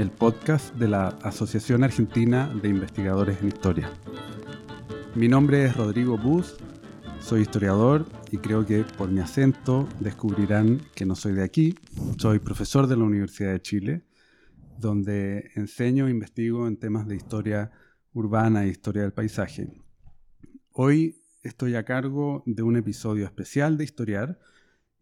el 0.00 0.10
podcast 0.10 0.74
de 0.76 0.88
la 0.88 1.08
Asociación 1.08 1.84
Argentina 1.84 2.50
de 2.62 2.70
Investigadores 2.70 3.38
en 3.42 3.48
Historia. 3.48 3.92
Mi 5.14 5.28
nombre 5.28 5.66
es 5.66 5.76
Rodrigo 5.76 6.16
Bus, 6.16 6.56
soy 7.20 7.42
historiador 7.42 8.06
y 8.32 8.38
creo 8.38 8.64
que 8.64 8.82
por 8.96 9.10
mi 9.10 9.20
acento 9.20 9.86
descubrirán 10.00 10.80
que 10.94 11.04
no 11.04 11.14
soy 11.14 11.34
de 11.34 11.42
aquí. 11.42 11.74
Soy 12.16 12.38
profesor 12.38 12.86
de 12.86 12.96
la 12.96 13.04
Universidad 13.04 13.52
de 13.52 13.60
Chile, 13.60 14.02
donde 14.78 15.50
enseño 15.54 16.06
e 16.06 16.10
investigo 16.10 16.66
en 16.66 16.78
temas 16.78 17.06
de 17.06 17.16
historia 17.16 17.70
urbana 18.14 18.64
e 18.64 18.68
historia 18.68 19.02
del 19.02 19.12
paisaje. 19.12 19.68
Hoy 20.72 21.22
estoy 21.42 21.74
a 21.74 21.84
cargo 21.84 22.42
de 22.46 22.62
un 22.62 22.78
episodio 22.78 23.26
especial 23.26 23.76
de 23.76 23.84
Historiar 23.84 24.38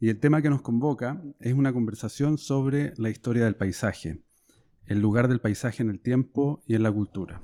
y 0.00 0.08
el 0.08 0.19
tema 0.19 0.42
que 0.42 0.50
nos 0.50 0.62
convoca 0.62 1.22
es 1.38 1.55
una 1.55 1.72
conversación 1.72 2.36
sobre 2.36 2.94
la 2.96 3.10
historia 3.10 3.44
del 3.44 3.55
paisaje, 3.55 4.24
el 4.88 5.01
lugar 5.01 5.28
del 5.28 5.41
paisaje 5.41 5.83
en 5.83 5.91
el 5.91 6.01
tiempo 6.01 6.62
y 6.66 6.74
en 6.74 6.83
la 6.83 6.91
cultura. 6.91 7.42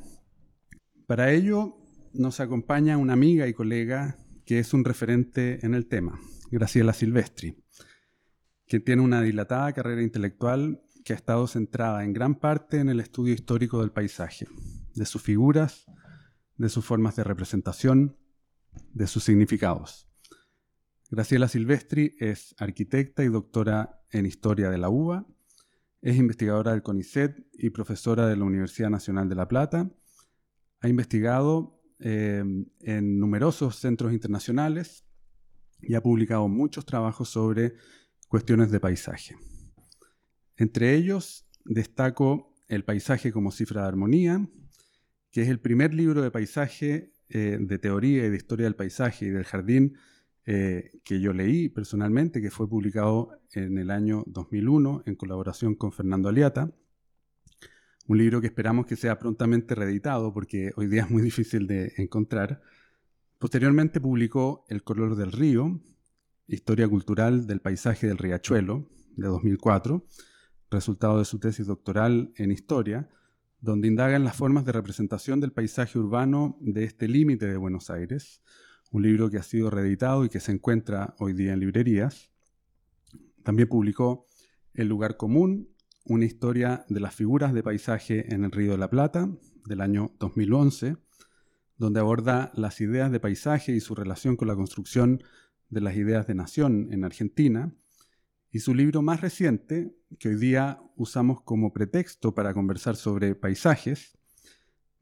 Para 1.07 1.33
ello 1.33 1.77
nos 2.13 2.41
acompaña 2.41 2.97
una 2.97 3.13
amiga 3.13 3.47
y 3.47 3.53
colega 3.53 4.19
que 4.47 4.59
es 4.59 4.73
un 4.75 4.85
referente 4.85 5.65
en 5.65 5.75
el 5.75 5.87
tema, 5.87 6.19
Graciela 6.51 6.93
Silvestri, 6.93 7.57
que 8.67 8.81
tiene 8.81 9.03
una 9.03 9.23
dilatada 9.23 9.73
carrera 9.73 10.03
intelectual 10.03 10.83
que 11.05 11.13
ha 11.13 11.17
estado 11.17 11.47
centrada 11.47 12.03
en 12.05 12.15
gran 12.15 12.37
parte 12.37 12.79
en 12.79 12.89
el 12.89 13.01
estudio 13.01 13.35
histórico 13.35 13.81
del 13.81 13.93
paisaje, 13.93 14.47
de 14.95 15.05
sus 15.05 15.21
figuras, 15.21 15.85
de 16.57 16.69
sus 16.71 16.85
formas 16.85 17.17
de 17.17 17.25
representación, 17.25 18.17
de 18.93 19.07
sus 19.07 19.25
significados. 19.25 20.09
Graciela 21.11 21.49
Silvestri 21.49 22.17
es 22.19 22.55
arquitecta 22.59 23.23
y 23.23 23.29
doctora 23.29 24.01
en 24.11 24.25
Historia 24.25 24.71
de 24.71 24.79
la 24.79 24.89
UBA, 24.89 25.27
es 26.05 26.17
investigadora 26.17 26.73
del 26.73 26.83
CONICET 26.83 27.47
y 27.55 27.71
profesora 27.71 28.27
de 28.29 28.37
la 28.37 28.45
Universidad 28.45 28.91
Nacional 28.91 29.27
de 29.27 29.37
La 29.37 29.49
Plata. 29.49 29.91
Ha 30.81 30.89
investigado 30.89 31.81
eh, 31.99 32.45
en 32.81 33.19
numerosos 33.19 33.77
centros 33.77 34.13
internacionales 34.13 35.07
y 35.81 35.95
ha 35.95 36.03
publicado 36.03 36.47
muchos 36.47 36.85
trabajos 36.85 37.31
sobre 37.31 37.77
cuestiones 38.29 38.71
de 38.71 38.81
paisaje. 38.81 39.37
Entre 40.57 40.95
ellos 40.95 41.49
destaco 41.65 42.55
El 42.69 42.85
paisaje 42.85 43.33
como 43.33 43.51
cifra 43.51 43.83
de 43.83 43.89
armonía, 43.89 44.47
que 45.31 45.41
es 45.41 45.49
el 45.49 45.59
primer 45.59 45.95
libro 45.95 46.21
de 46.21 46.31
paisaje 46.31 47.15
eh, 47.31 47.57
de 47.59 47.79
teoría 47.79 48.27
y 48.27 48.31
de 48.31 48.37
historia 48.37 48.65
del 48.65 48.77
paisaje 48.77 49.25
y 49.25 49.31
del 49.31 49.45
jardín 49.45 49.97
eh, 50.47 50.93
que 51.05 51.21
yo 51.21 51.33
leí 51.33 51.69
personalmente, 51.69 52.43
que 52.43 52.51
fue 52.51 52.69
publicado 52.69 53.31
en 53.53 53.79
el 53.79 53.91
año 53.91 54.25
2001 54.27 55.05
en 55.07 55.15
colaboración 55.15 55.75
con 55.75 55.93
Fernando 55.93 56.29
Aliata. 56.29 56.71
Un 58.07 58.19
libro 58.19 58.43
que 58.43 58.49
esperamos 58.49 58.85
que 58.85 58.97
sea 58.97 59.19
prontamente 59.19 59.75
reeditado 59.75 60.35
porque 60.35 60.73
hoy 60.77 60.89
día 60.89 61.05
es 61.05 61.11
muy 61.11 61.23
difícil 61.23 61.67
de 61.67 61.95
encontrar. 61.97 62.61
Posteriormente 63.39 64.01
publicó 64.01 64.67
El 64.69 64.83
color 64.83 65.17
del 65.17 65.33
río, 65.33 65.81
Historia 66.47 66.87
cultural 66.87 67.47
del 67.47 67.61
paisaje 67.61 68.07
del 68.07 68.19
riachuelo, 68.19 68.87
de 69.17 69.29
2004, 69.29 70.05
resultado 70.71 71.19
de 71.19 71.25
su 71.25 71.39
tesis 71.39 71.67
doctoral 71.67 72.35
en 72.37 72.51
historia, 72.51 73.09
donde 73.61 73.89
indaga 73.89 74.17
en 74.17 74.25
las 74.25 74.37
formas 74.37 74.67
de 74.67 74.73
representación 74.73 75.41
del 75.41 75.53
paisaje 75.53 75.99
urbano 75.99 76.59
de 76.61 76.85
este 76.85 77.09
límite 77.09 77.47
de 77.47 77.57
Buenos 77.57 77.89
Aires, 77.89 78.43
un 78.95 79.03
libro 79.03 79.29
que 79.29 79.39
ha 79.39 79.43
sido 79.43 79.71
reeditado 79.71 80.25
y 80.25 80.29
que 80.29 80.39
se 80.39 80.53
encuentra 80.53 81.17
hoy 81.19 81.33
día 81.33 81.53
en 81.53 81.59
librerías. 81.59 82.31
También 83.43 83.69
publicó 83.69 84.29
El 84.73 84.87
lugar 84.87 85.17
común, 85.17 85.69
una 86.05 86.25
historia 86.25 86.85
de 86.89 87.01
las 87.01 87.13
figuras 87.13 87.53
de 87.53 87.65
paisaje 87.65 88.33
en 88.33 88.45
el 88.45 88.53
Río 88.53 88.71
de 88.71 88.79
la 88.79 88.89
Plata, 88.89 89.29
del 89.67 89.81
año 89.81 90.15
2011, 90.21 90.97
donde 91.77 91.99
aborda 91.99 92.53
las 92.55 92.81
ideas 92.81 93.11
de 93.11 93.19
paisaje 93.19 93.73
y 93.73 93.81
su 93.81 93.97
relación 93.97 94.37
con 94.37 94.47
la 94.47 94.55
construcción 94.55 95.25
de 95.71 95.81
las 95.81 95.97
ideas 95.97 96.29
de 96.29 96.37
nación 96.37 96.93
en 96.93 97.03
Argentina, 97.03 97.75
y 98.53 98.61
su 98.61 98.77
libro 98.77 99.03
más 99.03 99.21
reciente, 99.21 99.93
que 100.21 100.29
hoy 100.29 100.37
día 100.37 100.79
usamos 100.95 101.43
como 101.43 101.73
pretexto 101.73 102.33
para 102.33 102.55
conversar 102.55 102.95
sobre 102.95 103.35
paisajes, 103.35 104.17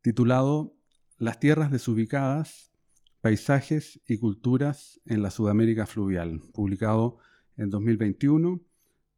titulado 0.00 0.78
Las 1.18 1.38
tierras 1.38 1.70
desubicadas 1.70 2.71
Paisajes 3.22 4.00
y 4.08 4.18
Culturas 4.18 5.00
en 5.06 5.22
la 5.22 5.30
Sudamérica 5.30 5.86
Fluvial, 5.86 6.40
publicado 6.52 7.18
en 7.56 7.70
2021 7.70 8.60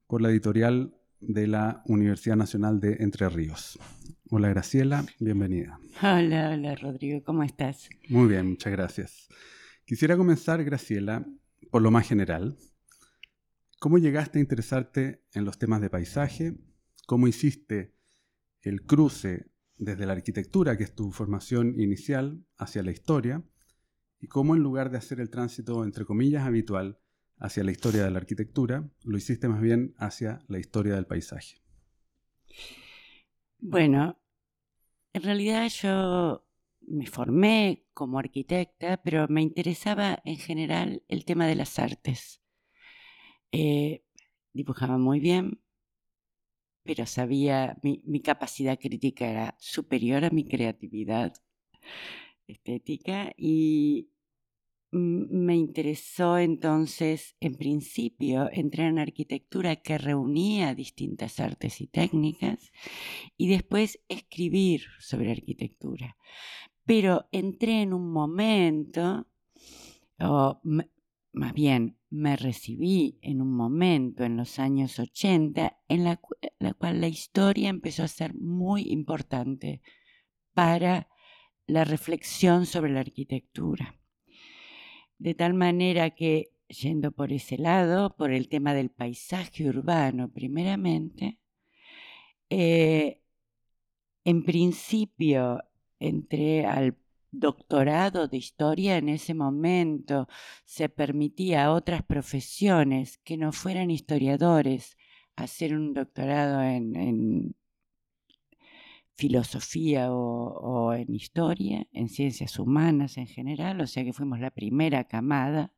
por 0.06 0.20
la 0.20 0.28
editorial 0.28 0.94
de 1.20 1.46
la 1.46 1.82
Universidad 1.86 2.36
Nacional 2.36 2.80
de 2.80 2.98
Entre 3.00 3.26
Ríos. 3.30 3.78
Hola 4.28 4.50
Graciela, 4.50 5.06
bienvenida. 5.20 5.80
Hola, 6.02 6.50
hola 6.52 6.74
Rodrigo, 6.74 7.24
¿cómo 7.24 7.44
estás? 7.44 7.88
Muy 8.10 8.28
bien, 8.28 8.46
muchas 8.50 8.72
gracias. 8.72 9.28
Quisiera 9.86 10.18
comenzar, 10.18 10.62
Graciela, 10.64 11.26
por 11.70 11.80
lo 11.80 11.90
más 11.90 12.06
general. 12.06 12.58
¿Cómo 13.78 13.96
llegaste 13.96 14.38
a 14.38 14.42
interesarte 14.42 15.22
en 15.32 15.46
los 15.46 15.56
temas 15.56 15.80
de 15.80 15.88
paisaje? 15.88 16.58
¿Cómo 17.06 17.26
hiciste 17.26 17.94
el 18.60 18.82
cruce 18.82 19.46
desde 19.78 20.04
la 20.04 20.12
arquitectura, 20.12 20.76
que 20.76 20.84
es 20.84 20.94
tu 20.94 21.10
formación 21.10 21.80
inicial, 21.80 22.44
hacia 22.58 22.82
la 22.82 22.90
historia? 22.90 23.42
Y 24.24 24.26
cómo 24.26 24.56
en 24.56 24.62
lugar 24.62 24.90
de 24.90 24.96
hacer 24.96 25.20
el 25.20 25.28
tránsito, 25.28 25.84
entre 25.84 26.06
comillas, 26.06 26.46
habitual 26.46 26.98
hacia 27.36 27.62
la 27.62 27.72
historia 27.72 28.04
de 28.04 28.10
la 28.10 28.16
arquitectura, 28.16 28.88
lo 29.02 29.18
hiciste 29.18 29.48
más 29.48 29.60
bien 29.60 29.94
hacia 29.98 30.42
la 30.48 30.58
historia 30.58 30.94
del 30.94 31.04
paisaje. 31.04 31.58
Bueno, 33.58 34.18
en 35.12 35.22
realidad 35.22 35.68
yo 35.68 36.48
me 36.80 37.06
formé 37.06 37.84
como 37.92 38.18
arquitecta, 38.18 38.96
pero 39.02 39.28
me 39.28 39.42
interesaba 39.42 40.22
en 40.24 40.38
general 40.38 41.02
el 41.08 41.26
tema 41.26 41.46
de 41.46 41.56
las 41.56 41.78
artes. 41.78 42.40
Eh, 43.52 44.06
dibujaba 44.54 44.96
muy 44.96 45.20
bien, 45.20 45.60
pero 46.82 47.04
sabía, 47.04 47.76
mi, 47.82 48.00
mi 48.06 48.22
capacidad 48.22 48.78
crítica 48.78 49.28
era 49.28 49.54
superior 49.58 50.24
a 50.24 50.30
mi 50.30 50.48
creatividad 50.48 51.34
estética 52.46 53.34
y 53.36 54.13
me 54.94 55.56
interesó 55.56 56.38
entonces, 56.38 57.34
en 57.40 57.56
principio, 57.56 58.48
entrar 58.52 58.88
en 58.88 59.00
arquitectura 59.00 59.76
que 59.76 59.98
reunía 59.98 60.74
distintas 60.74 61.40
artes 61.40 61.80
y 61.80 61.88
técnicas 61.88 62.70
y 63.36 63.48
después 63.48 64.00
escribir 64.08 64.82
sobre 65.00 65.32
arquitectura. 65.32 66.16
Pero 66.84 67.26
entré 67.32 67.82
en 67.82 67.92
un 67.92 68.12
momento, 68.12 69.26
o 70.20 70.60
más 71.32 71.52
bien 71.54 71.98
me 72.10 72.36
recibí 72.36 73.18
en 73.20 73.40
un 73.40 73.52
momento 73.52 74.22
en 74.22 74.36
los 74.36 74.60
años 74.60 75.00
80 75.00 75.76
en 75.88 76.04
la, 76.04 76.20
la 76.60 76.74
cual 76.74 77.00
la 77.00 77.08
historia 77.08 77.68
empezó 77.68 78.04
a 78.04 78.08
ser 78.08 78.34
muy 78.34 78.82
importante 78.92 79.82
para 80.52 81.08
la 81.66 81.84
reflexión 81.84 82.66
sobre 82.66 82.92
la 82.92 83.00
arquitectura. 83.00 83.98
De 85.18 85.34
tal 85.34 85.54
manera 85.54 86.10
que, 86.10 86.50
yendo 86.68 87.12
por 87.12 87.32
ese 87.32 87.58
lado, 87.58 88.16
por 88.16 88.30
el 88.32 88.48
tema 88.48 88.74
del 88.74 88.90
paisaje 88.90 89.68
urbano 89.68 90.30
primeramente, 90.30 91.38
eh, 92.50 93.20
en 94.24 94.44
principio 94.44 95.62
entré 95.98 96.66
al 96.66 96.96
doctorado 97.30 98.28
de 98.28 98.36
historia 98.36 98.96
en 98.96 99.08
ese 99.08 99.34
momento 99.34 100.28
se 100.64 100.88
permitía 100.88 101.64
a 101.64 101.72
otras 101.72 102.02
profesiones 102.04 103.18
que 103.18 103.36
no 103.36 103.52
fueran 103.52 103.90
historiadores 103.90 104.96
hacer 105.36 105.74
un 105.74 105.94
doctorado 105.94 106.62
en, 106.62 107.56
filosofía 109.16 110.12
o, 110.12 110.92
en 110.92 111.14
historia, 111.14 111.86
en 111.92 112.08
ciencias 112.08 112.58
humanas 112.58 113.16
en 113.16 113.26
general, 113.26 113.80
o 113.80 113.86
sea 113.86 114.04
que 114.04 114.12
fuimos 114.12 114.40
la 114.40 114.50
primera 114.50 115.04
camada. 115.04 115.72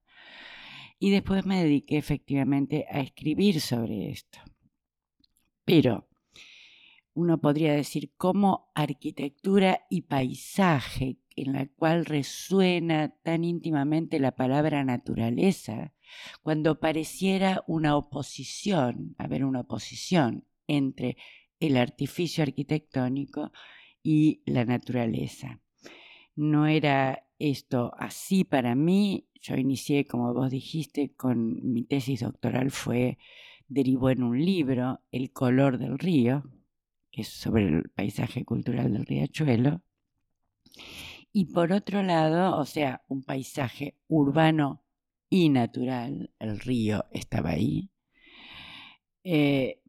Y 0.99 1.11
después 1.11 1.45
me 1.45 1.63
dediqué 1.63 1.99
efectivamente 1.99 2.87
a 2.91 3.01
escribir 3.01 3.61
sobre 3.61 4.11
esto. 4.11 4.39
Pero 5.65 6.09
uno 7.13 7.41
podría 7.41 7.75
decir 7.75 8.13
cómo 8.17 8.71
arquitectura 8.75 9.87
y 9.91 10.03
paisaje, 10.03 11.19
en 11.35 11.53
la 11.53 11.67
cual 11.67 12.07
resuena 12.07 13.15
tan 13.23 13.45
íntimamente 13.45 14.19
la 14.19 14.33
palabra 14.33 14.85
naturaleza, 14.85 15.93
cuando 16.43 16.81
pareciera 16.81 17.63
una 17.67 17.97
oposición, 17.97 19.15
haber 19.19 19.45
una 19.45 19.61
oposición 19.61 20.45
entre 20.67 21.17
el 21.61 21.77
artificio 21.77 22.43
arquitectónico 22.43 23.53
y 24.03 24.43
la 24.47 24.65
naturaleza. 24.65 25.61
No 26.35 26.67
era 26.67 27.27
esto 27.39 27.93
así 27.99 28.45
para 28.45 28.75
mí. 28.75 29.29
Yo 29.41 29.57
inicié, 29.57 30.07
como 30.07 30.33
vos 30.35 30.51
dijiste, 30.51 31.15
con 31.15 31.73
mi 31.73 31.85
tesis 31.85 32.21
doctoral 32.21 32.71
fue, 32.71 33.19
derivó 33.69 34.11
en 34.11 34.23
un 34.23 34.45
libro, 34.45 35.01
El 35.11 35.33
color 35.33 35.79
del 35.79 35.99
río, 35.99 36.45
que 37.11 37.23
es 37.23 37.29
sobre 37.29 37.67
el 37.67 37.91
paisaje 37.91 38.45
cultural 38.45 38.93
del 38.93 39.07
riachuelo. 39.07 39.83
Y 41.33 41.47
por 41.47 41.73
otro 41.73 42.03
lado, 42.03 42.59
o 42.59 42.65
sea, 42.65 43.03
un 43.09 43.23
paisaje 43.23 43.97
urbano 44.09 44.83
y 45.29 45.49
natural, 45.49 46.31
el 46.39 46.61
río 46.61 47.05
estaba 47.11 47.51
ahí. 47.51 47.91
Eh, 49.25 49.83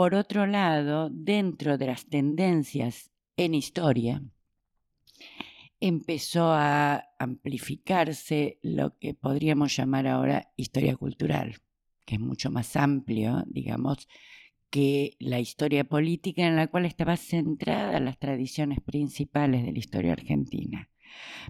por 0.00 0.14
otro 0.14 0.46
lado, 0.46 1.10
dentro 1.10 1.76
de 1.76 1.84
las 1.84 2.06
tendencias 2.06 3.10
en 3.36 3.52
historia, 3.52 4.22
empezó 5.78 6.52
a 6.52 7.04
amplificarse 7.18 8.58
lo 8.62 8.96
que 8.96 9.12
podríamos 9.12 9.76
llamar 9.76 10.06
ahora 10.06 10.54
historia 10.56 10.96
cultural, 10.96 11.56
que 12.06 12.14
es 12.14 12.20
mucho 12.22 12.50
más 12.50 12.76
amplio, 12.76 13.44
digamos, 13.46 14.08
que 14.70 15.18
la 15.18 15.38
historia 15.38 15.84
política 15.84 16.46
en 16.46 16.56
la 16.56 16.68
cual 16.68 16.86
estaba 16.86 17.18
centrada 17.18 18.00
las 18.00 18.18
tradiciones 18.18 18.80
principales 18.80 19.66
de 19.66 19.72
la 19.72 19.80
historia 19.80 20.12
argentina. 20.12 20.88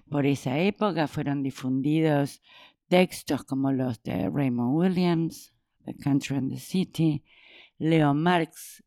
Por 0.09 0.25
esa 0.25 0.59
época 0.59 1.07
fueron 1.07 1.41
difundidos 1.41 2.41
textos 2.89 3.45
como 3.45 3.71
los 3.71 4.03
de 4.03 4.29
Raymond 4.29 4.75
Williams, 4.75 5.53
The 5.85 5.95
Country 5.95 6.35
and 6.35 6.51
the 6.51 6.59
City, 6.59 7.23
Leo 7.83 8.13
Marx, 8.13 8.83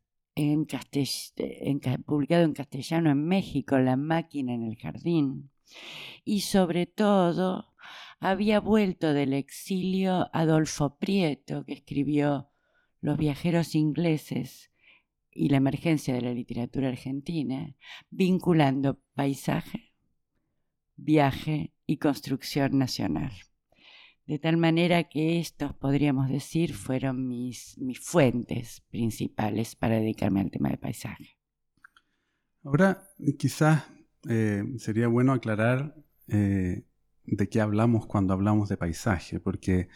publicado 2.05 2.43
en 2.45 2.53
castellano 2.53 3.11
en 3.11 3.27
México, 3.27 3.77
La 3.77 3.97
máquina 3.97 4.53
en 4.53 4.63
el 4.63 4.77
jardín. 4.77 5.51
Y 6.23 6.39
sobre 6.39 6.85
todo, 6.85 7.73
había 8.21 8.61
vuelto 8.61 9.11
del 9.11 9.33
exilio 9.33 10.29
Adolfo 10.31 10.95
Prieto, 10.97 11.65
que 11.65 11.73
escribió 11.73 12.51
Los 13.01 13.17
viajeros 13.17 13.75
ingleses 13.75 14.71
y 15.29 15.49
la 15.49 15.57
emergencia 15.57 16.13
de 16.13 16.21
la 16.21 16.33
literatura 16.33 16.87
argentina, 16.87 17.75
vinculando 18.09 19.01
paisaje, 19.13 19.91
viaje 20.95 21.73
y 21.85 21.97
construcción 21.97 22.77
nacional. 22.77 23.33
De 24.25 24.39
tal 24.39 24.57
manera 24.57 25.03
que 25.03 25.39
estos, 25.39 25.73
podríamos 25.75 26.29
decir, 26.29 26.73
fueron 26.73 27.27
mis, 27.27 27.77
mis 27.77 27.99
fuentes 27.99 28.81
principales 28.89 29.75
para 29.75 29.95
dedicarme 29.95 30.41
al 30.41 30.49
tema 30.49 30.69
de 30.69 30.77
paisaje. 30.77 31.37
Ahora, 32.63 33.07
quizás 33.37 33.83
eh, 34.27 34.63
sería 34.77 35.07
bueno 35.07 35.33
aclarar 35.33 35.95
eh, 36.27 36.83
de 37.25 37.49
qué 37.49 37.61
hablamos 37.61 38.07
cuando 38.07 38.33
hablamos 38.33 38.69
de 38.69 38.77
paisaje, 38.77 39.39
porque 39.39 39.89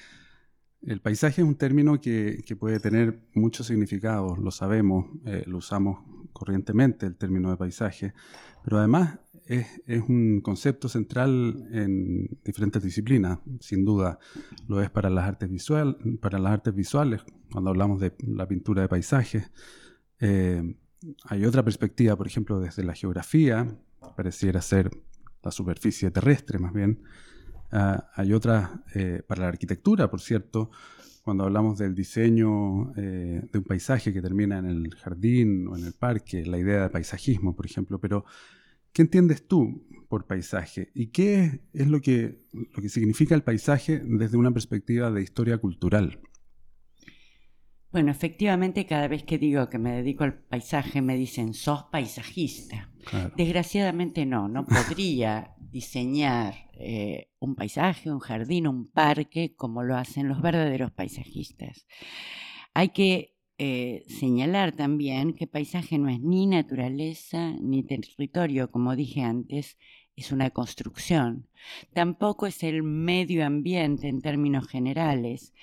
el 0.83 1.01
paisaje 1.01 1.41
es 1.41 1.47
un 1.47 1.55
término 1.55 1.99
que, 1.99 2.43
puede 2.59 2.79
tener 2.79 3.21
muchos 3.33 3.67
significados, 3.67 4.37
lo 4.37 4.51
sabemos, 4.51 5.07
eh, 5.25 5.43
lo 5.47 5.57
usamos 5.57 5.99
corrientemente 6.31 7.05
el 7.05 7.15
término 7.15 7.49
de 7.49 7.57
paisaje, 7.57 8.13
pero 8.63 8.77
además 8.77 9.19
es, 9.49 9.67
un 10.07 10.41
concepto 10.41 10.87
central 10.87 11.67
en 11.71 12.39
diferentes 12.43 12.81
disciplinas, 12.81 13.39
sin 13.59 13.83
duda 13.83 14.19
lo 14.67 14.81
es 14.81 14.89
para 14.89 15.09
las 15.09 15.27
artes, 15.27 15.49
visual, 15.49 15.97
para 16.21 16.39
las 16.39 16.53
artes 16.53 16.73
visuales, 16.73 17.21
cuando 17.51 17.69
hablamos 17.71 17.99
de 17.99 18.13
la 18.25 18.47
pintura 18.47 18.83
de 18.83 18.87
paisajes. 18.87 19.51
Eh, 20.19 20.75
hay 21.25 21.45
otra 21.45 21.63
perspectiva, 21.63 22.15
por 22.15 22.27
ejemplo, 22.27 22.59
desde 22.59 22.83
la 22.83 22.93
geografía, 22.93 23.77
pareciera 24.15 24.61
ser 24.61 24.89
la 25.43 25.51
superficie 25.51 26.11
terrestre 26.11 26.59
más 26.59 26.73
bien, 26.73 26.99
Ah, 27.71 28.09
hay 28.15 28.33
otra 28.33 28.83
eh, 28.95 29.21
para 29.27 29.41
la 29.41 29.47
arquitectura, 29.49 30.09
por 30.09 30.21
cierto, 30.21 30.71
cuando 31.23 31.43
hablamos 31.43 31.77
del 31.77 31.93
diseño 31.93 32.93
eh, 32.95 33.47
de 33.51 33.59
un 33.59 33.63
paisaje 33.63 34.11
que 34.11 34.21
termina 34.21 34.57
en 34.57 34.65
el 34.65 34.95
jardín 34.95 35.67
o 35.67 35.77
en 35.77 35.85
el 35.85 35.93
parque, 35.93 36.45
la 36.45 36.57
idea 36.57 36.83
de 36.83 36.89
paisajismo, 36.89 37.55
por 37.55 37.65
ejemplo. 37.67 37.99
Pero, 37.99 38.25
¿qué 38.93 39.01
entiendes 39.01 39.47
tú 39.47 39.87
por 40.07 40.25
paisaje? 40.25 40.91
¿Y 40.93 41.07
qué 41.07 41.61
es 41.73 41.87
lo 41.87 42.01
que, 42.01 42.41
lo 42.51 42.81
que 42.81 42.89
significa 42.89 43.35
el 43.35 43.43
paisaje 43.43 44.01
desde 44.03 44.37
una 44.37 44.51
perspectiva 44.51 45.11
de 45.11 45.21
historia 45.21 45.57
cultural? 45.57 46.19
Bueno, 47.91 48.11
efectivamente, 48.11 48.85
cada 48.85 49.07
vez 49.07 49.23
que 49.23 49.39
digo 49.39 49.67
que 49.67 49.79
me 49.79 49.91
dedico 49.93 50.23
al 50.23 50.37
paisaje, 50.43 51.01
me 51.01 51.15
dicen, 51.15 51.55
sos 51.55 51.85
paisajista. 51.91 52.91
Desgraciadamente 53.35 54.27
no, 54.27 54.47
no 54.47 54.65
podría 54.65 55.55
diseñar 55.71 56.53
eh, 56.73 57.31
un 57.39 57.55
paisaje, 57.55 58.11
un 58.11 58.19
jardín, 58.19 58.67
un 58.67 58.91
parque, 58.91 59.55
como 59.55 59.81
lo 59.83 59.97
hacen 59.97 60.27
los 60.27 60.39
verdaderos 60.39 60.91
paisajistas. 60.91 61.87
Hay 62.75 62.89
que 62.89 63.38
eh, 63.59 64.05
señalar 64.07 64.71
también 64.71 65.33
que 65.33 65.45
paisaje 65.45 65.97
no 65.97 66.07
es 66.09 66.21
ni 66.21 66.47
naturaleza 66.47 67.51
ni 67.59 67.83
territorio, 67.83 68.71
como 68.71 68.95
dije 68.95 69.21
antes, 69.21 69.77
es 70.15 70.31
una 70.31 70.49
construcción. 70.49 71.47
Tampoco 71.93 72.47
es 72.47 72.63
el 72.63 72.83
medio 72.83 73.45
ambiente 73.45 74.07
en 74.07 74.21
términos 74.21 74.67
generales. 74.67 75.53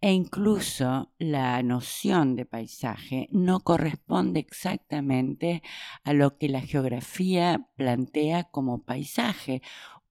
E 0.00 0.12
incluso 0.12 1.12
la 1.18 1.62
noción 1.64 2.36
de 2.36 2.46
paisaje 2.46 3.28
no 3.32 3.60
corresponde 3.60 4.40
exactamente 4.40 5.62
a 6.04 6.12
lo 6.12 6.38
que 6.38 6.48
la 6.48 6.60
geografía 6.60 7.68
plantea 7.76 8.44
como 8.44 8.84
paisaje. 8.84 9.62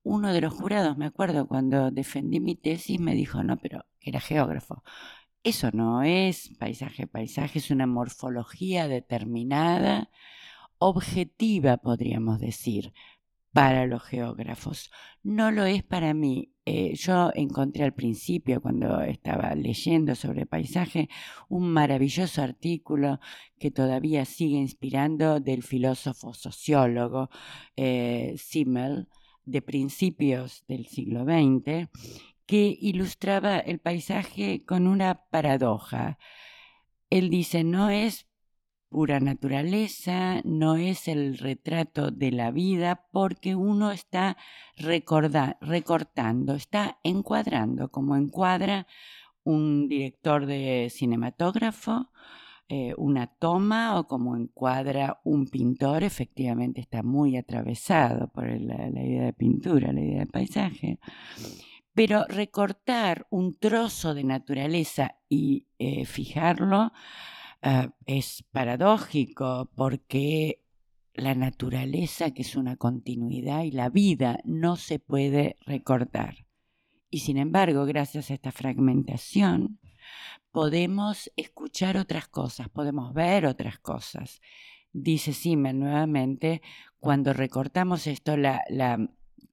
Uno 0.03 0.33
de 0.33 0.41
los 0.41 0.53
jurados, 0.53 0.97
me 0.97 1.05
acuerdo, 1.05 1.47
cuando 1.47 1.91
defendí 1.91 2.39
mi 2.39 2.55
tesis, 2.55 2.99
me 2.99 3.15
dijo, 3.15 3.43
no, 3.43 3.57
pero 3.57 3.85
era 4.01 4.19
geógrafo. 4.19 4.83
Eso 5.43 5.71
no 5.73 6.03
es 6.03 6.49
paisaje. 6.59 7.07
Paisaje 7.07 7.59
es 7.59 7.71
una 7.71 7.87
morfología 7.87 8.87
determinada, 8.87 10.11
objetiva, 10.77 11.77
podríamos 11.77 12.39
decir, 12.39 12.93
para 13.51 13.87
los 13.87 14.03
geógrafos. 14.03 14.91
No 15.23 15.51
lo 15.51 15.65
es 15.65 15.83
para 15.83 16.13
mí. 16.13 16.53
Eh, 16.65 16.93
yo 16.95 17.31
encontré 17.33 17.83
al 17.83 17.93
principio, 17.93 18.61
cuando 18.61 19.01
estaba 19.01 19.55
leyendo 19.55 20.13
sobre 20.13 20.45
paisaje, 20.45 21.09
un 21.49 21.71
maravilloso 21.71 22.43
artículo 22.43 23.19
que 23.57 23.71
todavía 23.71 24.25
sigue 24.25 24.57
inspirando 24.57 25.39
del 25.39 25.63
filósofo 25.63 26.35
sociólogo 26.35 27.29
eh, 27.75 28.35
Simmel, 28.37 29.07
de 29.43 29.61
principios 29.63 30.63
del 30.67 30.85
siglo 30.85 31.23
XX, 31.25 31.89
que 32.51 32.77
ilustraba 32.81 33.59
el 33.59 33.79
paisaje 33.79 34.65
con 34.65 34.85
una 34.85 35.23
paradoja. 35.29 36.17
Él 37.09 37.29
dice, 37.29 37.63
no 37.63 37.89
es 37.89 38.27
pura 38.89 39.21
naturaleza, 39.21 40.41
no 40.43 40.75
es 40.75 41.07
el 41.07 41.37
retrato 41.37 42.11
de 42.11 42.31
la 42.33 42.51
vida, 42.51 43.07
porque 43.13 43.55
uno 43.55 43.91
está 43.91 44.35
recortando, 44.75 46.55
está 46.55 46.99
encuadrando, 47.05 47.89
como 47.89 48.17
encuadra 48.17 48.85
un 49.45 49.87
director 49.87 50.45
de 50.45 50.89
cinematógrafo, 50.93 52.11
eh, 52.67 52.93
una 52.97 53.27
toma 53.27 53.97
o 53.97 54.07
como 54.07 54.35
encuadra 54.35 55.21
un 55.23 55.47
pintor, 55.47 56.03
efectivamente 56.03 56.81
está 56.81 57.01
muy 57.01 57.37
atravesado 57.37 58.27
por 58.27 58.45
la, 58.45 58.89
idea 58.89 59.23
de 59.23 59.31
pintura, 59.31 59.93
la 59.93 60.01
idea 60.01 60.19
de 60.19 60.25
paisaje. 60.25 60.99
Pero 61.93 62.25
recortar 62.27 63.27
un 63.29 63.57
trozo 63.57 64.13
de 64.13 64.23
naturaleza 64.23 65.17
y 65.27 65.67
eh, 65.77 66.05
fijarlo, 66.05 66.91
Ah, 67.63 67.93
es 68.07 68.43
paradójico 68.51 69.69
porque 69.75 70.63
la 71.13 71.35
naturaleza, 71.35 72.31
que 72.31 72.41
es 72.41 72.55
una 72.55 72.75
continuidad, 72.75 73.63
y 73.63 73.71
la 73.71 73.89
vida 73.89 74.39
no 74.45 74.77
se 74.77 74.97
puede 74.97 75.57
recortar. 75.67 76.47
Y 77.11 77.19
sin 77.19 77.37
embargo, 77.37 77.85
gracias 77.85 78.31
a 78.31 78.33
esta 78.33 78.51
fragmentación, 78.51 79.79
podemos 80.51 81.31
escuchar 81.35 81.97
otras 81.97 82.27
cosas, 82.27 82.67
podemos 82.69 83.13
ver 83.13 83.45
otras 83.45 83.77
cosas. 83.77 84.41
Dice 84.91 85.31
Simmel 85.31 85.77
nuevamente, 85.79 86.63
cuando 86.99 87.31
recortamos 87.31 88.07
esto, 88.07 88.37
la 88.37 88.59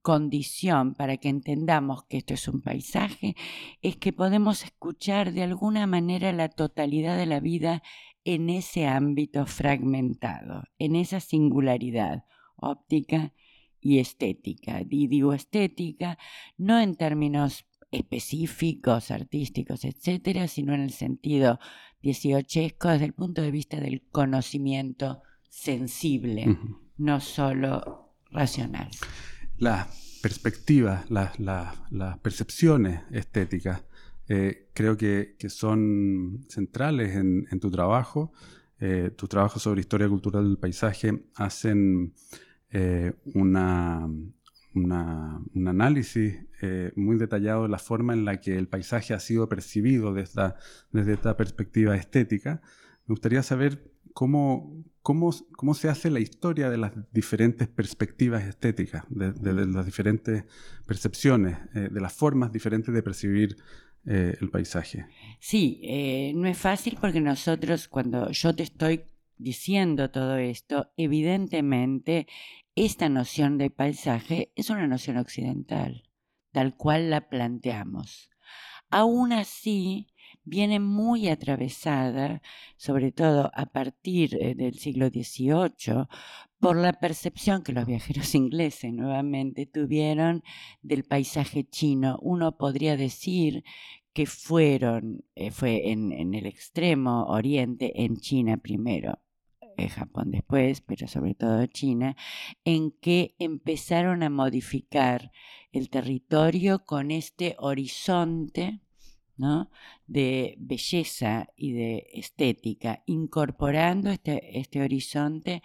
condición 0.01 0.93
para 0.93 1.17
que 1.17 1.29
entendamos 1.29 2.03
que 2.05 2.17
esto 2.17 2.33
es 2.33 2.47
un 2.47 2.61
paisaje 2.61 3.35
es 3.81 3.97
que 3.97 4.13
podemos 4.13 4.63
escuchar 4.63 5.33
de 5.33 5.43
alguna 5.43 5.87
manera 5.87 6.31
la 6.33 6.49
totalidad 6.49 7.17
de 7.17 7.25
la 7.25 7.39
vida 7.39 7.83
en 8.23 8.49
ese 8.49 8.87
ámbito 8.87 9.45
fragmentado, 9.45 10.63
en 10.77 10.95
esa 10.95 11.19
singularidad 11.19 12.25
óptica 12.55 13.33
y 13.81 13.99
estética. 13.99 14.81
Y 14.89 15.07
digo 15.07 15.33
estética 15.33 16.17
no 16.57 16.79
en 16.79 16.95
términos 16.95 17.65
específicos, 17.91 19.11
artísticos, 19.11 19.83
etcétera, 19.85 20.47
sino 20.47 20.73
en 20.73 20.81
el 20.81 20.91
sentido 20.91 21.59
dieciochesco 22.01 22.89
desde 22.89 23.05
el 23.05 23.13
punto 23.13 23.41
de 23.41 23.51
vista 23.51 23.79
del 23.79 24.03
conocimiento 24.11 25.21
sensible, 25.49 26.57
no 26.97 27.19
solo 27.19 28.13
racional. 28.31 28.89
Las 29.59 30.19
perspectivas, 30.21 31.09
las, 31.09 32.17
percepciones 32.21 33.01
estéticas, 33.11 33.83
eh, 34.27 34.69
creo 34.73 34.97
que, 34.97 35.35
son 35.49 36.45
centrales 36.49 37.15
en, 37.15 37.59
tu 37.59 37.69
trabajo. 37.69 38.31
Eh, 38.79 39.11
tu 39.15 39.27
trabajo 39.27 39.59
sobre 39.59 39.81
historia 39.81 40.07
cultural 40.07 40.45
del 40.45 40.57
paisaje 40.57 41.25
hacen 41.35 42.13
eh, 42.71 43.13
una, 43.33 44.07
un 44.73 45.67
análisis 45.67 46.35
eh, 46.61 46.91
muy 46.95 47.17
detallado 47.17 47.63
de 47.63 47.69
la 47.69 47.79
forma 47.79 48.13
en 48.13 48.25
la 48.25 48.39
que 48.39 48.57
el 48.57 48.67
paisaje 48.67 49.13
ha 49.13 49.19
sido 49.19 49.49
percibido 49.49 50.13
desde, 50.13 50.53
desde 50.91 51.13
esta 51.13 51.35
perspectiva 51.37 51.95
estética. 51.95 52.61
Me 53.07 53.13
gustaría 53.13 53.43
saber 53.43 53.91
cómo, 54.19 54.83
cómo, 55.01 55.31
cómo, 55.55 55.73
se 55.73 55.87
hace 55.87 56.11
la 56.11 56.19
historia 56.19 56.69
de 56.69 56.77
las 56.77 56.91
diferentes 57.13 57.69
perspectivas 57.69 58.43
estéticas, 58.43 59.05
de, 59.07 59.31
las 59.65 59.85
diferentes 59.85 60.43
percepciones, 60.85 61.57
eh, 61.73 61.87
de 61.89 62.01
las 62.01 62.11
formas 62.11 62.51
diferentes 62.51 62.93
de 62.93 63.01
percibir 63.01 63.55
eh, 64.05 64.35
el 64.41 64.49
paisaje. 64.49 65.05
Sí, 65.39 66.33
no 66.35 66.49
es 66.49 66.57
fácil 66.57 66.97
porque 66.99 67.21
nosotros, 67.21 67.87
cuando 67.87 68.29
yo 68.31 68.53
te 68.53 68.63
estoy 68.63 69.05
diciendo 69.37 70.11
todo 70.11 70.35
esto, 70.35 70.91
evidentemente 70.97 72.27
esta 72.75 73.07
noción 73.07 73.57
de 73.57 73.69
paisaje 73.69 74.51
es 74.57 74.69
una 74.69 74.85
noción 74.85 75.15
occidental, 75.15 76.03
tal 76.51 76.75
cual 76.75 77.09
la 77.09 77.29
planteamos. 77.29 78.29
Aún 78.89 79.31
así, 79.31 80.08
viene 80.43 80.79
muy 80.79 81.27
atravesada, 81.29 82.41
sobre 82.77 83.11
todo 83.11 83.51
a 83.53 83.65
partir 83.67 84.35
eh, 84.35 84.55
del 84.55 84.75
siglo 84.75 85.09
XVIII, 85.09 86.07
por 86.59 86.75
la 86.77 86.93
percepción 86.93 87.63
que 87.63 87.73
los 87.73 87.85
viajeros 87.85 88.35
ingleses 88.35 88.93
nuevamente 88.93 89.65
tuvieron 89.65 90.43
del 90.81 91.03
paisaje 91.03 91.63
chino. 91.63 92.17
Uno 92.21 92.57
podría 92.57 92.97
decir 92.97 93.63
que 94.13 94.25
fueron, 94.25 95.23
eh, 95.35 95.51
fue 95.51 95.91
en 95.91 96.33
el 96.33 96.45
extremo 96.45 97.25
oriente, 97.25 98.03
en 98.03 98.17
China 98.17 98.57
primero, 98.57 99.19
Japón 99.87 100.31
después, 100.31 100.81
pero 100.81 101.07
sobre 101.07 101.35
todo 101.35 101.65
China, 101.67 102.17
en 102.65 102.91
que 102.91 103.35
empezaron 103.39 104.23
a 104.23 104.29
modificar 104.29 105.31
el 105.71 105.89
territorio 105.89 106.83
con 106.83 107.11
este 107.11 107.55
horizonte 107.59 108.81
de 110.07 110.55
belleza 110.59 111.47
y 111.55 111.71
de 111.73 112.07
estética, 112.13 113.03
incorporando 113.05 114.09
este, 114.09 114.59
este 114.59 114.81
horizonte 114.81 115.63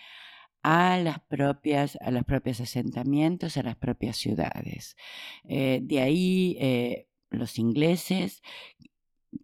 a 0.62 0.98
las 0.98 1.20
propias, 1.20 1.98
a 2.00 2.10
los 2.10 2.24
propios 2.24 2.60
asentamientos, 2.60 3.56
a 3.56 3.62
las 3.62 3.76
propias 3.76 4.16
ciudades. 4.16 4.96
Eh, 5.48 5.80
de 5.82 6.00
ahí 6.00 6.56
eh, 6.60 7.08
los 7.30 7.58
ingleses 7.58 8.42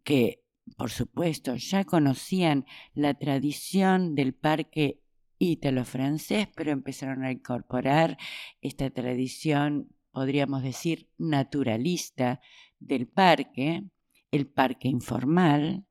que 0.04 0.40
por 0.76 0.90
supuesto, 0.90 1.56
ya 1.56 1.84
conocían 1.84 2.66
la 2.94 3.14
tradición 3.14 4.14
del 4.14 4.34
parque 4.34 5.00
ítalo-francés, 5.38 6.48
pero 6.54 6.70
empezaron 6.70 7.24
a 7.24 7.32
incorporar 7.32 8.18
esta 8.60 8.90
tradición, 8.90 9.88
podríamos 10.12 10.62
decir, 10.62 11.08
naturalista 11.18 12.40
del 12.78 13.06
parque, 13.08 13.84
el 14.30 14.46
parque 14.46 14.88
informal, 14.88 15.86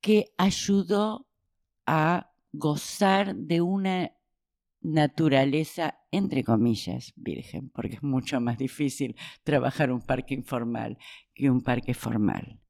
que 0.00 0.32
ayudó 0.38 1.26
a 1.86 2.32
gozar 2.52 3.36
de 3.36 3.60
una 3.60 4.12
naturaleza, 4.80 5.98
entre 6.10 6.42
comillas, 6.42 7.12
virgen, 7.16 7.70
porque 7.70 7.96
es 7.96 8.02
mucho 8.02 8.40
más 8.40 8.58
difícil 8.58 9.14
trabajar 9.44 9.92
un 9.92 10.00
parque 10.00 10.34
informal 10.34 10.98
que 11.34 11.50
un 11.50 11.62
parque 11.62 11.94
formal. 11.94 12.60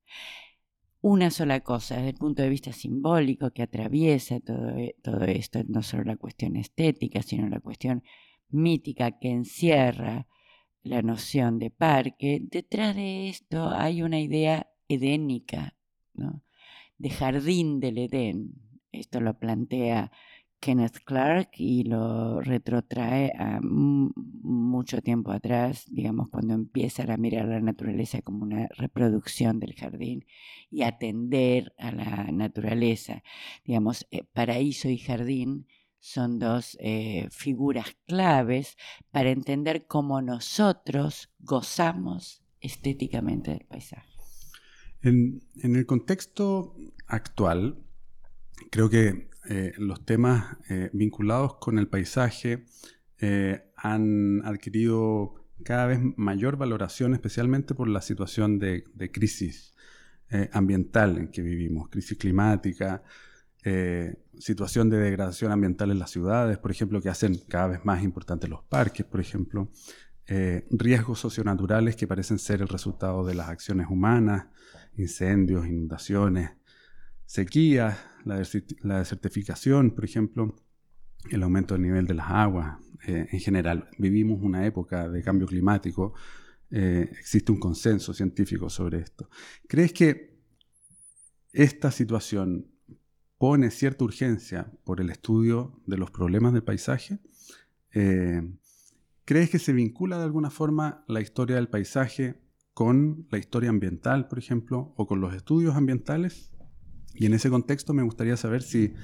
Una 1.02 1.30
sola 1.30 1.60
cosa 1.60 1.96
desde 1.96 2.10
el 2.10 2.16
punto 2.16 2.42
de 2.42 2.50
vista 2.50 2.72
simbólico 2.72 3.52
que 3.52 3.62
atraviesa 3.62 4.40
todo, 4.40 4.76
e, 4.76 4.96
todo 5.02 5.24
esto, 5.24 5.60
no 5.66 5.82
solo 5.82 6.04
la 6.04 6.16
cuestión 6.16 6.56
estética, 6.56 7.22
sino 7.22 7.48
la 7.48 7.60
cuestión 7.60 8.02
mítica 8.50 9.18
que 9.18 9.30
encierra 9.30 10.26
la 10.82 11.02
noción 11.02 11.58
de 11.58 11.70
parque, 11.70 12.40
detrás 12.42 12.96
de 12.96 13.28
esto 13.28 13.70
hay 13.70 14.02
una 14.02 14.20
idea 14.20 14.69
edénica, 14.90 15.74
de 16.98 17.10
jardín 17.10 17.80
del 17.80 17.98
Edén. 17.98 18.52
Esto 18.92 19.20
lo 19.20 19.38
plantea 19.38 20.10
Kenneth 20.60 20.98
Clark 21.04 21.52
y 21.56 21.84
lo 21.84 22.40
retrotrae 22.42 23.32
a 23.38 23.60
mucho 23.62 25.00
tiempo 25.00 25.32
atrás, 25.32 25.86
digamos, 25.90 26.28
cuando 26.28 26.52
empiezan 26.52 27.10
a 27.10 27.16
mirar 27.16 27.46
la 27.46 27.60
naturaleza 27.60 28.20
como 28.20 28.42
una 28.42 28.68
reproducción 28.76 29.58
del 29.58 29.74
jardín 29.74 30.26
y 30.70 30.82
atender 30.82 31.72
a 31.78 31.92
la 31.92 32.24
naturaleza. 32.32 33.22
Digamos, 33.64 34.06
eh, 34.10 34.24
paraíso 34.24 34.90
y 34.90 34.98
jardín 34.98 35.66
son 35.98 36.38
dos 36.38 36.76
eh, 36.80 37.28
figuras 37.30 37.96
claves 38.06 38.76
para 39.10 39.30
entender 39.30 39.86
cómo 39.86 40.20
nosotros 40.20 41.30
gozamos 41.38 42.42
estéticamente 42.60 43.52
del 43.52 43.64
paisaje. 43.66 44.09
En, 45.02 45.42
el 45.62 45.86
contexto 45.86 46.74
actual, 47.06 47.78
creo 48.70 48.90
que 48.90 49.30
eh, 49.48 49.72
los 49.78 50.04
temas 50.04 50.58
eh, 50.68 50.90
vinculados 50.92 51.54
con 51.54 51.78
el 51.78 51.88
paisaje 51.88 52.66
eh, 53.18 53.64
han 53.76 54.44
adquirido 54.44 55.34
cada 55.64 55.86
vez 55.86 56.00
mayor 56.16 56.56
valoración, 56.56 57.14
especialmente 57.14 57.74
por 57.74 57.88
la 57.88 58.02
situación 58.02 58.58
de, 58.58 58.84
crisis 59.12 59.74
ambiental 60.52 61.18
en 61.18 61.28
que 61.28 61.42
vivimos, 61.42 61.88
crisis 61.88 62.16
climática, 62.16 63.02
situación 64.38 64.88
de 64.88 64.98
degradación 64.98 65.50
ambiental 65.50 65.90
en 65.90 65.98
las 65.98 66.10
ciudades, 66.10 66.56
por 66.56 66.70
ejemplo, 66.70 67.02
que 67.02 67.08
hacen 67.08 67.36
cada 67.48 67.66
vez 67.66 67.84
más 67.84 68.04
importantes 68.04 68.48
los 68.48 68.62
parques, 68.62 69.04
por 69.04 69.20
ejemplo, 69.20 69.68
riesgos 70.70 71.18
socionaturales 71.18 71.96
que 71.96 72.06
parecen 72.06 72.38
ser 72.38 72.62
el 72.62 72.68
resultado 72.68 73.26
de 73.26 73.34
las 73.34 73.48
acciones 73.48 73.88
humanas, 73.90 74.46
incendios, 74.96 75.66
inundaciones, 75.66 76.50
sequías, 77.26 77.98
la, 78.24 78.36
desertificación, 78.36 79.92
por 79.92 80.04
ejemplo, 80.04 80.56
el 81.30 81.42
aumento 81.42 81.74
del 81.74 81.82
nivel 81.82 82.06
de 82.06 82.14
las 82.14 82.30
aguas. 82.30 82.78
Eh, 83.06 83.28
en 83.30 83.40
general, 83.40 83.88
vivimos 83.98 84.42
una 84.42 84.66
época 84.66 85.08
de 85.08 85.22
cambio 85.22 85.46
climático. 85.46 86.14
Eh, 86.70 87.08
existe 87.18 87.52
un 87.52 87.58
consenso 87.58 88.12
científico 88.12 88.68
sobre 88.68 88.98
esto. 88.98 89.28
¿Crees 89.66 89.92
que 89.92 90.38
esta 91.52 91.90
situación 91.90 92.66
pone 93.38 93.70
cierta 93.70 94.04
urgencia 94.04 94.70
por 94.84 95.00
el 95.00 95.10
estudio 95.10 95.80
de 95.86 95.96
los 95.96 96.10
problemas 96.10 96.52
del 96.52 96.62
paisaje? 96.62 97.18
Eh, 97.92 98.42
¿Crees 99.24 99.50
que 99.50 99.58
se 99.58 99.72
vincula 99.72 100.18
de 100.18 100.24
alguna 100.24 100.50
forma 100.50 101.04
la 101.06 101.20
historia 101.20 101.56
del 101.56 101.68
paisaje 101.68 102.40
con 102.74 103.26
la 103.30 103.38
historia 103.38 103.70
ambiental, 103.70 104.28
por 104.28 104.38
ejemplo, 104.38 104.94
o 104.96 105.06
con 105.06 105.20
los 105.20 105.34
estudios 105.34 105.74
ambientales? 105.74 106.52
Y 107.14 107.26
en 107.26 107.34
ese 107.34 107.50
contexto 107.50 107.92
me 107.92 108.02
gustaría 108.02 108.36
saber 108.36 108.62
si, 108.62 108.94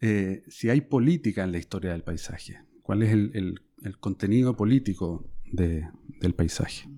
eh, 0.00 0.44
si 0.48 0.70
hay 0.70 0.80
política 0.82 1.44
en 1.44 1.52
la 1.52 1.58
historia 1.58 1.92
del 1.92 2.02
paisaje. 2.02 2.60
¿Cuál 2.82 3.02
es 3.02 3.12
el, 3.12 3.60
contenido 4.00 4.56
político 4.56 5.30
del 5.52 6.34
paisaje? 6.34 6.88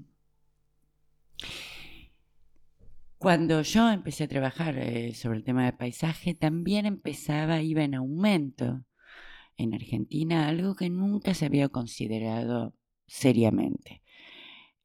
Cuando 3.16 3.62
yo 3.62 3.90
empecé 3.90 4.24
a 4.24 4.28
trabajar 4.28 4.78
eh, 4.78 5.12
sobre 5.14 5.38
el 5.38 5.44
tema 5.44 5.64
del 5.64 5.74
paisaje, 5.74 6.34
también 6.34 6.86
empezaba, 6.86 7.62
iba 7.62 7.82
en 7.82 7.94
aumento 7.94 8.84
en 9.56 9.74
Argentina, 9.74 10.46
algo 10.46 10.76
que 10.76 10.88
nunca 10.88 11.34
se 11.34 11.46
había 11.46 11.68
considerado 11.68 12.76
seriamente 13.06 14.02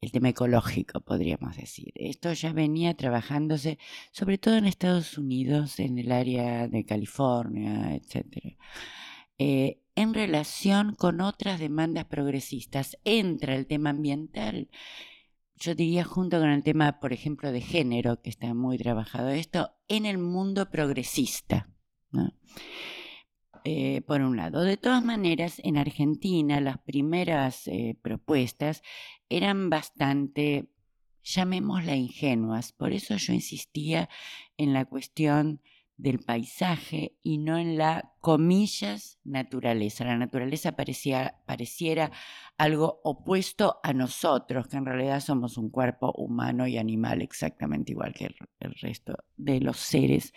el 0.04 0.12
tema 0.12 0.28
ecológico, 0.28 1.00
podríamos 1.00 1.56
decir. 1.56 1.92
Esto 1.94 2.32
ya 2.32 2.52
venía 2.52 2.94
trabajándose, 2.94 3.78
sobre 4.12 4.38
todo 4.38 4.56
en 4.56 4.66
Estados 4.66 5.18
Unidos, 5.18 5.80
en 5.80 5.98
el 5.98 6.12
área 6.12 6.68
de 6.68 6.84
California, 6.84 7.94
etc. 7.94 8.56
Eh, 9.38 9.80
en 9.96 10.14
relación 10.14 10.94
con 10.94 11.20
otras 11.20 11.58
demandas 11.58 12.04
progresistas, 12.04 12.98
entra 13.04 13.54
el 13.54 13.66
tema 13.66 13.90
ambiental. 13.90 14.68
Yo 15.56 15.74
diría 15.74 16.04
junto 16.04 16.38
con 16.38 16.50
el 16.50 16.62
tema, 16.62 17.00
por 17.00 17.12
ejemplo, 17.12 17.50
de 17.52 17.60
género, 17.60 18.20
que 18.20 18.30
está 18.30 18.52
muy 18.54 18.76
trabajado 18.76 19.30
esto, 19.30 19.70
en 19.88 20.04
el 20.04 20.18
mundo 20.18 20.70
progresista. 20.70 21.68
Eh, 23.66 24.02
por 24.02 24.20
un 24.20 24.36
lado. 24.36 24.60
De 24.62 24.76
todas 24.76 25.02
maneras, 25.02 25.58
en 25.64 25.78
Argentina 25.78 26.60
las 26.60 26.76
primeras 26.78 27.66
eh, 27.66 27.96
propuestas 28.02 28.82
eran 29.36 29.70
bastante, 29.70 30.68
llamémosla 31.22 31.96
ingenuas. 31.96 32.72
Por 32.72 32.92
eso 32.92 33.16
yo 33.16 33.32
insistía 33.32 34.08
en 34.56 34.72
la 34.72 34.84
cuestión 34.84 35.60
del 35.96 36.18
paisaje 36.18 37.16
y 37.22 37.38
no 37.38 37.56
en 37.56 37.78
la, 37.78 38.12
comillas, 38.20 39.20
naturaleza. 39.24 40.04
La 40.04 40.16
naturaleza 40.16 40.72
parecía, 40.72 41.40
pareciera 41.46 42.10
algo 42.58 43.00
opuesto 43.04 43.80
a 43.82 43.92
nosotros, 43.92 44.66
que 44.66 44.76
en 44.76 44.86
realidad 44.86 45.20
somos 45.20 45.56
un 45.56 45.70
cuerpo 45.70 46.12
humano 46.16 46.66
y 46.66 46.78
animal 46.78 47.22
exactamente 47.22 47.92
igual 47.92 48.12
que 48.12 48.34
el, 48.58 48.74
resto 48.80 49.16
de 49.36 49.60
los 49.60 49.78
seres 49.78 50.32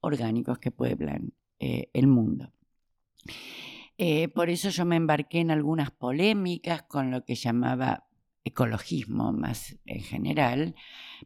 orgánicos 0.00 0.58
que 0.58 0.70
pueblan 0.70 1.32
eh, 1.58 1.90
el 1.92 2.06
mundo. 2.06 2.52
Eh, 3.98 4.28
por 4.28 4.48
eso 4.48 4.70
yo 4.70 4.86
me 4.86 4.96
embarqué 4.96 5.40
en 5.40 5.50
algunas 5.50 5.90
polémicas 5.90 6.84
con 6.84 7.10
lo 7.10 7.24
que 7.24 7.34
llamaba 7.34 8.06
ecologismo 8.44 9.32
más 9.32 9.78
en 9.84 10.00
general, 10.02 10.74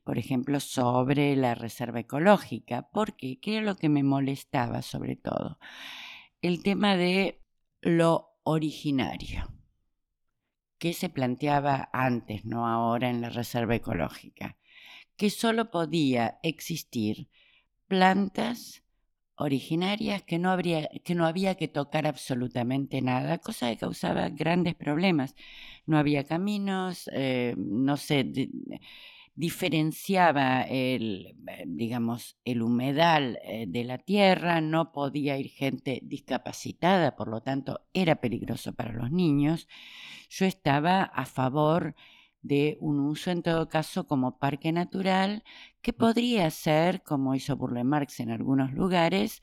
por 0.04 0.18
ejemplo, 0.18 0.60
sobre 0.60 1.36
la 1.36 1.54
reserva 1.54 2.00
ecológica, 2.00 2.88
porque 2.92 3.38
¿qué 3.40 3.60
lo 3.60 3.76
que 3.76 3.88
me 3.88 4.02
molestaba 4.02 4.82
sobre 4.82 5.16
todo? 5.16 5.58
El 6.42 6.62
tema 6.62 6.96
de 6.96 7.40
lo 7.80 8.30
originario, 8.42 9.48
que 10.78 10.92
se 10.92 11.08
planteaba 11.08 11.88
antes, 11.92 12.44
no 12.44 12.66
ahora 12.66 13.08
en 13.08 13.20
la 13.20 13.30
reserva 13.30 13.74
ecológica, 13.74 14.58
que 15.16 15.30
solo 15.30 15.70
podía 15.70 16.38
existir 16.42 17.28
plantas 17.86 18.83
originarias 19.36 20.22
que 20.22 20.38
no, 20.38 20.50
habría, 20.50 20.88
que 21.04 21.14
no 21.14 21.26
había 21.26 21.56
que 21.56 21.68
tocar 21.68 22.06
absolutamente 22.06 23.02
nada, 23.02 23.38
cosa 23.38 23.70
que 23.70 23.76
causaba 23.78 24.28
grandes 24.28 24.74
problemas. 24.74 25.34
No 25.86 25.98
había 25.98 26.24
caminos, 26.24 27.10
eh, 27.12 27.54
no 27.56 27.96
se 27.96 28.50
diferenciaba 29.34 30.62
el, 30.62 31.36
eh, 31.48 31.64
digamos, 31.66 32.36
el 32.44 32.62
humedal 32.62 33.38
eh, 33.42 33.66
de 33.68 33.84
la 33.84 33.98
tierra, 33.98 34.60
no 34.60 34.92
podía 34.92 35.36
ir 35.36 35.48
gente 35.48 36.00
discapacitada, 36.04 37.16
por 37.16 37.28
lo 37.28 37.42
tanto 37.42 37.80
era 37.92 38.16
peligroso 38.16 38.72
para 38.74 38.92
los 38.92 39.10
niños. 39.10 39.68
Yo 40.30 40.46
estaba 40.46 41.02
a 41.02 41.26
favor 41.26 41.96
de 42.44 42.76
un 42.80 43.00
uso 43.00 43.30
en 43.30 43.42
todo 43.42 43.68
caso 43.68 44.06
como 44.06 44.38
parque 44.38 44.70
natural 44.70 45.42
que 45.80 45.94
podría 45.94 46.50
ser, 46.50 47.02
como 47.02 47.34
hizo 47.34 47.56
Burle 47.56 47.84
Marx 47.84 48.20
en 48.20 48.30
algunos 48.30 48.72
lugares, 48.74 49.42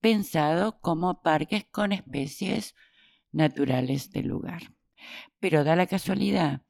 pensado 0.00 0.80
como 0.80 1.22
parques 1.22 1.66
con 1.70 1.92
especies 1.92 2.74
naturales 3.30 4.10
del 4.10 4.28
lugar. 4.28 4.74
Pero 5.38 5.64
da 5.64 5.76
la 5.76 5.86
casualidad 5.86 6.62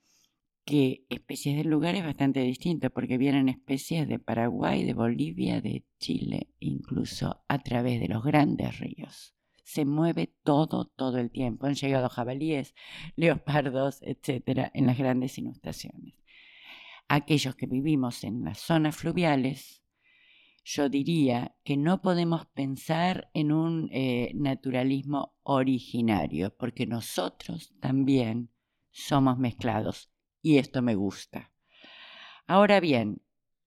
que 0.64 1.06
especies 1.08 1.56
del 1.56 1.68
lugar 1.68 1.94
es 1.94 2.04
bastante 2.04 2.40
distinto 2.40 2.90
porque 2.90 3.16
vienen 3.16 3.48
especies 3.48 4.08
de 4.08 4.18
Paraguay, 4.18 4.84
de 4.84 4.94
Bolivia, 4.94 5.60
de 5.60 5.84
Chile, 5.98 6.48
incluso 6.58 7.44
a 7.48 7.58
través 7.60 8.00
de 8.00 8.08
los 8.08 8.24
grandes 8.24 8.78
ríos 8.80 9.34
se 9.70 9.84
mueve 9.84 10.34
todo, 10.42 10.86
todo 10.86 11.18
el 11.18 11.30
tiempo. 11.30 11.66
Han 11.66 11.74
llegado 11.74 12.08
jabalíes, 12.08 12.74
leopardos, 13.16 14.02
etcétera, 14.02 14.70
en 14.74 14.86
las 14.86 14.98
grandes 14.98 15.38
inundaciones. 15.38 16.14
Aquellos 17.08 17.54
que 17.54 17.66
vivimos 17.66 18.24
en 18.24 18.44
las 18.44 18.58
zonas 18.58 18.96
fluviales, 18.96 19.82
yo 20.64 20.88
diría 20.88 21.54
que 21.64 21.76
no 21.76 22.02
podemos 22.02 22.46
pensar 22.46 23.30
en 23.32 23.52
un 23.52 23.88
eh, 23.92 24.32
naturalismo 24.34 25.34
originario, 25.42 26.54
porque 26.56 26.86
nosotros 26.86 27.72
también 27.80 28.50
somos 28.90 29.38
mezclados 29.38 30.10
y 30.42 30.58
esto 30.58 30.82
me 30.82 30.96
gusta. 30.96 31.52
Ahora 32.46 32.80
bien, 32.80 33.22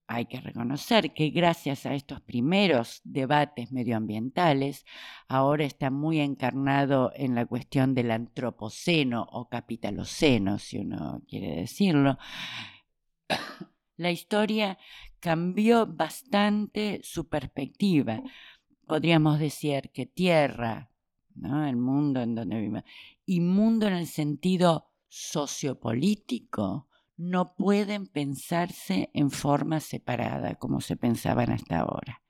hay 0.08 0.26
que 0.26 0.40
reconocer 0.42 1.14
que 1.14 1.30
gracias 1.30 1.86
a 1.86 1.96
estos 1.96 2.22
primeros 2.22 3.02
debates 3.04 3.72
medioambientales, 3.72 4.86
ahora 5.28 5.66
está 5.66 5.90
muy 5.92 6.20
encarnado 6.20 7.12
en 7.16 7.36
la 7.36 7.46
cuestión 7.46 7.96
del 7.96 8.12
antropoceno 8.12 9.28
o 9.32 9.48
capitaloceno, 9.50 10.60
si 10.60 10.80
uno 10.80 11.24
quiere 11.28 11.56
decirlo. 11.56 12.18
La 13.98 14.12
historia 14.12 14.78
cambió 15.20 15.86
bastante 15.86 17.00
su 17.04 17.30
perspectiva. 17.30 18.22
Podríamos 18.88 19.40
decir 19.40 19.92
que 19.94 20.06
tierra, 20.06 20.90
el 21.36 21.78
mundo 21.78 22.22
en 22.22 22.36
donde 22.36 22.58
vivimos, 22.58 22.84
y 23.26 23.40
mundo 23.40 23.88
en 23.88 23.94
el 23.94 24.08
sentido 24.08 24.90
sociopolítico, 25.08 26.88
no 27.18 27.56
pueden 27.56 28.08
pensarse 28.08 29.10
en 29.14 29.30
forma 29.32 29.80
separada 29.80 30.56
como 30.56 30.82
se 30.82 30.96
pensaban 30.96 31.52
hasta 31.52 31.80
ahora. 31.80 32.22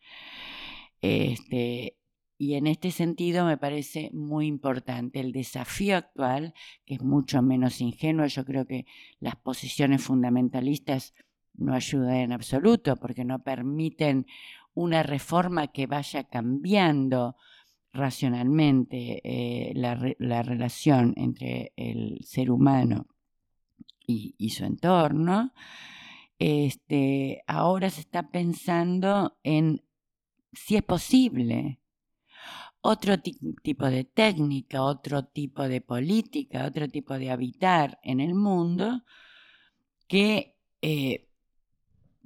Este, 1.01 1.97
y 2.37 2.55
en 2.55 2.67
este 2.67 2.91
sentido 2.91 3.45
me 3.45 3.57
parece 3.57 4.09
muy 4.13 4.47
importante 4.47 5.19
el 5.19 5.31
desafío 5.31 5.97
actual, 5.97 6.53
que 6.85 6.95
es 6.95 7.01
mucho 7.01 7.41
menos 7.41 7.81
ingenuo. 7.81 8.25
Yo 8.27 8.45
creo 8.45 8.65
que 8.65 8.85
las 9.19 9.35
posiciones 9.35 10.03
fundamentalistas 10.03 11.13
no 11.53 11.73
ayudan 11.73 12.15
en 12.15 12.31
absoluto 12.31 12.95
porque 12.97 13.25
no 13.25 13.43
permiten 13.43 14.25
una 14.73 15.03
reforma 15.03 15.67
que 15.67 15.87
vaya 15.87 16.23
cambiando 16.23 17.35
racionalmente 17.93 19.21
eh, 19.23 19.71
la, 19.75 19.99
la 20.17 20.41
relación 20.41 21.13
entre 21.15 21.73
el 21.75 22.19
ser 22.23 22.49
humano 22.49 23.07
y, 24.05 24.49
su 24.49 24.65
entorno, 24.65 25.53
este, 26.39 27.43
ahora 27.47 27.89
se 27.89 28.01
está 28.01 28.29
pensando 28.29 29.37
en 29.43 29.83
si 30.51 30.75
es 30.75 30.83
posible 30.83 31.79
otro 32.81 33.17
tipo 33.19 33.89
de 33.89 34.03
técnica, 34.03 34.83
otro 34.83 35.25
tipo 35.25 35.67
de 35.67 35.81
política, 35.81 36.65
otro 36.65 36.89
tipo 36.89 37.17
de 37.17 37.31
habitar 37.31 37.99
en 38.03 38.19
el 38.19 38.35
mundo 38.35 39.03
que 40.07 40.57
eh, 40.81 41.29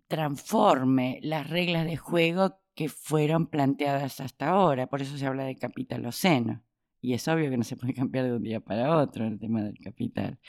transforme 0.07 1.19
las 1.21 1.49
reglas 1.49 1.85
de 1.85 1.97
juego 1.97 2.59
que 2.73 2.89
fueron 2.89 3.47
planteadas 3.47 4.19
hasta 4.19 4.49
ahora. 4.49 4.87
Por 4.87 5.01
eso 5.01 5.17
se 5.17 5.25
habla 5.25 5.43
de 5.45 5.55
capitaloceno. 5.55 6.63
Y 7.01 7.13
es 7.13 7.27
obvio 7.27 7.49
que 7.49 7.57
no 7.57 7.63
se 7.63 7.77
puede 7.77 7.93
cambiar 7.95 8.25
de 8.25 8.33
un 8.33 8.43
día 8.43 8.59
para 8.59 8.97
otro 8.97 9.25
el 9.25 9.39
tema 9.39 9.61
del 9.63 9.77
capital. 9.79 10.39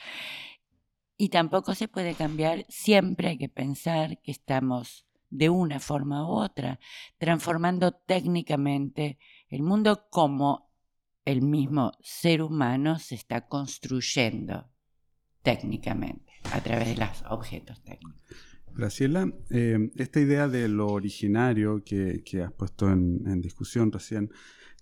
Y 1.21 1.31
tampoco 1.31 1.75
se 1.75 1.89
puede 1.89 2.15
cambiar, 2.15 2.65
siempre 2.69 3.29
hay 3.29 3.39
que 3.39 3.49
pensar 3.49 4.23
que 4.23 4.31
estamos 4.31 5.05
de 5.31 5.51
una 5.51 5.81
forma 5.81 6.25
u 6.25 6.31
otra, 6.31 6.79
transformando 7.19 7.93
técnicamente 7.93 9.19
el 9.49 9.65
mundo 9.65 10.07
como 10.11 10.71
el 11.25 11.43
mismo 11.43 11.93
ser 12.01 12.41
humano 12.41 13.01
se 13.01 13.17
está 13.17 13.49
construyendo 13.49 14.71
técnicamente 15.43 16.33
a 16.53 16.63
través 16.63 16.89
de 16.89 17.05
los 17.05 17.25
objetos 17.29 17.83
técnicos. 17.83 18.23
Graciela, 18.75 19.29
eh, 19.51 19.91
esta 19.97 20.21
idea 20.21 20.47
de 20.47 20.69
lo 20.69 20.87
originario 20.87 21.83
que, 21.85 22.23
has 22.45 22.53
puesto 22.53 22.89
en 22.89 23.41
discusión 23.41 23.91
recién, 23.91 24.31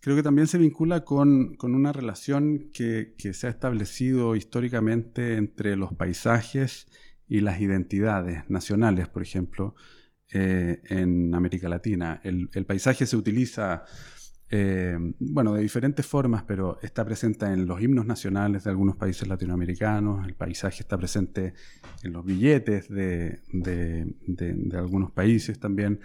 creo 0.00 0.16
que 0.16 0.22
también 0.22 0.46
se 0.46 0.59
vincula 0.59 1.04
con, 1.04 1.56
una 1.61 1.92
relación 1.92 2.70
que, 2.72 3.14
se 3.32 3.46
ha 3.46 3.50
establecido 3.50 4.37
históricamente 4.37 5.37
entre 5.37 5.76
los 5.76 5.94
paisajes 5.94 6.87
y 7.28 7.40
las 7.40 7.61
identidades 7.61 8.48
nacionales, 8.48 9.09
por 9.09 9.22
ejemplo, 9.22 9.74
eh, 10.32 10.80
en 10.85 11.35
América 11.35 11.68
Latina. 11.68 12.20
El, 12.22 12.48
paisaje 12.66 13.06
se 13.06 13.16
utiliza, 13.16 13.85
eh, 14.48 14.96
bueno, 15.18 15.54
de 15.54 15.62
diferentes 15.62 16.06
formas, 16.06 16.44
pero 16.44 16.78
está 16.82 17.04
presente 17.04 17.46
en 17.46 17.66
los 17.66 17.80
himnos 17.80 18.06
nacionales 18.06 18.64
de 18.64 18.70
algunos 18.70 18.96
países 18.96 19.26
latinoamericanos, 19.26 20.26
el 20.26 20.35
paisaje 20.35 20.82
está 20.82 20.96
presente 20.96 21.54
en 22.02 22.12
los 22.12 22.24
billetes 22.24 22.88
de, 22.88 23.40
de 23.52 24.76
algunos 24.76 25.11
países 25.11 25.59
también. 25.59 26.00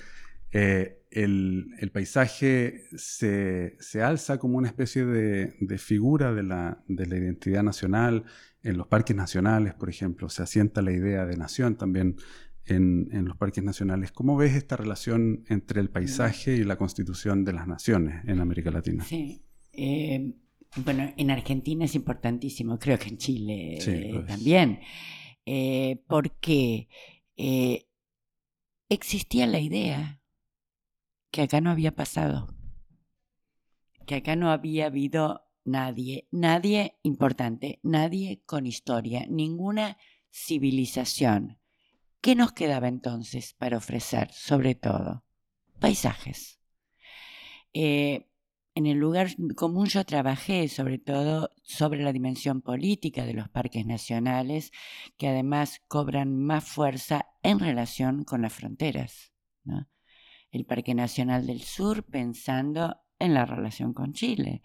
Eh, 0.52 1.01
el, 1.12 1.92
paisaje 1.94 2.86
se, 2.96 4.02
alza 4.02 4.40
como 4.40 4.58
una 4.58 4.70
especie 4.70 5.06
de, 5.06 5.78
figura 5.78 6.34
de 6.34 6.44
la, 6.44 6.84
identidad 6.88 7.64
nacional. 7.64 8.24
En 8.64 8.78
los 8.78 8.88
parques 8.88 9.16
nacionales, 9.16 9.74
por 9.74 9.90
ejemplo, 9.90 10.30
se 10.30 10.44
asienta 10.44 10.82
la 10.82 10.92
idea 10.92 11.26
de 11.26 11.36
nación 11.36 11.76
también 11.76 12.16
en, 12.66 13.26
los 13.26 13.36
parques 13.38 13.64
nacionales. 13.64 14.12
¿Cómo 14.12 14.38
ves 14.38 14.56
esta 14.56 14.78
relación 14.78 15.44
entre 15.50 15.82
el 15.82 15.90
paisaje 15.90 16.56
y 16.56 16.64
la 16.64 16.78
constitución 16.78 17.44
de 17.44 17.54
las 17.54 17.68
naciones 17.68 18.24
en 18.26 18.40
América 18.40 18.72
Latina? 18.72 19.04
Sí. 19.04 19.44
Eh, 19.74 20.34
bueno, 20.86 21.14
en 21.18 21.32
Argentina 21.32 21.84
es 21.86 21.96
importantísimo, 21.96 22.80
creo 22.80 22.98
que 22.98 23.10
en 23.10 23.18
Chile 23.18 23.80
eh, 23.86 24.24
también, 24.26 24.80
porque 26.08 26.88
existía 28.88 29.48
la 29.48 29.60
idea 29.60 30.21
que 31.32 31.42
acá 31.42 31.62
no 31.62 31.72
había 31.72 31.96
pasado. 31.96 32.54
que 34.06 34.16
acá 34.16 34.36
no 34.36 34.52
había 34.52 34.88
habido 34.88 35.46
nadie, 35.64 36.28
nadie 36.32 36.98
importante, 37.04 37.80
nadie 37.84 38.42
con 38.46 38.66
historia, 38.66 39.26
ninguna 39.30 39.98
civilización. 40.32 41.60
¿Qué 42.20 42.36
nos 42.36 42.52
quedaba 42.52 42.88
entonces 42.88 43.54
para 43.54 43.78
ofrecer? 43.78 44.32
Sobre 44.34 44.76
todo, 44.76 45.24
paisajes. 45.80 46.60
Eh, 47.74 48.28
en 48.76 48.86
el 48.86 48.98
lugar 48.98 49.30
común 49.56 49.88
yo 49.88 50.04
trabajé 50.06 50.68
sobre 50.68 50.98
todo 50.98 51.52
sobre 51.64 52.04
la 52.04 52.14
dimensión 52.14 52.62
política 52.62 53.26
de 53.26 53.34
los 53.34 53.50
parques 53.50 53.86
nacionales, 53.86 54.72
que 55.18 55.28
además 55.28 55.82
cobran 55.88 56.38
más 56.38 56.64
fuerza 56.64 57.28
en 57.44 57.60
relación 57.60 58.24
con 58.24 58.42
las 58.42 58.54
fronteras. 58.54 59.32
El 60.52 60.66
Parque 60.66 60.94
Nacional 60.94 61.48
del 61.48 61.62
Sur 61.62 62.04
pensando 62.04 62.98
en 63.20 63.34
la 63.34 63.46
relación 63.46 63.94
con 63.94 64.14
Chile, 64.14 64.62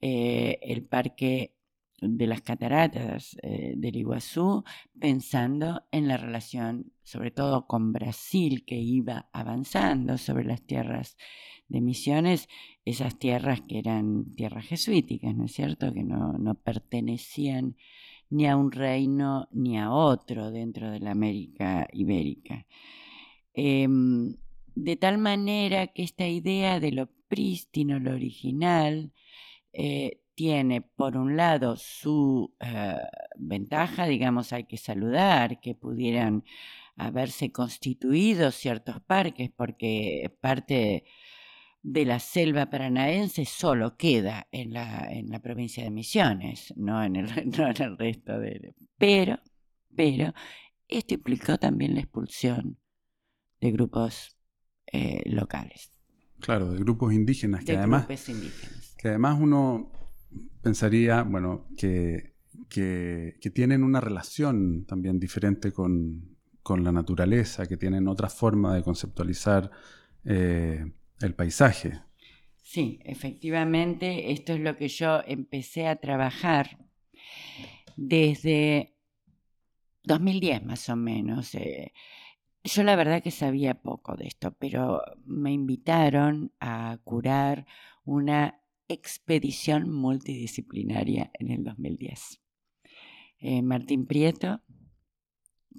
eh, 0.00 0.58
el 0.62 0.84
Parque 0.84 1.54
de 2.00 2.26
las 2.26 2.42
cataratas 2.42 3.36
eh, 3.42 3.74
del 3.76 3.96
Iguazú, 3.96 4.64
pensando 4.98 5.86
en 5.90 6.08
la 6.08 6.16
relación 6.16 6.92
sobre 7.02 7.30
todo 7.30 7.66
con 7.66 7.92
Brasil, 7.92 8.64
que 8.64 8.76
iba 8.76 9.28
avanzando 9.32 10.18
sobre 10.18 10.44
las 10.44 10.62
tierras 10.62 11.16
de 11.68 11.80
Misiones, 11.80 12.48
esas 12.84 13.18
tierras 13.18 13.60
que 13.60 13.78
eran 13.78 14.34
tierras 14.34 14.66
jesuíticas, 14.66 15.34
¿no 15.34 15.44
es 15.44 15.52
cierto?, 15.52 15.92
que 15.92 16.02
no, 16.02 16.32
no 16.32 16.54
pertenecían 16.54 17.76
ni 18.28 18.46
a 18.46 18.56
un 18.56 18.72
reino 18.72 19.48
ni 19.52 19.78
a 19.78 19.92
otro 19.92 20.50
dentro 20.50 20.90
de 20.90 21.00
la 21.00 21.12
América 21.12 21.86
ibérica. 21.92 22.66
Em, 23.54 24.36
de 24.76 24.96
tal 24.96 25.18
manera 25.18 25.88
que 25.88 26.02
esta 26.04 26.28
idea 26.28 26.78
de 26.80 26.92
lo 26.92 27.08
prístino, 27.28 27.98
lo 27.98 28.12
original, 28.12 29.12
eh, 29.72 30.20
tiene 30.34 30.82
por 30.82 31.16
un 31.16 31.36
lado 31.36 31.76
su 31.76 32.54
eh, 32.60 32.98
ventaja, 33.36 34.06
digamos, 34.06 34.52
hay 34.52 34.64
que 34.64 34.76
saludar 34.76 35.60
que 35.60 35.74
pudieran 35.74 36.44
haberse 36.96 37.50
constituido 37.52 38.50
ciertos 38.52 39.00
parques, 39.00 39.50
porque 39.50 40.30
parte 40.40 41.04
de 41.82 42.04
la 42.04 42.18
selva 42.18 42.68
paranaense 42.68 43.46
solo 43.46 43.96
queda 43.96 44.46
en 44.52 44.74
la, 44.74 45.08
en 45.10 45.30
la 45.30 45.40
provincia 45.40 45.84
de 45.84 45.90
Misiones, 45.90 46.74
no 46.76 47.02
en 47.02 47.16
el, 47.16 47.28
resto 47.98 48.38
de... 48.38 48.74
Pero, 48.98 49.38
pero, 49.94 50.34
esto 50.86 51.14
implicó 51.14 51.56
también 51.58 51.94
la 51.94 52.00
expulsión 52.00 52.78
de 53.60 53.70
grupos 53.72 54.35
eh, 54.92 55.22
locales. 55.26 55.90
Claro, 56.40 56.70
de 56.72 56.78
grupos 56.78 57.12
indígenas, 57.12 57.64
que 57.64 57.76
además... 57.76 58.06
Que 58.98 59.08
además 59.08 59.38
uno 59.38 59.92
pensaría, 60.62 61.22
bueno, 61.22 61.66
que, 61.76 62.34
que, 62.68 63.50
tienen 63.54 63.84
una 63.84 64.00
relación 64.00 64.84
también 64.86 65.20
diferente 65.20 65.70
con, 65.70 66.36
con, 66.62 66.82
la 66.82 66.92
naturaleza, 66.92 67.66
que 67.66 67.76
tienen 67.76 68.08
otra 68.08 68.28
forma 68.28 68.74
de 68.74 68.82
conceptualizar 68.82 69.70
eh, 70.24 70.92
el 71.20 71.34
paisaje. 71.34 72.00
Sí, 72.62 72.98
efectivamente, 73.04 74.32
esto 74.32 74.54
es 74.54 74.60
lo 74.60 74.76
que 74.76 74.88
yo 74.88 75.20
empecé 75.26 75.86
a 75.86 75.96
trabajar 75.96 76.78
desde 77.96 78.96
2010 80.02 80.64
más 80.64 80.88
o 80.88 80.96
menos. 80.96 81.54
Eh, 81.54 81.92
yo 82.66 82.82
la 82.82 82.96
verdad 82.96 83.22
que 83.22 83.30
sabía 83.30 83.74
poco 83.74 84.16
de 84.16 84.26
esto, 84.26 84.52
pero 84.52 85.00
me 85.24 85.52
invitaron 85.52 86.52
a 86.60 86.98
curar 87.04 87.66
una 88.04 88.60
expedición 88.88 89.90
multidisciplinaria 89.90 91.30
en 91.34 91.50
el 91.50 91.64
2010. 91.64 92.40
Eh, 93.38 93.62
Martín 93.62 94.06
Prieto, 94.06 94.62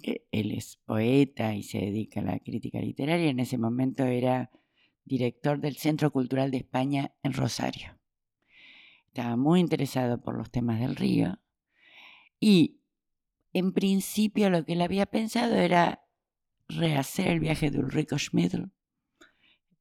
que 0.02 0.28
él 0.32 0.52
es 0.52 0.78
poeta 0.86 1.56
y 1.56 1.64
se 1.64 1.80
dedica 1.80 2.20
a 2.20 2.24
la 2.24 2.40
crítica 2.40 2.80
literaria, 2.80 3.30
en 3.30 3.40
ese 3.40 3.58
momento 3.58 4.04
era 4.04 4.52
director 5.06 5.60
del 5.60 5.78
Centro 5.78 6.12
Cultural 6.12 6.52
de 6.52 6.58
España 6.58 7.14
en 7.24 7.34
Rosario. 7.34 7.98
Estaba 9.08 9.36
muy 9.36 9.60
interesado 9.60 10.22
por 10.22 10.38
los 10.38 10.52
temas 10.52 10.80
del 10.80 10.96
río 10.96 11.40
y 12.40 12.82
en 13.54 13.74
principio 13.74 14.50
lo 14.50 14.64
que 14.64 14.74
él 14.74 14.82
había 14.82 15.08
pensado 15.08 15.56
era 15.56 16.07
rehacer 16.70 17.28
el 17.28 17.40
viaje 17.40 17.72
de 17.72 17.80
Ulrico 17.80 18.18
Schmidl, 18.18 18.72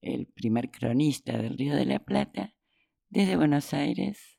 el 0.00 0.26
primer 0.26 0.70
cronista 0.70 1.36
del 1.36 1.56
Río 1.58 1.74
de 1.74 1.86
la 1.86 1.98
Plata, 1.98 2.54
desde 3.08 3.36
Buenos 3.36 3.72
Aires 3.74 4.38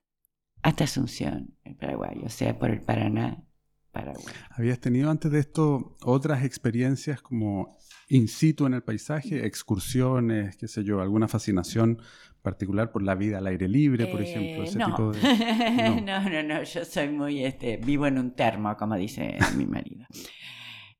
hasta 0.61 0.85
Asunción, 0.85 1.55
en 1.63 1.75
Paraguay, 1.75 2.21
o 2.23 2.29
sea, 2.29 2.57
por 2.57 2.71
el 2.71 2.81
Paraná, 2.81 3.43
Paraguay. 3.91 4.33
¿Habías 4.51 4.79
tenido 4.79 5.09
antes 5.09 5.31
de 5.31 5.39
esto 5.39 5.95
otras 6.03 6.43
experiencias 6.43 7.21
como 7.21 7.77
in 8.09 8.27
situ 8.27 8.65
en 8.65 8.73
el 8.73 8.83
paisaje, 8.83 9.45
excursiones, 9.45 10.57
qué 10.57 10.67
sé 10.67 10.83
yo, 10.83 11.01
alguna 11.01 11.27
fascinación 11.27 12.01
particular 12.41 12.91
por 12.91 13.03
la 13.03 13.15
vida 13.15 13.37
al 13.37 13.47
aire 13.47 13.67
libre, 13.67 14.07
por 14.07 14.21
ejemplo? 14.21 14.63
Ese 14.63 14.77
no. 14.77 14.87
Tipo 14.87 15.11
de... 15.11 15.21
no. 16.01 16.01
no, 16.01 16.29
no, 16.29 16.43
no, 16.43 16.63
yo 16.63 16.85
soy 16.85 17.09
muy, 17.09 17.43
este, 17.43 17.77
vivo 17.77 18.07
en 18.07 18.17
un 18.17 18.31
termo, 18.31 18.75
como 18.77 18.95
dice 18.95 19.37
mi 19.55 19.65
marido. 19.65 20.05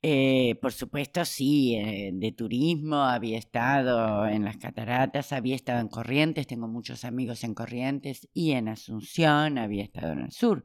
Eh, 0.04 0.56
por 0.62 0.74
supuesto, 0.74 1.26
sí, 1.26 1.76
eh, 1.76 2.12
de 2.14 2.32
turismo, 2.32 2.98
había 2.98 3.40
estado 3.40 4.28
en 4.28 4.46
las 4.46 4.58
cataratas, 4.58 5.34
había 5.34 5.56
estado 5.56 5.80
en 5.80 5.88
Corrientes, 5.88 6.46
tengo 6.46 6.68
muchos 6.68 7.04
amigos 7.04 7.44
en 7.44 7.56
Corrientes 7.56 8.30
y 8.34 8.52
en 8.52 8.68
Asunción, 8.68 9.58
había 9.58 9.84
estado 9.84 10.14
en 10.14 10.20
el 10.20 10.32
sur, 10.32 10.64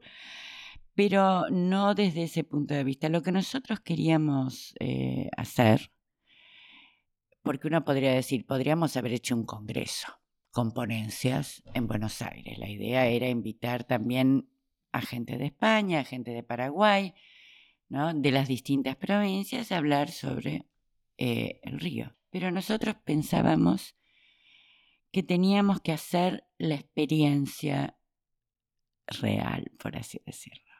pero 0.93 1.49
no 1.49 1.95
desde 1.95 2.23
ese 2.23 2.43
punto 2.43 2.75
de 2.75 2.83
vista. 2.83 3.09
Lo 3.09 3.23
que 3.23 3.31
nosotros 3.31 3.79
queríamos 3.79 4.75
eh, 4.79 5.29
hacer, 5.35 5.91
porque 7.41 7.67
uno 7.67 7.83
podría 7.83 8.13
decir, 8.13 8.45
podríamos 8.45 8.95
haber 8.97 9.13
hecho 9.13 9.35
un 9.35 9.45
congreso 9.45 10.07
con 10.51 10.71
ponencias 10.73 11.63
en 11.73 11.87
Buenos 11.87 12.21
Aires. 12.21 12.59
La 12.59 12.69
idea 12.69 13.07
era 13.07 13.27
invitar 13.29 13.83
también 13.83 14.47
a 14.91 15.01
gente 15.01 15.37
de 15.39 15.47
España, 15.47 16.01
a 16.01 16.03
gente 16.03 16.31
de 16.31 16.43
Paraguay, 16.43 17.15
de 17.89 18.31
las 18.31 18.47
distintas 18.47 18.95
provincias 18.95 19.71
hablar 19.71 20.09
sobre 20.09 20.67
eh, 21.17 21.59
el 21.63 21.79
río. 21.79 22.15
Pero 22.29 22.49
nosotros 22.49 22.95
pensábamos 23.03 23.95
que 25.11 25.21
teníamos 25.21 25.81
que 25.81 25.91
hacer 25.91 26.47
la 26.57 26.75
experiencia 26.75 27.97
real, 29.05 29.71
por 29.77 29.95
así 29.95 30.19
decirlo, 30.25 30.73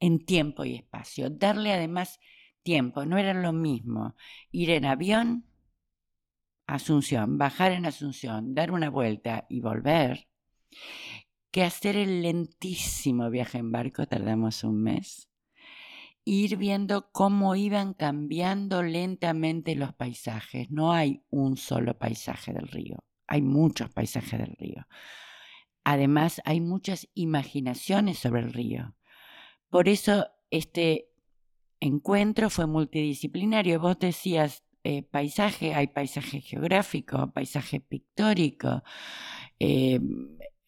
en 0.00 0.24
tiempo 0.24 0.64
y 0.64 0.74
espacio, 0.74 1.30
darle 1.30 1.72
además 1.72 2.20
tiempo, 2.62 3.06
no 3.06 3.16
era 3.16 3.32
lo 3.32 3.52
mismo 3.52 4.16
ir 4.50 4.70
en 4.70 4.84
avión 4.84 5.46
Asunción, 6.66 7.36
bajar 7.36 7.72
en 7.72 7.84
Asunción, 7.84 8.54
dar 8.54 8.70
una 8.70 8.88
vuelta 8.88 9.46
y 9.50 9.60
volver, 9.60 10.28
que 11.50 11.62
hacer 11.62 11.96
el 11.96 12.22
lentísimo 12.22 13.28
viaje 13.28 13.58
en 13.58 13.70
barco, 13.70 14.06
tardamos 14.06 14.64
un 14.64 14.82
mes, 14.82 15.28
ir 16.24 16.56
viendo 16.56 17.10
cómo 17.12 17.54
iban 17.54 17.94
cambiando 17.94 18.82
lentamente 18.82 19.74
los 19.74 19.92
paisajes. 19.94 20.70
No 20.70 20.92
hay 20.92 21.22
un 21.30 21.56
solo 21.56 21.98
paisaje 21.98 22.52
del 22.52 22.68
río, 22.68 23.04
hay 23.26 23.42
muchos 23.42 23.90
paisajes 23.90 24.38
del 24.38 24.56
río. 24.58 24.86
Además, 25.84 26.40
hay 26.46 26.60
muchas 26.60 27.08
imaginaciones 27.14 28.18
sobre 28.18 28.40
el 28.40 28.52
río. 28.52 28.94
Por 29.68 29.88
eso 29.88 30.28
este 30.50 31.10
encuentro 31.80 32.48
fue 32.48 32.66
multidisciplinario. 32.66 33.80
Vos 33.80 33.98
decías 33.98 34.64
eh, 34.82 35.02
paisaje, 35.02 35.74
hay 35.74 35.88
paisaje 35.88 36.40
geográfico, 36.40 37.30
paisaje 37.32 37.80
pictórico. 37.80 38.82
Eh, 39.58 40.00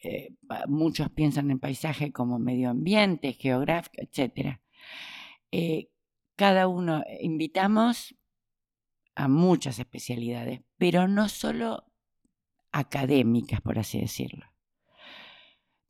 eh, 0.03 0.35
muchos 0.69 1.11
piensan 1.11 1.51
en 1.51 1.59
paisaje 1.59 2.13
como 2.13 2.39
medio 2.39 2.71
ambiente, 2.71 3.33
geográfico, 3.33 4.03
etcétera. 4.03 4.61
Eh, 5.51 5.89
cada 6.37 6.69
uno 6.69 7.03
eh, 7.07 7.19
invitamos 7.23 8.15
a 9.15 9.29
muchas 9.29 9.79
especialidades, 9.79 10.61
pero 10.77 11.09
no 11.09 11.29
solo 11.29 11.85
académicas, 12.73 13.61
por 13.63 13.79
así 13.79 14.01
decirlo. 14.01 14.47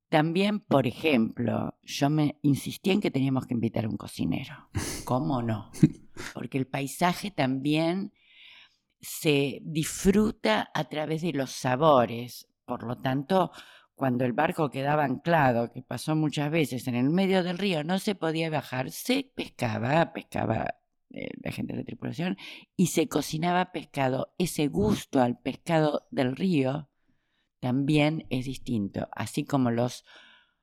También, 0.09 0.61
por 0.61 0.87
ejemplo, 0.87 1.77
yo 1.83 2.09
me 2.11 2.39
insistí 2.43 2.93
en 2.93 3.01
que 3.01 3.11
teníamos 3.11 3.47
que 3.47 3.55
invitar 3.55 3.85
a 3.85 3.89
un 3.89 3.97
cocinero. 3.97 4.71
¿Cómo 5.05 5.43
no? 5.43 5.71
Porque 6.35 6.59
el 6.59 6.69
paisaje 6.69 7.33
también 7.33 8.13
se 9.01 9.61
disfruta 9.63 10.71
a 10.73 10.85
través 10.85 11.23
de 11.23 11.33
los 11.33 11.51
sabores. 11.51 12.49
Por 12.65 12.85
lo 12.85 12.99
tanto, 12.99 13.51
cuando 13.97 14.25
el 14.27 14.35
barco 14.35 14.71
quedaba 14.71 15.05
anclado, 15.05 15.73
que 15.73 15.83
pasó 15.83 16.15
muchas 16.15 16.51
veces 16.51 16.87
en 16.87 16.95
el 16.95 17.11
medio 17.11 17.43
del 17.43 17.59
río, 17.59 17.83
no 17.83 17.99
se 17.99 18.15
podía 18.15 18.51
bajar, 18.51 18.91
se 18.91 19.25
pescaba, 19.35 20.13
pescaba 20.13 20.77
eh, 21.11 21.31
la 21.43 21.51
gente 21.51 21.73
de 21.73 21.81
la 21.81 21.85
tripulación, 21.85 22.37
y 22.77 22.89
se 22.89 23.09
cocinaba 23.09 23.73
pescado. 23.73 24.35
Ese 24.39 24.69
gusto 24.69 25.21
al 25.21 25.39
pescado 25.39 26.07
del 26.11 26.37
río 26.37 26.91
también 27.59 28.27
es 28.29 28.45
distinto, 28.45 29.09
así 29.13 29.45
como 29.45 29.71
los 29.71 30.05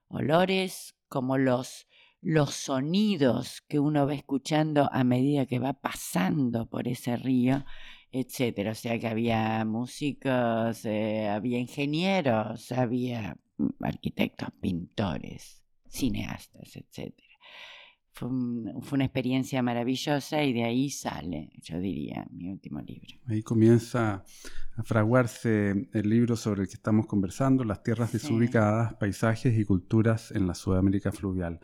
olores, 0.07 0.95
como 1.09 1.39
los, 1.39 1.87
los 2.21 2.53
sonidos 2.53 3.61
que 3.67 3.79
uno 3.79 4.05
va 4.05 4.13
escuchando 4.13 4.89
a 4.93 5.03
medida 5.03 5.47
que 5.47 5.57
va 5.57 5.73
pasando 5.73 6.69
por 6.69 6.87
ese 6.87 7.17
río, 7.17 7.65
etcétera. 8.13 8.71
O 8.71 8.75
sea 8.75 8.99
que 8.99 9.07
había 9.07 9.65
músicos, 9.65 10.85
eh, 10.85 11.27
había 11.27 11.57
ingenieros, 11.57 12.71
había 12.71 13.35
mm, 13.57 13.83
arquitectos, 13.83 14.49
pintores, 14.61 15.63
cineastas, 15.89 16.75
etcétera. 16.75 17.27
Fue, 18.11 18.29
fue, 18.81 18.97
una 18.97 19.05
experiencia 19.05 19.63
maravillosa 19.63 20.43
y 20.43 20.53
de 20.53 20.63
ahí 20.63 20.91
sale, 20.91 21.49
yo 21.63 21.79
diría, 21.79 22.27
mi 22.29 22.51
último 22.51 22.79
libro. 22.79 23.17
Ahí 23.25 23.41
comienza 23.41 24.23
a 24.75 24.83
fraguarse 24.83 25.89
el 25.91 26.09
libro 26.09 26.35
sobre 26.35 26.61
el 26.61 26.67
que 26.67 26.75
estamos 26.75 27.07
conversando, 27.07 27.63
Las 27.63 27.81
tierras 27.81 28.11
desubicadas, 28.11 28.93
paisajes 28.95 29.57
y 29.57 29.65
culturas 29.65 30.29
en 30.29 30.45
la 30.45 30.53
Sudamérica 30.53 31.11
fluvial. 31.11 31.59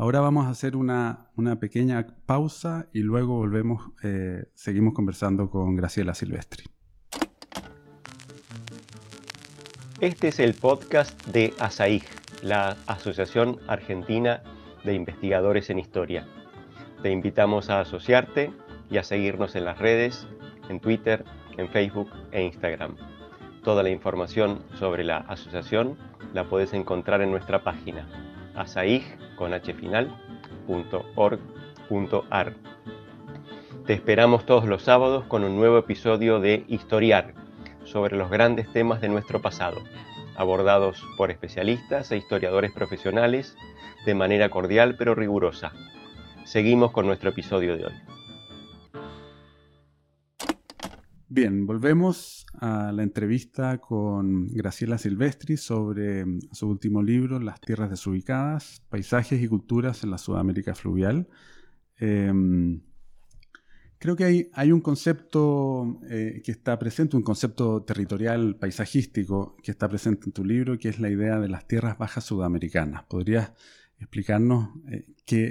Ahora 0.00 0.20
vamos 0.20 0.46
a 0.46 0.48
hacer 0.48 0.76
una, 0.76 1.26
una 1.36 1.60
pequeña 1.60 2.06
pausa 2.24 2.88
y 2.90 3.00
luego 3.00 3.36
volvemos, 3.36 3.82
eh, 4.02 4.44
seguimos 4.54 4.94
conversando 4.94 5.50
con 5.50 5.76
Graciela 5.76 6.14
Silvestri. 6.14 6.64
Este 10.00 10.28
es 10.28 10.40
el 10.40 10.54
podcast 10.54 11.26
de 11.26 11.52
ASAIG, 11.58 12.04
la 12.42 12.78
Asociación 12.86 13.58
Argentina 13.68 14.42
de 14.84 14.94
Investigadores 14.94 15.68
en 15.68 15.78
Historia. 15.78 16.26
Te 17.02 17.10
invitamos 17.10 17.68
a 17.68 17.80
asociarte 17.80 18.54
y 18.90 18.96
a 18.96 19.02
seguirnos 19.02 19.54
en 19.54 19.66
las 19.66 19.78
redes, 19.78 20.26
en 20.70 20.80
Twitter, 20.80 21.26
en 21.58 21.68
Facebook 21.68 22.08
e 22.32 22.42
Instagram. 22.42 22.96
Toda 23.62 23.82
la 23.82 23.90
información 23.90 24.62
sobre 24.78 25.04
la 25.04 25.18
asociación 25.18 25.98
la 26.32 26.48
puedes 26.48 26.72
encontrar 26.72 27.20
en 27.20 27.30
nuestra 27.30 27.62
página 27.62 28.08
Te 33.86 33.94
esperamos 33.94 34.46
todos 34.46 34.66
los 34.66 34.82
sábados 34.82 35.24
con 35.24 35.44
un 35.44 35.56
nuevo 35.56 35.78
episodio 35.78 36.38
de 36.40 36.64
Historiar 36.68 37.34
sobre 37.84 38.16
los 38.16 38.30
grandes 38.30 38.70
temas 38.72 39.00
de 39.00 39.08
nuestro 39.08 39.40
pasado, 39.40 39.82
abordados 40.36 41.02
por 41.16 41.30
especialistas 41.30 42.12
e 42.12 42.18
historiadores 42.18 42.70
profesionales 42.72 43.56
de 44.06 44.14
manera 44.14 44.48
cordial 44.48 44.94
pero 44.96 45.14
rigurosa. 45.14 45.72
Seguimos 46.44 46.92
con 46.92 47.06
nuestro 47.06 47.30
episodio 47.30 47.76
de 47.76 47.86
hoy. 47.86 48.19
Bien, 51.32 51.64
volvemos 51.64 52.44
a 52.54 52.90
la 52.90 53.04
entrevista 53.04 53.78
con 53.78 54.48
Graciela 54.48 54.98
Silvestri 54.98 55.56
sobre 55.56 56.24
mm, 56.26 56.40
su 56.50 56.68
último 56.68 57.04
libro, 57.04 57.38
Las 57.38 57.60
tierras 57.60 57.88
desubicadas, 57.88 58.82
paisajes 58.88 59.40
y 59.40 59.46
culturas 59.46 60.02
en 60.02 60.10
la 60.10 60.18
Sudamérica 60.18 60.74
fluvial. 60.74 61.28
Em, 61.98 62.80
creo 63.98 64.16
que 64.16 64.50
hay, 64.52 64.72
un 64.72 64.80
concepto 64.80 66.00
eh, 66.10 66.42
que 66.44 66.50
está 66.50 66.76
presente, 66.80 67.16
un 67.16 67.22
concepto 67.22 67.84
territorial 67.84 68.56
paisajístico 68.56 69.56
que 69.62 69.70
está 69.70 69.88
presente 69.88 70.26
en 70.26 70.32
tu 70.32 70.44
libro, 70.44 70.78
que 70.78 70.88
es 70.88 70.98
la 70.98 71.10
idea 71.10 71.38
de 71.38 71.48
las 71.48 71.68
tierras 71.68 71.96
bajas 71.96 72.24
sudamericanas. 72.24 73.04
¿Podrías 73.04 73.52
explicarnos 74.00 74.70
eh, 74.90 75.06
qué, 75.24 75.46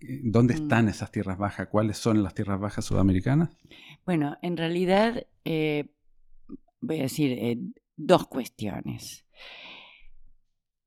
eh, 0.00 0.20
dónde 0.24 0.54
mm. 0.54 0.62
están 0.62 0.88
esas 0.88 1.10
tierras 1.10 1.38
bajas, 1.38 1.68
cuáles 1.68 1.96
son 1.96 2.22
las 2.22 2.34
tierras 2.34 2.60
bajas 2.60 2.84
sudamericanas? 2.84 3.56
Bueno, 4.04 4.36
en 4.42 4.56
realidad 4.56 5.26
eh, 5.44 5.94
voy 6.80 6.98
a 6.98 7.02
decir 7.02 7.58
dos 7.96 8.26
cuestiones. 8.26 9.24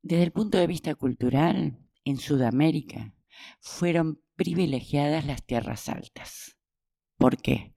Desde 0.01 0.23
el 0.23 0.31
punto 0.31 0.57
de 0.57 0.67
vista 0.67 0.93
cultural, 0.95 1.79
en 2.03 2.17
Sudamérica 2.17 3.15
fueron 3.59 4.21
privilegiadas 4.35 5.25
las 5.25 5.43
tierras 5.43 5.89
altas. 5.89 6.57
¿Por 7.17 7.37
qué? 7.37 7.73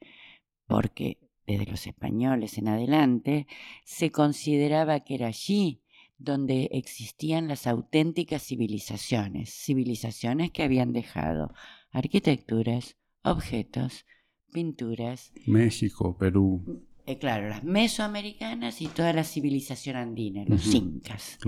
Porque 0.66 1.18
desde 1.46 1.64
los 1.64 1.86
españoles 1.86 2.58
en 2.58 2.68
adelante 2.68 3.46
se 3.84 4.10
consideraba 4.10 5.00
que 5.00 5.14
era 5.14 5.28
allí 5.28 5.82
donde 6.18 6.68
existían 6.72 7.48
las 7.48 7.66
auténticas 7.66 8.42
civilizaciones, 8.42 9.50
civilizaciones 9.54 10.50
que 10.50 10.64
habían 10.64 10.92
dejado 10.92 11.54
arquitecturas, 11.90 12.96
objetos, 13.22 14.04
pinturas. 14.52 15.32
México, 15.46 16.16
Perú. 16.18 16.84
Eh, 17.06 17.18
claro, 17.18 17.48
las 17.48 17.64
mesoamericanas 17.64 18.82
y 18.82 18.88
toda 18.88 19.12
la 19.12 19.24
civilización 19.24 19.96
andina, 19.96 20.44
los 20.46 20.74
incas. 20.74 21.38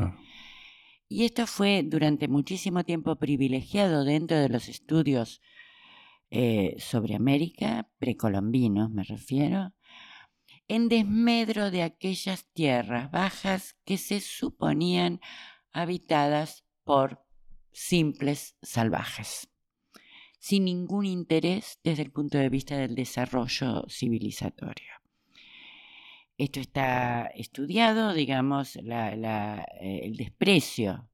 Y 1.08 1.24
esto 1.24 1.46
fue 1.46 1.82
durante 1.82 2.28
muchísimo 2.28 2.84
tiempo 2.84 3.16
privilegiado 3.16 4.04
dentro 4.04 4.38
de 4.38 4.48
los 4.48 4.68
estudios 4.68 5.42
eh, 6.30 6.76
sobre 6.78 7.16
América, 7.16 7.90
precolombinos 7.98 8.90
me 8.90 9.02
refiero, 9.02 9.72
en 10.70 10.88
desmedro 10.88 11.72
de 11.72 11.82
aquellas 11.82 12.46
tierras 12.52 13.10
bajas 13.10 13.74
que 13.84 13.98
se 13.98 14.20
suponían 14.20 15.20
habitadas 15.72 16.64
por 16.84 17.26
simples 17.72 18.56
salvajes, 18.62 19.48
sin 20.38 20.66
ningún 20.66 21.06
interés 21.06 21.80
desde 21.82 22.02
el 22.02 22.12
punto 22.12 22.38
de 22.38 22.48
vista 22.48 22.76
del 22.76 22.94
desarrollo 22.94 23.84
civilizatorio. 23.88 24.92
Esto 26.38 26.60
está 26.60 27.26
estudiado, 27.34 28.14
digamos, 28.14 28.76
eh, 28.76 29.62
el 29.80 30.16
desprecio 30.16 31.10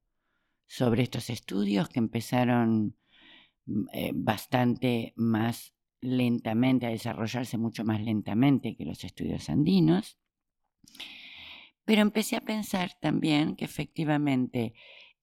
sobre 0.67 1.03
estos 1.03 1.31
estudios 1.31 1.89
que 1.89 1.99
empezaron 1.99 2.95
mm, 3.65 3.85
eh, 3.95 4.11
bastante 4.15 5.15
más 5.17 5.76
lentamente, 6.07 6.87
a 6.87 6.91
desarrollarse 6.91 7.59
mucho 7.59 7.85
más 7.85 8.01
lentamente 8.01 8.77
que 8.77 8.85
los 8.85 9.05
estudios 9.05 9.49
andinos. 9.49 10.19
Pero 11.85 12.03
empecé 12.03 12.37
a 12.37 12.41
pensar 12.41 12.93
también 13.01 13.57
que 13.57 13.65
efectivamente 13.65 14.75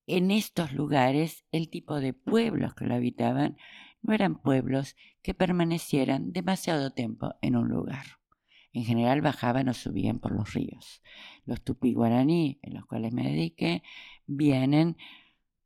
en 0.07 0.31
estos 0.31 0.73
lugares 0.73 1.45
el 1.51 1.69
tipo 1.69 1.99
de 1.99 2.13
pueblos 2.13 2.75
que 2.75 2.85
lo 2.85 2.95
habitaban 2.95 3.57
no 4.01 4.13
eran 4.13 4.41
pueblos 4.41 4.95
que 5.21 5.33
permanecieran 5.33 6.33
demasiado 6.33 6.91
tiempo 6.91 7.35
en 7.41 7.55
un 7.55 7.69
lugar. 7.69 8.05
En 8.73 8.83
general 8.83 9.21
bajaban 9.21 9.69
o 9.69 9.73
subían 9.73 10.19
por 10.19 10.33
los 10.33 10.53
ríos. 10.53 11.01
Los 11.45 11.63
tupi 11.63 11.93
guaraní, 11.93 12.59
en 12.63 12.73
los 12.73 12.85
cuales 12.85 13.13
me 13.13 13.23
dediqué, 13.23 13.83
vienen 14.25 14.97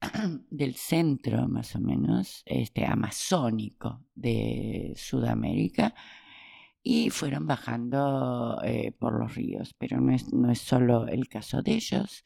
del 0.49 0.75
centro 0.75 1.47
más 1.47 1.75
o 1.75 1.79
menos 1.79 2.43
este 2.45 2.85
amazónico 2.85 4.05
de 4.13 4.93
Sudamérica 4.95 5.95
y 6.83 7.09
fueron 7.09 7.47
bajando 7.47 8.61
eh, 8.63 8.91
por 8.91 9.19
los 9.19 9.35
ríos 9.35 9.73
pero 9.77 9.99
no 9.99 10.13
es, 10.13 10.31
no 10.33 10.51
es 10.51 10.59
solo 10.59 11.07
el 11.07 11.27
caso 11.27 11.61
de 11.63 11.73
ellos 11.73 12.25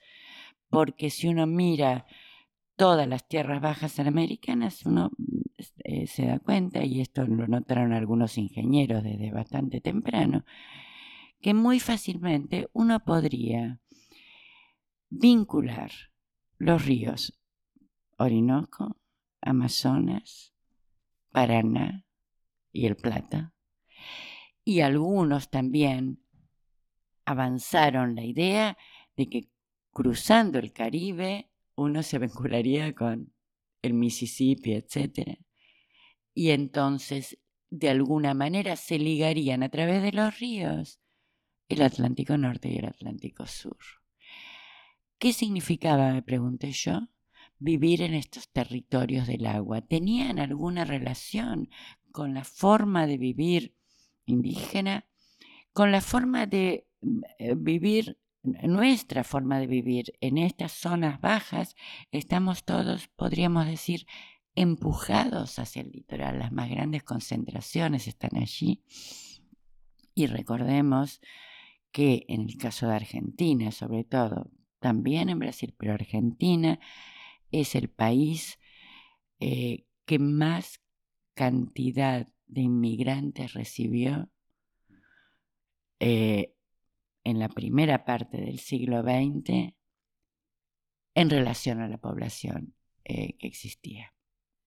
porque 0.70 1.10
si 1.10 1.30
uno 1.30 1.48
mira 1.48 2.06
todas 2.76 3.08
las 3.08 3.28
tierras 3.28 3.62
bajas 3.62 4.00
americanas 4.00 4.86
uno 4.86 5.12
eh, 5.84 6.08
se 6.08 6.26
da 6.26 6.40
cuenta 6.40 6.84
y 6.84 7.00
esto 7.00 7.26
lo 7.26 7.48
notaron 7.48 7.94
algunos 7.94 8.38
ingenieros 8.38 9.04
desde 9.04 9.32
bastante 9.32 9.80
temprano 9.80 10.44
que 11.40 11.54
muy 11.54 11.80
fácilmente 11.80 12.68
uno 12.74 13.00
podría 13.00 13.80
vincular 15.10 15.92
los 16.58 16.86
ríos 16.86 17.41
Orinoco, 18.22 18.98
Amazonas, 19.42 20.54
Paraná 21.32 22.06
y 22.72 22.86
el 22.86 22.96
Plata. 22.96 23.54
Y 24.64 24.82
algunos 24.82 25.50
también 25.50 26.24
avanzaron 27.26 28.16
la 28.16 28.24
idea 28.24 28.78
de 29.16 29.30
que 29.30 29.50
cruzando 29.92 30.60
el 30.60 30.72
Caribe 30.72 31.50
uno 31.76 32.04
se 32.04 32.20
vincularía 32.20 32.94
con 32.94 33.34
el 33.82 33.94
Mississippi, 33.94 34.74
etc. 34.74 35.40
Y 36.34 36.52
entonces, 36.52 37.40
de 37.70 37.90
alguna 37.90 38.34
manera, 38.34 38.76
se 38.76 39.00
ligarían 39.00 39.64
a 39.64 39.70
través 39.70 40.04
de 40.04 40.12
los 40.12 40.40
ríos 40.40 41.00
el 41.70 41.82
Atlántico 41.82 42.38
Norte 42.38 42.70
y 42.70 42.78
el 42.78 42.86
Atlántico 42.86 43.48
Sur. 43.48 43.78
¿Qué 45.18 45.34
significaba, 45.34 46.14
me 46.14 46.22
pregunté 46.22 46.72
yo? 46.72 47.08
Vivir 47.62 48.02
en 48.02 48.16
estos 48.16 48.50
territorios 48.50 49.28
del 49.28 49.46
agua? 49.46 49.82
¿Tenían 49.82 50.40
alguna 50.40 50.84
relación 50.84 51.70
con 52.12 52.34
la 52.34 52.44
forma 52.44 53.08
de 53.08 53.18
vivir 53.18 53.76
indígena? 54.26 55.06
¿Con 55.72 55.92
la 55.92 56.02
forma 56.02 56.48
de 56.48 56.88
eh, 57.38 57.56
vivir, 57.56 58.18
nuestra 58.42 59.24
forma 59.24 59.60
de 59.60 59.68
vivir 59.68 60.14
en 60.20 60.38
estas 60.40 60.72
zonas 60.72 61.22
bajas? 61.22 61.76
Estamos 62.12 62.66
todos, 62.66 63.08
podríamos 63.10 63.68
decir, 63.68 64.08
empujados 64.56 65.60
hacia 65.60 65.84
el 65.84 65.92
litoral. 65.92 66.40
Las 66.40 66.52
más 66.52 66.70
grandes 66.70 67.04
concentraciones 67.04 68.08
están 68.08 68.38
allí. 68.38 68.84
Y 70.16 70.26
recordemos 70.26 71.22
que 71.92 72.26
en 72.28 72.42
el 72.42 72.58
caso 72.58 72.88
de 72.88 72.96
Argentina, 72.96 73.72
sobre 73.72 74.04
todo, 74.04 74.50
también 74.80 75.30
en 75.30 75.38
Brasil, 75.38 75.76
pero 75.78 75.94
Argentina 75.94 76.80
es 77.52 77.76
el 77.76 77.90
país 77.90 78.60
eh, 79.40 79.86
que 80.06 80.20
más 80.20 80.82
cantidad 81.34 82.28
de 82.48 82.62
inmigrantes 82.62 83.54
recibió 83.54 84.30
eh, 86.00 86.54
en 87.24 87.40
la 87.40 87.50
primera 87.50 88.06
parte 88.06 88.38
del 88.38 88.60
siglo 88.60 89.02
XX 89.04 89.74
en 91.14 91.30
relación 91.30 91.80
a 91.82 91.88
la 91.88 91.98
población 91.98 92.74
eh, 93.04 93.38
que 93.38 93.48
existía 93.48 94.14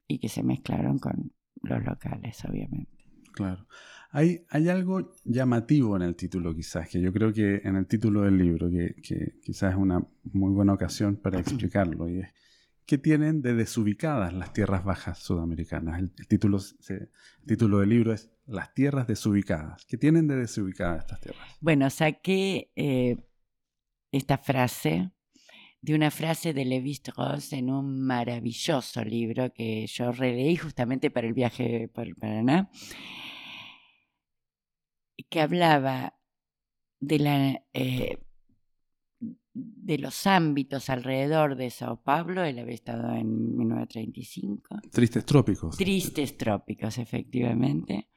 y 0.06 0.18
que 0.18 0.28
se 0.28 0.42
mezclaron 0.42 0.98
con 0.98 1.32
los 1.62 1.84
locales, 1.84 2.44
obviamente. 2.44 2.92
Claro. 3.32 3.66
Hay, 4.10 4.44
hay 4.48 4.68
algo 4.68 5.12
llamativo 5.24 5.96
en 5.96 6.02
el 6.02 6.14
título, 6.14 6.54
quizás, 6.54 6.88
que 6.88 7.00
yo 7.00 7.12
creo 7.12 7.32
que 7.32 7.56
en 7.64 7.76
el 7.76 7.86
título 7.86 8.22
del 8.22 8.38
libro, 8.38 8.70
que, 8.70 8.94
quizás 9.42 9.72
es 9.72 9.78
una 9.78 10.06
muy 10.24 10.52
buena 10.52 10.72
ocasión 10.72 11.16
para 11.16 11.38
explicarlo, 11.40 12.08
y 12.08 12.20
es 12.20 12.28
¿qué 12.86 12.98
tienen 12.98 13.42
de 13.42 13.54
desubicadas 13.54 14.32
las 14.32 14.52
tierras 14.52 14.84
bajas 14.84 15.18
sudamericanas? 15.18 15.98
El, 15.98 16.10
título, 16.26 16.58
título 17.46 17.80
del 17.80 17.88
libro 17.88 18.12
es 18.12 18.30
Las 18.46 18.74
tierras 18.74 19.06
desubicadas. 19.06 19.84
¿Qué 19.86 19.96
tienen 19.96 20.28
de 20.28 20.36
desubicadas 20.36 21.00
estas 21.00 21.20
tierras? 21.20 21.56
Bueno, 21.60 21.88
saqué 21.90 22.70
eh, 22.76 23.16
esta 24.12 24.38
frase 24.38 25.10
de 25.84 25.94
una 25.94 26.10
frase 26.10 26.54
de 26.54 26.64
Levi 26.64 26.92
Strauss 26.92 27.52
en 27.52 27.68
un 27.68 28.00
maravilloso 28.00 29.04
libro 29.04 29.52
que 29.52 29.86
yo 29.86 30.12
releí 30.12 30.56
justamente 30.56 31.10
para 31.10 31.26
el 31.26 31.34
viaje 31.34 31.88
por 31.88 32.06
el 32.06 32.14
Paraná, 32.14 32.70
que 35.28 35.40
hablaba 35.42 36.18
de, 37.00 37.18
la, 37.18 37.62
eh, 37.74 38.18
de 39.54 39.98
los 39.98 40.26
ámbitos 40.26 40.90
alrededor 40.90 41.56
de 41.56 41.70
Sao 41.70 42.02
Paulo, 42.02 42.44
él 42.44 42.58
había 42.58 42.74
estado 42.74 43.14
en 43.14 43.56
1935. 43.56 44.80
Tristes 44.90 45.24
trópicos. 45.24 45.76
Tristes 45.76 46.36
trópicos, 46.36 46.98
efectivamente, 46.98 48.08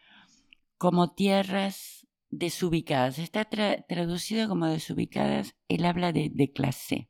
como 0.78 1.13
tierras 1.13 2.08
desubicadas. 2.30 3.19
Está 3.19 3.45
traducido 3.45 4.50
como 4.50 4.65
desubicadas, 4.65 5.56
él 5.67 5.86
habla 5.86 6.12
de, 6.12 6.32
de 6.34 6.52
clase 6.52 7.10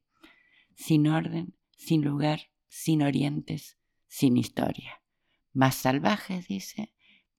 sin 0.76 1.08
orden, 1.08 1.56
sin 1.76 2.04
lugar, 2.04 2.52
sin 2.68 3.02
orientes, 3.02 3.78
sin 4.08 4.38
historia. 4.38 5.02
Más 5.54 5.76
salvajes, 5.76 6.48
dice, 6.48 6.94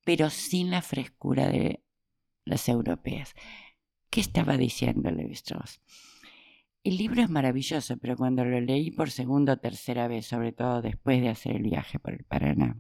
pero 0.05 0.29
sin 0.31 0.71
la 0.71 0.83
frescura 0.83 1.49
de 1.49 1.85
las 2.45 2.69
europeas. 2.69 3.35
¿Qué 4.11 4.21
estaba 4.21 4.57
diciendo 4.57 5.11
Levi 5.11 5.35
Strauss? 5.35 5.81
El 6.89 6.97
libro 6.97 7.21
es 7.21 7.29
maravilloso, 7.29 7.99
pero 7.99 8.17
cuando 8.17 8.47
lo 8.47 8.59
leí 8.63 8.91
por 8.91 9.11
segunda 9.11 9.53
o 9.53 9.59
tercera 9.59 10.09
vez, 10.09 10.25
sobre 10.25 10.53
todo 10.53 10.81
después 10.81 11.21
de 11.21 11.29
hacer 11.29 11.57
el 11.57 11.65
viaje 11.65 11.99
por 11.99 12.15
el 12.15 12.25
Paraná, 12.25 12.79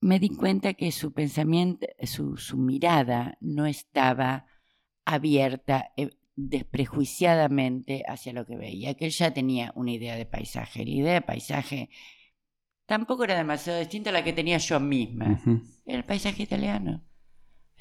me 0.00 0.18
di 0.18 0.30
cuenta 0.30 0.72
que 0.72 0.90
su 0.92 1.12
pensamiento, 1.12 1.86
su, 2.04 2.38
su 2.38 2.56
mirada 2.56 3.36
no 3.42 3.66
estaba 3.66 4.46
abierta 5.04 5.92
eh, 5.98 6.08
desprejuiciadamente 6.36 8.02
hacia 8.08 8.32
lo 8.32 8.46
que 8.46 8.56
veía, 8.56 8.94
que 8.94 9.04
él 9.04 9.10
ya 9.10 9.34
tenía 9.34 9.72
una 9.74 9.92
idea 9.92 10.16
de 10.16 10.24
paisaje. 10.24 10.86
La 10.86 10.90
idea 10.90 11.12
de 11.12 11.20
paisaje 11.20 11.90
tampoco 12.86 13.24
era 13.24 13.36
demasiado 13.36 13.78
distinta 13.78 14.08
a 14.08 14.14
la 14.14 14.24
que 14.24 14.32
tenía 14.32 14.56
yo 14.56 14.80
misma. 14.80 15.38
Era 15.84 15.98
el 15.98 16.04
paisaje 16.06 16.44
italiano. 16.44 17.04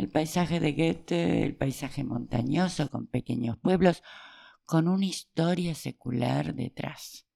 El 0.01 0.09
paisaje 0.09 0.59
de 0.59 0.71
Goethe, 0.71 1.45
el 1.45 1.55
paisaje 1.55 2.03
montañoso 2.03 2.89
con 2.89 3.05
pequeños 3.05 3.55
pueblos, 3.59 4.01
con 4.65 4.87
una 4.87 5.05
historia 5.05 5.75
secular 5.75 6.55
detrás. 6.55 7.27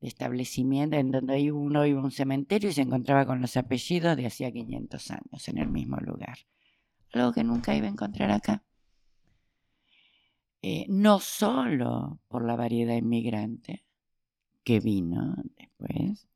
De 0.00 0.08
establecimiento 0.08 0.96
en 0.96 1.10
donde 1.10 1.52
uno 1.52 1.84
iba 1.84 2.00
a 2.00 2.04
un 2.04 2.10
cementerio 2.10 2.70
y 2.70 2.72
se 2.72 2.80
encontraba 2.80 3.26
con 3.26 3.42
los 3.42 3.58
apellidos 3.58 4.16
de 4.16 4.24
hacía 4.24 4.50
500 4.50 5.10
años 5.10 5.48
en 5.48 5.58
el 5.58 5.68
mismo 5.68 5.98
lugar. 5.98 6.38
Algo 7.12 7.34
que 7.34 7.44
nunca 7.44 7.76
iba 7.76 7.88
a 7.88 7.90
encontrar 7.90 8.30
acá. 8.30 8.64
Eh, 10.62 10.86
no 10.88 11.20
solo 11.20 12.20
por 12.26 12.46
la 12.46 12.56
variedad 12.56 12.96
inmigrante 12.96 13.84
que 14.64 14.80
vino 14.80 15.36
después, 15.58 16.26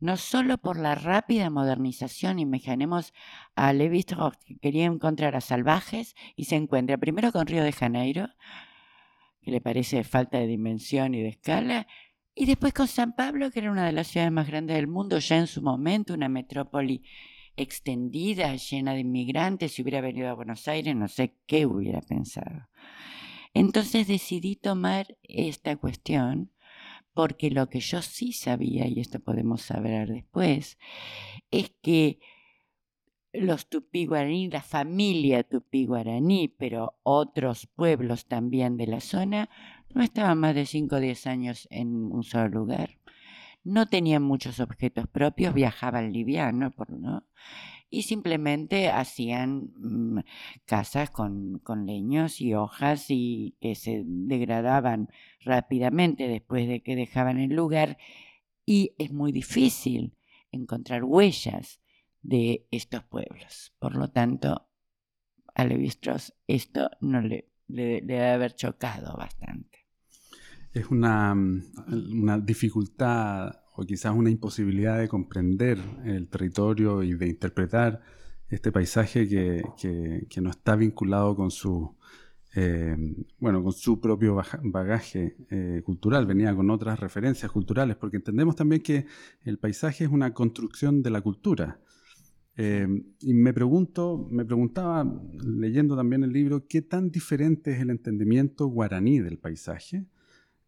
no 0.00 0.16
solo 0.16 0.58
por 0.58 0.78
la 0.78 0.94
rápida 0.94 1.50
modernización, 1.50 2.38
imaginemos 2.38 3.12
a 3.54 3.72
Levi 3.72 4.00
Strauss 4.00 4.36
que 4.38 4.56
quería 4.56 4.86
encontrar 4.86 5.36
a 5.36 5.40
salvajes 5.40 6.14
y 6.36 6.44
se 6.44 6.56
encuentra 6.56 6.98
primero 6.98 7.32
con 7.32 7.46
Río 7.46 7.62
de 7.62 7.72
Janeiro, 7.72 8.28
que 9.42 9.50
le 9.50 9.60
parece 9.60 10.02
falta 10.04 10.38
de 10.38 10.46
dimensión 10.46 11.14
y 11.14 11.22
de 11.22 11.28
escala, 11.28 11.86
y 12.34 12.46
después 12.46 12.72
con 12.72 12.88
San 12.88 13.14
Pablo, 13.14 13.50
que 13.50 13.60
era 13.60 13.70
una 13.70 13.84
de 13.84 13.92
las 13.92 14.06
ciudades 14.06 14.32
más 14.32 14.46
grandes 14.46 14.76
del 14.76 14.86
mundo, 14.86 15.18
ya 15.18 15.36
en 15.36 15.46
su 15.46 15.60
momento, 15.62 16.14
una 16.14 16.28
metrópoli 16.28 17.02
extendida, 17.56 18.54
llena 18.56 18.94
de 18.94 19.00
inmigrantes, 19.00 19.72
si 19.72 19.82
hubiera 19.82 20.00
venido 20.00 20.30
a 20.30 20.34
Buenos 20.34 20.66
Aires, 20.66 20.96
no 20.96 21.08
sé 21.08 21.36
qué 21.46 21.66
hubiera 21.66 22.00
pensado. 22.00 22.68
Entonces 23.52 24.06
decidí 24.06 24.56
tomar 24.56 25.18
esta 25.22 25.76
cuestión 25.76 26.52
porque 27.20 27.50
lo 27.50 27.68
que 27.68 27.80
yo 27.80 28.00
sí 28.00 28.32
sabía, 28.32 28.86
y 28.86 28.98
esto 28.98 29.20
podemos 29.20 29.60
saber 29.60 30.08
después, 30.08 30.78
es 31.50 31.70
que 31.82 32.18
los 33.30 33.68
tupí 33.68 34.06
guaraní, 34.06 34.48
la 34.48 34.62
familia 34.62 35.42
tupí 35.42 35.84
guaraní, 35.84 36.48
pero 36.48 36.98
otros 37.02 37.66
pueblos 37.66 38.24
también 38.24 38.78
de 38.78 38.86
la 38.86 39.00
zona, 39.00 39.50
no 39.94 40.02
estaban 40.02 40.38
más 40.38 40.54
de 40.54 40.64
5 40.64 40.96
o 40.96 40.98
10 40.98 41.26
años 41.26 41.68
en 41.70 42.10
un 42.10 42.22
solo 42.22 42.48
lugar. 42.48 42.96
No 43.64 43.86
tenían 43.86 44.22
muchos 44.22 44.58
objetos 44.58 45.06
propios, 45.06 45.52
viajaban 45.52 46.14
liviano, 46.14 46.72
¿no? 46.88 47.26
Y 47.90 48.02
simplemente 48.02 48.88
hacían 48.88 49.72
mm, 49.76 50.20
casas 50.64 51.10
con, 51.10 51.58
con, 51.58 51.86
leños 51.86 52.40
y 52.40 52.54
hojas 52.54 53.06
y 53.08 53.56
que 53.60 53.74
se 53.74 54.02
degradaban 54.06 55.08
rápidamente 55.40 56.28
después 56.28 56.68
de 56.68 56.82
que 56.82 56.96
dejaban 56.96 57.38
el 57.38 57.54
lugar 57.54 57.98
y 58.64 58.94
es 58.98 59.12
muy 59.12 59.32
difícil 59.32 60.14
encontrar 60.52 61.04
huellas 61.04 61.80
de 62.22 62.66
estos 62.70 63.02
pueblos. 63.04 63.74
Por 63.78 63.96
lo 63.96 64.08
tanto, 64.08 64.68
a 65.54 65.64
Levi 65.64 65.90
esto 66.46 66.90
no 67.00 67.20
le, 67.20 67.50
le, 67.66 68.00
le 68.00 68.02
debe 68.02 68.30
haber 68.30 68.54
chocado 68.54 69.16
bastante. 69.16 69.86
Es 70.72 70.86
una, 70.86 71.34
mm, 71.34 71.72
una 72.12 72.38
dificultad 72.38 73.59
o 73.74 73.84
quizás 73.84 74.14
una 74.14 74.30
imposibilidad 74.30 74.98
de 74.98 75.08
comprender 75.08 75.78
el 76.04 76.28
territorio 76.28 77.02
y 77.02 77.14
de 77.14 77.28
interpretar 77.28 78.00
este 78.48 78.72
paisaje 78.72 79.28
que, 79.28 80.40
no 80.40 80.50
está 80.50 80.74
vinculado 80.74 81.36
con 81.36 81.50
su, 81.50 81.96
eh, 82.56 82.96
bueno, 83.38 83.62
con 83.62 83.72
su 83.72 84.00
propio 84.00 84.42
bagaje 84.62 85.36
eh, 85.50 85.82
cultural, 85.84 86.26
venía 86.26 86.54
con 86.54 86.68
otras 86.70 86.98
referencias 86.98 87.50
culturales, 87.50 87.96
porque 87.96 88.16
entendemos 88.16 88.56
también 88.56 88.82
que 88.82 89.06
el 89.44 89.58
paisaje 89.58 90.04
es 90.04 90.10
una 90.10 90.34
construcción 90.34 91.02
de 91.02 91.10
la 91.10 91.20
cultura. 91.20 91.80
Eh, 92.56 92.88
y 93.20 93.34
me 93.34 93.54
pregunto, 93.54 94.26
me 94.30 94.44
preguntaba, 94.44 95.06
leyendo 95.44 95.96
también 95.96 96.24
el 96.24 96.32
libro, 96.32 96.66
qué 96.66 96.82
tan 96.82 97.10
diferente 97.10 97.72
es 97.72 97.80
el 97.80 97.90
entendimiento 97.90 98.66
guaraní 98.66 99.20
del 99.20 99.38
paisaje 99.38 100.06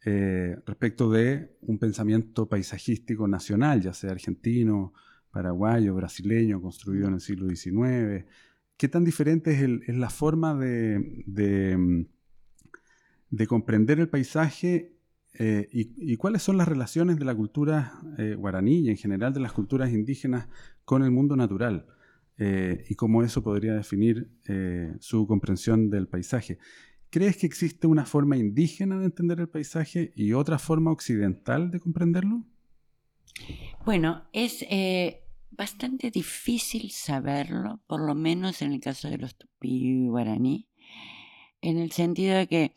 eh, 0.04 0.56
respecto 0.66 1.10
de 1.10 1.56
un 1.60 1.78
pensamiento 1.78 2.48
paisajístico 2.48 3.28
nacional, 3.28 3.80
ya 3.80 3.92
sea 3.92 4.10
argentino, 4.10 4.92
paraguayo, 5.30 5.94
brasileño, 5.94 6.60
construido 6.60 7.06
en 7.06 7.14
el 7.14 7.20
siglo 7.20 7.48
XIX. 7.48 8.24
¿Qué 8.76 8.88
tan 8.88 9.04
diferente 9.04 9.52
es, 9.52 9.96
la 9.96 10.10
forma 10.10 10.56
de, 10.56 11.24
de, 13.30 13.46
comprender 13.46 14.00
el 14.00 14.08
paisaje 14.08 14.96
eh, 15.34 15.68
y, 15.70 16.16
cuáles 16.16 16.42
son 16.42 16.56
las 16.56 16.66
relaciones 16.66 17.16
de 17.16 17.24
la 17.24 17.34
cultura 17.34 18.00
eh, 18.18 18.34
guaraní 18.34 18.80
y 18.80 18.90
en 18.90 18.96
general 18.96 19.32
de 19.32 19.40
las 19.40 19.52
culturas 19.52 19.92
indígenas 19.92 20.48
con 20.84 21.04
el 21.04 21.10
mundo 21.10 21.36
natural? 21.36 21.86
y 22.88 22.96
cómo 22.96 23.22
eso 23.22 23.44
podría 23.44 23.72
definir 23.74 24.28
su 24.98 25.28
comprensión 25.28 25.90
del 25.90 26.08
paisaje. 26.08 26.58
¿Crees 27.12 27.36
que 27.36 27.46
existe 27.46 27.86
una 27.86 28.06
forma 28.06 28.38
indígena 28.38 28.98
de 28.98 29.04
entender 29.04 29.38
el 29.38 29.46
paisaje 29.50 30.14
y 30.16 30.32
otra 30.32 30.58
forma 30.58 30.90
occidental 30.90 31.70
de 31.70 31.78
comprenderlo? 31.78 32.42
Bueno, 33.84 34.22
es 34.32 34.64
eh, 34.70 35.22
bastante 35.50 36.10
difícil 36.10 36.90
saberlo, 36.90 37.82
por 37.86 38.00
lo 38.00 38.14
menos 38.14 38.62
en 38.62 38.72
el 38.72 38.80
caso 38.80 39.10
de 39.10 39.18
los 39.18 39.36
tupí 39.36 40.06
guaraní, 40.06 40.70
en 41.60 41.76
el 41.76 41.92
sentido 41.92 42.34
de 42.34 42.46
que 42.46 42.74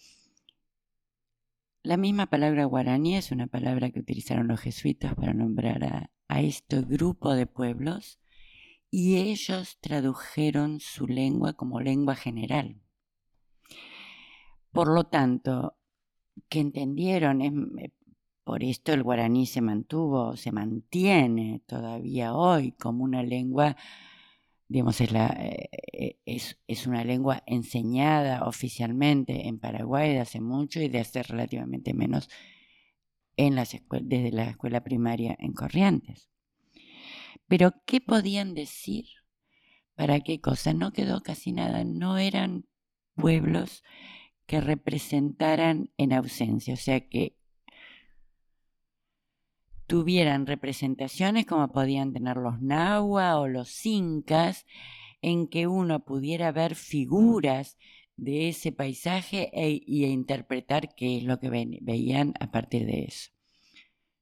la 1.81 1.95
misma 1.95 2.25
palabra 2.25 2.65
guaraní 2.65 3.15
es 3.15 3.31
una 3.31 3.47
palabra 3.47 3.89
que 3.89 4.01
utilizaron 4.01 4.49
los 4.49 4.59
jesuitas 4.59 5.15
para 5.15 5.33
nombrar 5.33 5.81
a, 5.85 6.11
a 6.27 6.41
este 6.41 6.81
grupo 6.81 7.33
de 7.35 7.45
pueblos 7.45 8.19
y 8.91 9.15
ellos 9.15 9.77
tradujeron 9.79 10.81
su 10.81 11.07
lengua 11.07 11.53
como 11.53 11.79
lengua 11.79 12.15
general. 12.15 12.81
Por 14.75 14.89
lo 14.89 15.05
tanto, 15.05 15.77
que 16.49 16.59
entendieron, 16.59 17.41
eh, 17.41 17.91
por 18.43 18.61
esto 18.61 18.91
el 18.91 19.03
guaraní 19.03 19.45
se 19.45 19.61
mantuvo, 19.61 20.35
se 20.35 20.51
mantiene 20.51 21.61
todavía 21.65 22.33
hoy 22.35 22.73
como 22.73 23.05
una 23.05 23.23
lengua, 23.23 23.77
digamos, 24.67 24.99
es, 24.99 25.13
la, 25.13 25.27
eh, 25.39 26.19
es, 26.25 26.87
una 26.87 27.05
lengua 27.05 27.41
enseñada 27.45 28.45
oficialmente 28.45 29.47
en 29.47 29.59
Paraguay 29.59 30.11
de 30.11 30.19
hace 30.19 30.41
mucho 30.41 30.81
y 30.81 30.89
de 30.89 30.99
hace 30.99 31.23
relativamente 31.23 31.93
menos 31.93 32.29
en 33.37 33.55
las 33.55 33.77
desde 34.01 34.31
la 34.31 34.49
escuela 34.49 34.83
primaria 34.83 35.37
en 35.39 35.53
Corrientes. 35.53 36.29
Pero, 37.47 37.71
¿qué 37.85 38.01
podían 38.01 38.53
decir? 38.55 39.05
¿Para 39.95 40.19
qué 40.19 40.41
cosa? 40.41 40.73
No 40.73 40.91
quedó 40.91 41.21
casi 41.21 41.53
nada. 41.53 41.85
No 41.85 42.17
eran 42.17 42.65
pueblos 43.15 43.81
que 44.45 44.61
representaran 44.61 45.91
en 45.97 46.13
ausencia, 46.13 46.73
o 46.73 46.77
sea 46.77 47.07
que 47.07 47.35
tuvieran 49.87 50.47
representaciones 50.47 51.45
como 51.45 51.71
podían 51.71 52.13
tener 52.13 52.37
los 52.37 52.61
nahua 52.61 53.39
o 53.39 53.47
los 53.47 53.85
incas, 53.85 54.65
en 55.21 55.47
que 55.47 55.67
uno 55.67 56.05
pudiera 56.05 56.51
ver 56.51 56.75
figuras 56.75 57.77
de 58.17 58.49
ese 58.49 58.71
paisaje 58.71 59.49
e, 59.53 59.81
y 59.85 60.05
interpretar 60.05 60.95
qué 60.95 61.17
es 61.17 61.23
lo 61.23 61.39
que 61.39 61.49
veían 61.81 62.33
a 62.39 62.51
partir 62.51 62.85
de 62.85 63.05
eso. 63.05 63.31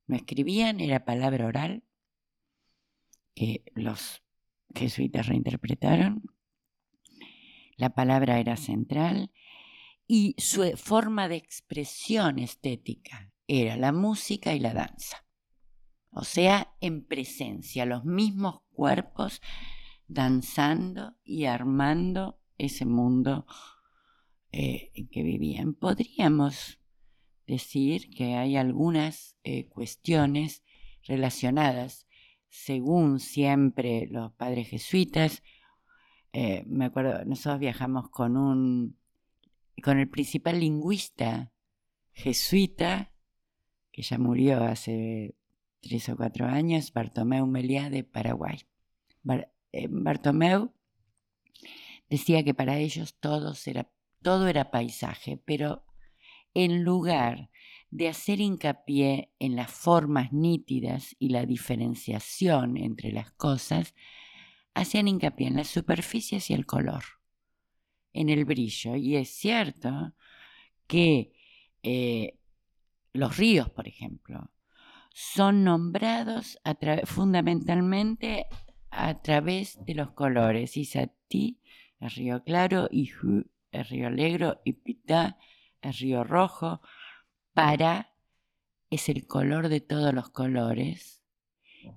No 0.07 0.15
escribían, 0.15 0.80
era 0.80 1.05
palabra 1.05 1.45
oral, 1.45 1.84
que 3.36 3.63
los 3.74 4.24
jesuitas 4.76 5.28
reinterpretaron. 5.28 6.24
La 7.78 7.89
palabra 7.89 8.39
era 8.39 8.57
central 8.57 9.32
y 10.08 10.36
su 10.38 10.64
forma 10.76 11.28
de 11.28 11.36
expresión 11.36 12.39
estética 12.39 13.32
era 13.47 13.78
la 13.78 13.91
música 13.91 14.54
y 14.54 14.60
la 14.60 14.74
danza. 14.74 15.26
O 16.12 16.24
sea, 16.24 16.76
en 16.80 17.06
presencia, 17.06 17.86
los 17.86 18.06
mismos 18.06 18.62
cuerpos 18.72 19.41
danzando 20.08 21.16
y 21.24 21.45
armando 21.45 22.39
ese 22.58 22.86
mundo 22.86 23.45
eh, 24.51 24.91
en 24.93 25.08
que 25.08 25.24
vivían. 25.24 25.74
Podríamos 25.74 26.80
decir 27.47 28.10
que 28.12 28.36
hay 28.36 28.56
algunas 28.56 29.38
eh, 29.43 29.68
cuestiones 29.68 30.64
relacionadas, 31.04 32.08
según 32.49 33.20
siempre 33.20 34.08
los 34.12 34.32
padres 34.34 34.70
jesuitas. 34.70 35.41
Eh, 36.32 36.64
me 36.68 36.86
acuerdo, 36.86 37.26
nosotros 37.26 37.60
viajamos 37.60 38.10
con 38.10 38.38
un 38.38 38.97
con 39.82 39.99
el 39.99 40.09
principal 40.09 40.59
lingüista 40.59 41.51
jesuita, 42.11 43.11
que 43.91 44.01
ya 44.01 44.17
murió 44.17 44.63
hace 44.63 45.36
tres 45.82 46.09
o 46.09 46.15
cuatro 46.15 46.45
años, 46.45 46.93
Bartomeu 46.93 47.45
Meliá 47.45 47.89
de 47.89 48.03
Paraguay. 48.03 48.59
Eh, 49.71 49.88
Bartomeu 49.89 50.74
decía 52.09 52.43
que 52.43 52.53
para 52.53 52.78
ellos 52.78 53.15
era, 53.65 53.91
todo 54.21 54.47
era 54.47 54.71
paisaje, 54.71 55.38
pero 55.38 55.86
en 56.53 56.84
lugar 56.84 57.49
de 57.89 58.07
hacer 58.07 58.39
hincapié 58.39 59.32
en 59.39 59.55
las 59.55 59.71
formas 59.71 60.32
nítidas 60.34 61.15
y 61.19 61.30
la 61.30 61.45
diferenciación 61.45 62.78
entre 62.78 63.11
las 63.11 63.32
cosas, 63.32 63.93
hacían 64.74 65.07
hincapié 65.07 65.47
en 65.47 65.57
las 65.57 65.67
superficies 65.67 66.49
y 66.49 66.53
el 66.53 66.65
color 66.65 67.03
en 68.14 68.30
el 68.30 68.45
brillo. 68.45 68.95
Y 68.95 69.16
es 69.16 69.30
cierto 69.30 70.14
que 70.88 71.34
eh, 71.82 72.38
los 73.14 73.38
ríos, 73.38 73.70
por 73.70 73.88
ejemplo, 73.88 74.51
son 75.14 75.64
nombrados 75.64 76.59
fundamentalmente 77.05 78.47
a 78.89 79.22
través 79.22 79.84
de 79.86 79.95
los 79.95 80.11
colores. 80.11 80.78
Isatí, 80.78 81.59
el 81.99 82.09
río 82.09 82.43
claro, 82.43 82.88
Iju, 82.91 83.45
el 83.72 83.86
río 83.86 84.09
negro, 84.09 84.61
y 84.64 84.74
Pitá, 84.74 85.38
el 85.82 85.93
río 85.93 86.24
rojo. 86.24 86.82
Para 87.53 88.14
es 88.89 89.09
el 89.09 89.28
color 89.28 89.70
de 89.70 89.82
todos 89.82 90.14
los 90.14 90.30
colores. 90.30 91.22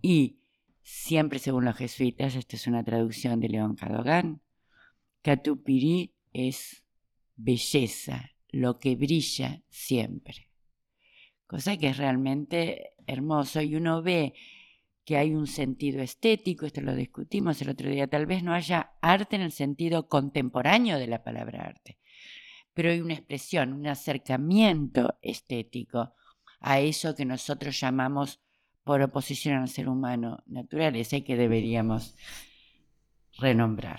Y 0.02 0.40
siempre 0.82 1.38
según 1.38 1.64
los 1.64 1.76
jesuitas, 1.76 2.34
esta 2.34 2.56
es 2.56 2.66
una 2.66 2.84
traducción 2.84 3.40
de 3.40 3.48
León 3.48 3.76
Cadogan, 3.76 4.40
Catupirí 5.26 6.14
es 6.32 6.84
belleza, 7.34 8.30
lo 8.50 8.78
que 8.78 8.94
brilla 8.94 9.60
siempre. 9.68 10.52
Cosa 11.48 11.76
que 11.76 11.88
es 11.88 11.96
realmente 11.96 12.92
hermoso 13.08 13.60
y 13.60 13.74
uno 13.74 14.02
ve 14.02 14.34
que 15.04 15.16
hay 15.16 15.34
un 15.34 15.48
sentido 15.48 16.00
estético, 16.00 16.64
esto 16.64 16.80
lo 16.80 16.94
discutimos 16.94 17.60
el 17.60 17.70
otro 17.70 17.90
día, 17.90 18.06
tal 18.06 18.26
vez 18.26 18.44
no 18.44 18.54
haya 18.54 18.92
arte 19.00 19.34
en 19.34 19.42
el 19.42 19.50
sentido 19.50 20.08
contemporáneo 20.08 20.96
de 20.96 21.08
la 21.08 21.24
palabra 21.24 21.64
arte, 21.64 21.98
pero 22.72 22.92
hay 22.92 23.00
una 23.00 23.14
expresión, 23.14 23.72
un 23.72 23.88
acercamiento 23.88 25.18
estético 25.22 26.14
a 26.60 26.78
eso 26.78 27.16
que 27.16 27.24
nosotros 27.24 27.80
llamamos 27.80 28.38
por 28.84 29.02
oposición 29.02 29.56
al 29.56 29.68
ser 29.68 29.88
humano 29.88 30.44
naturaleza 30.46 31.16
y 31.16 31.22
que 31.22 31.34
deberíamos 31.34 32.14
renombrar. 33.40 33.98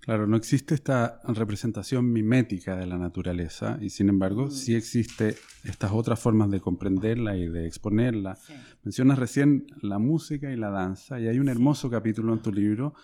Claro, 0.00 0.26
no 0.26 0.36
existe 0.36 0.74
esta 0.74 1.20
representación 1.24 2.10
mimética 2.12 2.76
de 2.76 2.86
la 2.86 2.96
naturaleza 2.96 3.78
y 3.80 3.90
sin 3.90 4.08
embargo 4.08 4.46
mm. 4.46 4.50
sí 4.50 4.74
existe 4.74 5.36
estas 5.64 5.92
otras 5.92 6.18
formas 6.18 6.50
de 6.50 6.60
comprenderla 6.60 7.36
y 7.36 7.48
de 7.48 7.66
exponerla. 7.66 8.38
Mencionas 8.84 9.18
recién 9.18 9.66
la 9.82 9.98
música 9.98 10.50
y 10.50 10.56
la 10.56 10.70
danza 10.70 11.20
y 11.20 11.28
hay 11.28 11.38
un 11.38 11.48
hermoso 11.48 11.90
capítulo 11.90 12.32
en 12.32 12.40
tu 12.40 12.52
libro 12.52 12.94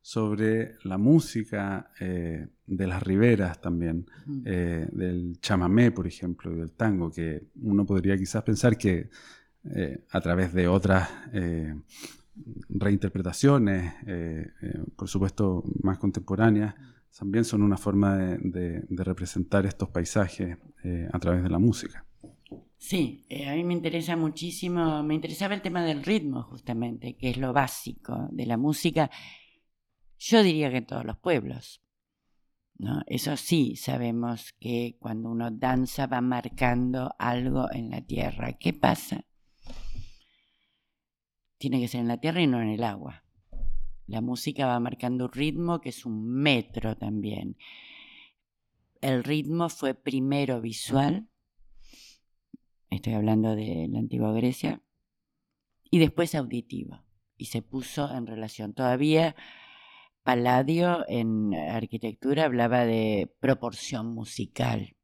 sobre 0.00 0.76
la 0.84 0.96
música 0.96 1.92
eh, 2.00 2.46
de 2.66 2.86
las 2.86 3.02
riberas 3.02 3.60
también, 3.60 4.06
eh, 4.44 4.88
del 4.90 5.38
chamamé, 5.40 5.90
por 5.90 6.06
ejemplo, 6.06 6.50
y 6.50 6.56
del 6.56 6.72
tango, 6.72 7.10
que 7.10 7.48
uno 7.62 7.84
podría 7.84 8.16
quizás 8.16 8.42
pensar 8.42 8.78
que 8.78 9.10
eh, 9.74 10.04
a 10.10 10.20
través 10.20 10.54
de 10.54 10.66
otras 10.66 11.10
reinterpretaciones, 12.68 13.94
eh, 14.06 14.46
eh, 14.62 14.80
por 14.96 15.08
supuesto 15.08 15.64
más 15.82 15.98
contemporáneas, 15.98 16.74
también 17.16 17.44
son 17.44 17.62
una 17.62 17.76
forma 17.76 18.16
de, 18.16 18.86
representar 18.90 19.66
estos 19.66 19.88
paisajes 19.88 20.56
eh, 20.84 21.08
a 21.12 21.18
través 21.18 21.42
de 21.42 21.50
la 21.50 21.58
música. 21.58 22.04
Sí, 22.76 23.26
a 23.46 23.54
mí 23.54 23.64
me 23.64 23.74
interesa 23.74 24.16
muchísimo, 24.16 25.02
me 25.02 25.14
interesaba 25.14 25.54
el 25.54 25.62
tema 25.62 25.82
del 25.82 26.04
ritmo 26.04 26.44
justamente, 26.44 27.16
que 27.16 27.30
es 27.30 27.36
lo 27.36 27.52
básico 27.52 28.28
de 28.30 28.46
la 28.46 28.56
música, 28.56 29.10
yo 30.18 30.42
diría 30.42 30.70
que 30.70 30.78
en 30.78 30.86
todos 30.86 31.04
los 31.04 31.18
pueblos. 31.18 31.82
¿no? 32.78 33.02
Eso 33.06 33.36
sí, 33.36 33.74
sabemos 33.76 34.52
que 34.60 34.96
cuando 35.00 35.30
uno 35.30 35.50
danza 35.50 36.06
va 36.06 36.20
marcando 36.20 37.14
algo 37.18 37.70
en 37.72 37.90
la 37.90 38.00
tierra. 38.00 38.52
¿Qué 38.52 38.72
pasa? 38.72 39.24
Tiene 41.58 41.80
que 41.80 41.88
ser 41.88 42.00
en 42.00 42.08
la 42.08 42.18
tierra 42.18 42.40
y 42.40 42.46
no 42.46 42.60
en 42.62 42.68
el 42.68 42.84
agua. 42.84 43.24
La 44.06 44.20
música 44.20 44.66
va 44.66 44.80
marcando 44.80 45.26
un 45.26 45.32
ritmo 45.32 45.80
que 45.80 45.90
es 45.90 46.06
un 46.06 46.26
metro 46.26 46.96
también. 46.96 47.56
El 49.00 49.22
ritmo 49.22 49.68
fue 49.68 49.94
primero 49.94 50.60
visual, 50.60 51.28
estoy 52.90 53.12
hablando 53.12 53.54
de 53.54 53.86
la 53.90 53.98
antigua 53.98 54.32
Grecia, 54.32 54.82
y 55.90 55.98
después 55.98 56.34
auditivo. 56.34 57.04
Y 57.36 57.46
se 57.46 57.62
puso 57.62 58.12
en 58.12 58.26
relación. 58.26 58.74
Todavía 58.74 59.36
Palladio 60.28 61.06
en 61.08 61.54
arquitectura 61.54 62.44
hablaba 62.44 62.84
de 62.84 63.34
proporción 63.40 64.12
musical. 64.12 64.97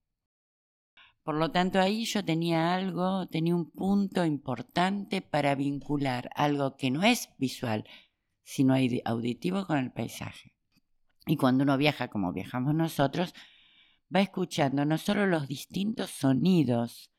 Por 1.24 1.36
lo 1.36 1.50
tanto, 1.50 1.80
ahí 1.80 2.04
yo 2.04 2.22
tenía 2.22 2.74
algo, 2.74 3.26
tenía 3.28 3.56
un 3.56 3.70
punto 3.70 4.26
importante 4.26 5.22
para 5.22 5.54
vincular 5.54 6.28
algo 6.34 6.76
que 6.76 6.90
no 6.90 7.02
es 7.02 7.30
visual, 7.38 7.84
sino 8.42 8.74
auditivo 9.06 9.66
con 9.66 9.78
el 9.78 9.90
paisaje. 9.90 10.54
Y 11.26 11.38
cuando 11.38 11.64
uno 11.64 11.78
viaja 11.78 12.08
como 12.08 12.34
viajamos 12.34 12.74
nosotros, 12.74 13.34
va 14.14 14.20
escuchando 14.20 14.84
no 14.84 14.98
solo 14.98 15.26
los 15.26 15.48
distintos 15.48 16.10
sonidos 16.10 17.10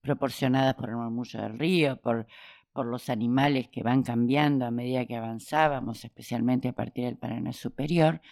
proporcionados 0.00 0.74
por 0.74 0.88
el 0.88 0.96
murmullo 0.96 1.42
del 1.42 1.58
río, 1.58 2.00
por, 2.00 2.26
por 2.72 2.86
los 2.86 3.10
animales 3.10 3.68
que 3.68 3.82
van 3.82 4.02
cambiando 4.02 4.64
a 4.64 4.70
medida 4.70 5.04
que 5.04 5.16
avanzábamos, 5.16 6.06
especialmente 6.06 6.68
a 6.68 6.72
partir 6.72 7.04
del 7.04 7.18
Paraná 7.18 7.52
Superior, 7.52 8.22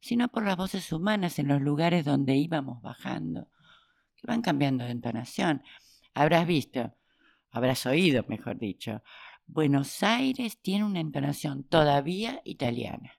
sino 0.00 0.28
por 0.28 0.44
las 0.44 0.58
voces 0.58 0.92
humanas 0.92 1.38
en 1.38 1.48
los 1.48 1.62
lugares 1.62 2.04
donde 2.04 2.36
íbamos 2.36 2.82
bajando 2.82 3.48
van 4.26 4.42
cambiando 4.42 4.84
de 4.84 4.90
entonación. 4.90 5.62
Habrás 6.14 6.46
visto, 6.46 6.94
habrás 7.50 7.86
oído, 7.86 8.24
mejor 8.28 8.58
dicho, 8.58 9.02
Buenos 9.46 10.02
Aires 10.02 10.58
tiene 10.60 10.84
una 10.84 11.00
entonación 11.00 11.64
todavía 11.64 12.40
italiana. 12.44 13.12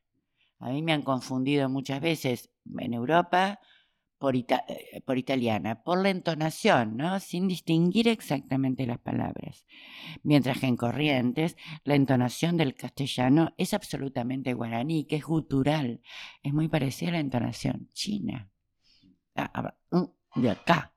A 0.60 0.70
mí 0.70 0.82
me 0.82 0.91
han 0.91 1.03
confundido 1.03 1.70
muchas 1.70 2.01
veces 2.01 2.49
en 2.80 2.93
Europa 2.93 3.60
por, 4.18 4.36
eh, 4.36 4.45
por, 5.05 5.18
italiana, 5.18 5.84
por 5.84 6.01
la 6.01 6.10
entonación, 6.10 6.97
¿no? 6.97 7.20
sin 7.20 7.47
distinguir 7.47 8.08
exactamente 8.08 8.86
las 8.88 8.97
palabras. 8.97 9.66
Mientras 10.24 10.60
que 10.60 10.66
en 10.66 10.76
Corrientes 10.76 11.55
la 11.84 11.95
entonación 11.95 12.58
del 12.58 12.74
castellano 12.76 13.53
es 13.58 13.74
absolutamente 13.74 14.53
guaraní, 14.53 15.05
que 15.05 15.18
es 15.18 15.24
gutural, 15.24 16.01
es 16.43 16.53
muy 16.53 16.68
parecida 16.68 17.10
a 17.10 17.14
la 17.14 17.20
entonación 17.20 17.89
china, 17.93 18.49
mm, 19.91 20.41
de 20.41 20.49
acá. 20.49 20.97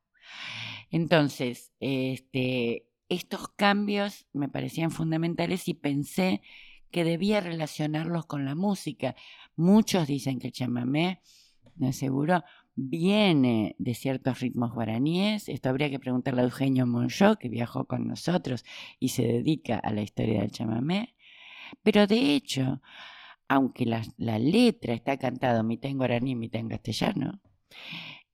Entonces, 0.91 1.73
este, 1.81 2.87
estos 3.09 3.49
cambios 3.49 4.27
me 4.33 4.49
parecían 4.49 4.91
fundamentales 4.91 5.69
y 5.69 5.75
pensé 5.75 6.43
que 6.91 7.05
debía 7.05 7.41
relacionarlos 7.41 8.27
con 8.27 8.45
la 8.45 8.55
música. 8.55 9.15
Muchos 9.57 10.09
dicen 10.09 10.39
que 10.39 10.49
el 10.49 10.53
chamamé, 10.53 11.21
me 11.77 11.89
aseguro, 11.89 12.43
viene 12.75 13.77
de 13.79 13.95
ciertos 13.95 14.41
ritmos 14.41 14.73
guaraníes. 14.73 15.49
Esto 15.49 15.69
habría 15.69 15.91
que 15.91 15.99
preguntarle 15.99 16.43
a 16.43 16.45
Eugenio 16.45 16.87
Monjó, 16.87 17.37
que 17.37 17.49
viajó 17.49 17.85
con 17.85 18.07
nosotros 18.07 18.65
y 18.99 19.09
se 19.11 19.23
dedica 19.23 19.79
a 19.79 19.93
la 19.93 20.03
historia 20.03 20.41
del 20.41 20.51
chamamé. 20.51 21.15
Pero 21.83 22.07
de 22.07 22.35
hecho, 22.35 22.81
aunque 23.49 23.87
la, 23.87 24.03
letra 24.39 24.95
está 24.95 25.17
cantada 25.19 25.63
mitad 25.63 25.91
en 25.91 25.99
guaraní, 25.99 26.37
mitad 26.37 26.61
en 26.61 26.69
castellano, 26.69 27.41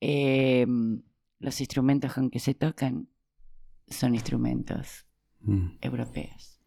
em, 0.00 1.02
los 1.38 1.60
instrumentos 1.60 2.14
con 2.14 2.30
que 2.30 2.38
se 2.38 2.54
tocan 2.54 3.08
son 3.88 4.14
instrumentos 4.14 5.06
mm. 5.40 5.78
europeos. 5.80 6.60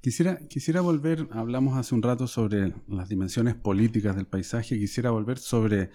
Quisiera, 0.00 0.38
quisiera 0.48 0.80
volver, 0.80 1.28
hablamos 1.32 1.76
hace 1.76 1.94
un 1.94 2.02
rato 2.02 2.26
sobre 2.26 2.72
las 2.86 3.08
dimensiones 3.08 3.56
políticas 3.56 4.14
del 4.14 4.26
paisaje, 4.26 4.78
quisiera 4.78 5.10
volver 5.10 5.38
sobre 5.38 5.90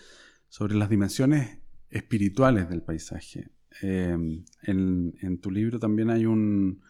sobre 0.52 0.76
las 0.76 0.90
dimensiones 0.90 1.60
espirituales 1.90 2.70
del 2.70 2.84
paisaje. 2.84 3.52
Em, 3.82 4.44
en, 4.64 5.40
tu 5.40 5.50
libro 5.50 5.80
también 5.80 6.10
hay 6.10 6.26
un... 6.26 6.82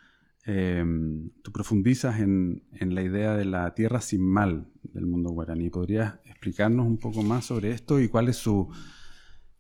Em, 0.46 1.30
tú 1.44 1.52
profundizas 1.52 2.20
en, 2.20 2.64
la 2.74 3.04
idea 3.04 3.36
de 3.36 3.46
la 3.46 3.76
tierra 3.76 4.02
sin 4.02 4.24
mal 4.24 4.68
del 4.82 5.06
mundo 5.06 5.30
guaraní. 5.30 5.70
¿Podrías 5.70 6.16
explicarnos 6.26 6.88
un 6.88 6.98
poco 6.98 7.22
más 7.22 7.46
sobre 7.46 7.70
esto 7.70 8.00
y 8.02 8.10
cuál 8.10 8.30
es 8.30 8.38
su 8.38 8.68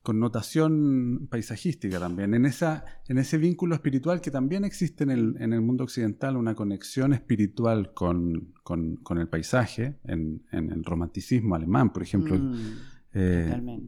connotación 0.03 1.27
paisajística 1.29 1.99
también? 1.99 2.33
En, 2.33 2.45
esa, 2.45 2.85
en 3.07 3.17
ese 3.17 3.37
vínculo 3.37 3.75
espiritual 3.75 4.21
que 4.21 4.31
también 4.31 4.63
existe 4.65 5.03
en 5.03 5.09
el, 5.53 5.61
mundo 5.61 5.83
occidental, 5.83 6.37
una 6.37 6.55
conexión 6.55 7.13
espiritual 7.13 7.93
con, 7.93 8.53
el 9.17 9.27
paisaje, 9.27 9.99
en, 10.05 10.43
el 10.51 10.83
romanticismo 10.83 11.55
alemán, 11.55 11.93
por 11.93 12.03
ejemplo. 12.03 12.37
Mm. 12.37 12.55
Eh, 13.13 13.79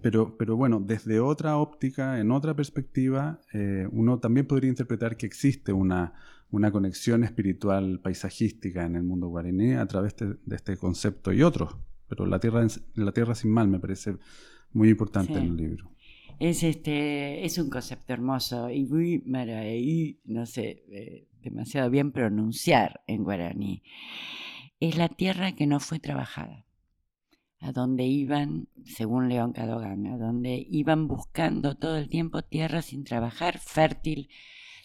pero, 0.00 0.36
pero 0.36 0.56
bueno, 0.56 0.80
desde 0.80 1.20
otra 1.20 1.56
óptica, 1.56 2.20
en 2.20 2.30
otra 2.30 2.54
perspectiva, 2.54 3.40
eh, 3.52 3.88
uno 3.90 4.18
también 4.18 4.46
podría 4.46 4.70
interpretar 4.70 5.16
que 5.16 5.26
existe 5.26 5.72
una, 5.72 6.14
una 6.52 6.70
conexión 6.70 7.24
espiritual 7.24 7.98
paisajística 8.00 8.84
en 8.84 8.96
el 8.96 9.02
mundo 9.02 9.28
guaraní 9.28 9.72
a 9.72 9.86
través 9.86 10.14
de, 10.16 10.36
este 10.54 10.76
concepto 10.76 11.32
y 11.32 11.42
otros. 11.42 11.76
Pero 12.08 12.26
la 12.26 12.38
tierra, 12.38 12.64
la 12.94 13.12
tierra 13.12 13.34
sin 13.34 13.50
mal 13.50 13.68
me 13.68 13.80
parece 13.80 14.16
muy 14.72 14.90
importante 14.90 15.34
en 15.34 15.44
el 15.44 15.56
libro. 15.56 15.90
Es, 16.38 16.62
este, 16.62 17.44
es 17.44 17.58
un 17.58 17.70
concepto 17.70 18.12
hermoso 18.12 18.70
y 18.70 18.84
muy 18.84 19.22
no 20.24 20.46
sé, 20.46 20.84
eh, 20.90 21.28
demasiado 21.40 21.90
bien 21.90 22.12
pronunciar 22.12 23.02
en 23.06 23.22
guaraní. 23.22 23.82
Es 24.80 24.96
la 24.96 25.08
tierra 25.08 25.52
que 25.52 25.66
no 25.66 25.78
fue 25.78 26.00
trabajada 26.00 26.66
a 27.62 27.70
donde 27.70 28.04
iban, 28.04 28.68
según 28.84 29.28
León 29.28 29.52
Cadogan, 29.52 30.06
a 30.08 30.18
donde 30.18 30.66
iban 30.68 31.06
buscando 31.06 31.76
todo 31.76 31.96
el 31.96 32.08
tiempo 32.08 32.42
tierra 32.42 32.82
sin 32.82 33.04
trabajar, 33.04 33.58
fértil, 33.58 34.28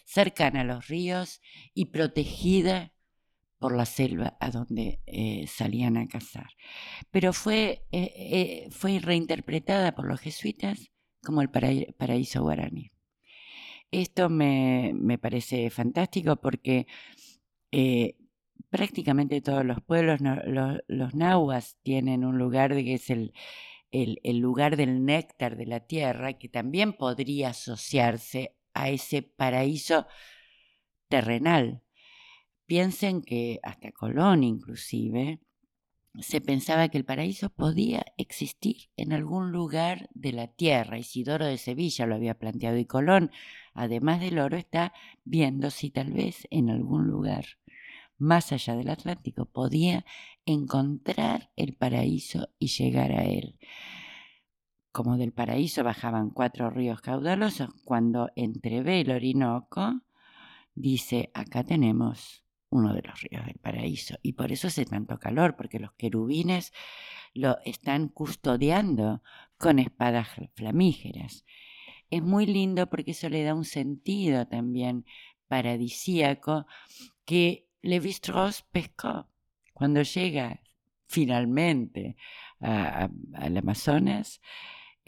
cercana 0.04 0.60
a 0.60 0.64
los 0.64 0.86
ríos 0.86 1.42
y 1.74 1.86
protegida 1.86 2.92
por 3.58 3.76
la 3.76 3.86
selva 3.86 4.36
a 4.40 4.50
donde 4.50 5.00
eh, 5.06 5.46
salían 5.48 5.96
a 5.96 6.06
cazar. 6.06 6.48
Pero 7.10 7.32
fue, 7.32 7.84
eh, 7.92 8.12
eh, 8.16 8.68
fue 8.70 8.98
reinterpretada 9.00 9.94
por 9.94 10.06
los 10.06 10.20
jesuitas 10.20 10.90
como 11.22 11.42
el 11.42 11.50
paraíso 11.50 12.42
guaraní. 12.42 12.92
Esto 13.90 14.28
me, 14.28 14.92
me 14.94 15.18
parece 15.18 15.70
fantástico 15.70 16.36
porque 16.36 16.86
prácticamente 18.70 19.40
todos 19.40 19.64
los 19.64 19.80
pueblos, 19.82 20.20
los, 20.20 21.14
nahuas 21.14 21.78
tienen 21.82 22.24
un 22.24 22.38
lugar 22.38 22.74
que 22.74 22.94
es 22.94 23.10
el, 23.10 23.32
el, 23.90 24.38
lugar 24.38 24.76
del 24.76 25.04
néctar 25.04 25.56
de 25.56 25.66
la 25.66 25.80
tierra, 25.80 26.34
que 26.34 26.48
también 26.48 26.92
podría 26.92 27.50
asociarse 27.50 28.54
a 28.74 28.90
ese 28.90 29.22
paraíso 29.22 30.06
terrenal. 31.08 31.82
Piensen 32.68 33.22
que 33.22 33.60
hasta 33.62 33.92
Colón 33.92 34.44
inclusive 34.44 35.40
se 36.20 36.42
pensaba 36.42 36.90
que 36.90 36.98
el 36.98 37.06
paraíso 37.06 37.48
podía 37.48 38.04
existir 38.18 38.90
en 38.98 39.14
algún 39.14 39.52
lugar 39.52 40.10
de 40.12 40.32
la 40.32 40.48
tierra. 40.48 40.98
Isidoro 40.98 41.46
de 41.46 41.56
Sevilla 41.56 42.04
lo 42.04 42.14
había 42.14 42.38
planteado 42.38 42.76
y 42.76 42.84
Colón, 42.84 43.30
además 43.72 44.20
del 44.20 44.38
oro, 44.38 44.58
está 44.58 44.92
viendo 45.24 45.70
si 45.70 45.88
tal 45.88 46.12
vez 46.12 46.46
en 46.50 46.68
algún 46.68 47.06
lugar 47.06 47.46
más 48.18 48.52
allá 48.52 48.76
del 48.76 48.90
Atlántico, 48.90 49.46
podía 49.46 50.04
encontrar 50.44 51.50
el 51.56 51.72
paraíso 51.72 52.50
y 52.58 52.66
llegar 52.66 53.12
a 53.12 53.24
él. 53.24 53.56
Como 54.92 55.16
del 55.16 55.32
paraíso 55.32 55.84
bajaban 55.84 56.28
cuatro 56.28 56.68
ríos 56.68 57.00
caudalosos, 57.00 57.70
cuando 57.84 58.28
entrevé 58.36 59.00
el 59.00 59.10
Orinoco, 59.10 60.02
dice, 60.74 61.30
acá 61.32 61.64
tenemos 61.64 62.44
uno 62.70 62.92
de 62.94 63.02
los 63.02 63.20
ríos 63.22 63.46
del 63.46 63.58
paraíso. 63.58 64.18
Y 64.22 64.32
por 64.32 64.52
eso 64.52 64.68
hace 64.68 64.84
tanto 64.84 65.18
calor, 65.18 65.56
porque 65.56 65.78
los 65.78 65.92
querubines 65.92 66.72
lo 67.34 67.58
están 67.64 68.08
custodiando 68.08 69.22
con 69.56 69.78
espadas 69.78 70.28
flamígeras. 70.54 71.44
Es 72.10 72.22
muy 72.22 72.46
lindo 72.46 72.88
porque 72.88 73.10
eso 73.10 73.28
le 73.28 73.42
da 73.42 73.54
un 73.54 73.64
sentido 73.64 74.46
también 74.46 75.04
paradisíaco 75.46 76.66
que 77.24 77.66
Levi-Strauss 77.82 78.62
pescó. 78.70 79.28
Cuando 79.72 80.02
llega 80.02 80.60
finalmente 81.06 82.16
al 82.60 83.56
Amazonas, 83.56 84.40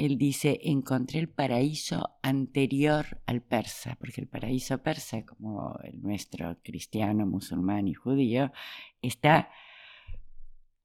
él 0.00 0.16
dice, 0.16 0.58
encontré 0.62 1.20
el 1.20 1.28
paraíso 1.28 2.18
anterior 2.22 3.20
al 3.26 3.42
persa, 3.42 3.96
porque 4.00 4.22
el 4.22 4.28
paraíso 4.28 4.82
persa, 4.82 5.26
como 5.26 5.78
el 5.84 6.00
nuestro 6.00 6.58
cristiano, 6.62 7.26
musulmán 7.26 7.86
y 7.86 7.92
judío, 7.92 8.50
está 9.02 9.50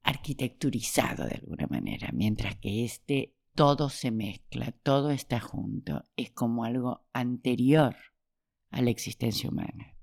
arquitecturizado 0.02 1.24
de 1.24 1.36
alguna 1.36 1.66
manera, 1.66 2.10
mientras 2.12 2.56
que 2.56 2.84
este 2.84 3.34
todo 3.54 3.88
se 3.88 4.10
mezcla, 4.10 4.70
todo 4.82 5.10
está 5.10 5.40
junto, 5.40 6.04
es 6.16 6.30
como 6.32 6.64
algo 6.64 7.06
anterior 7.14 7.96
a 8.70 8.82
la 8.82 8.90
existencia 8.90 9.48
humana. 9.48 9.95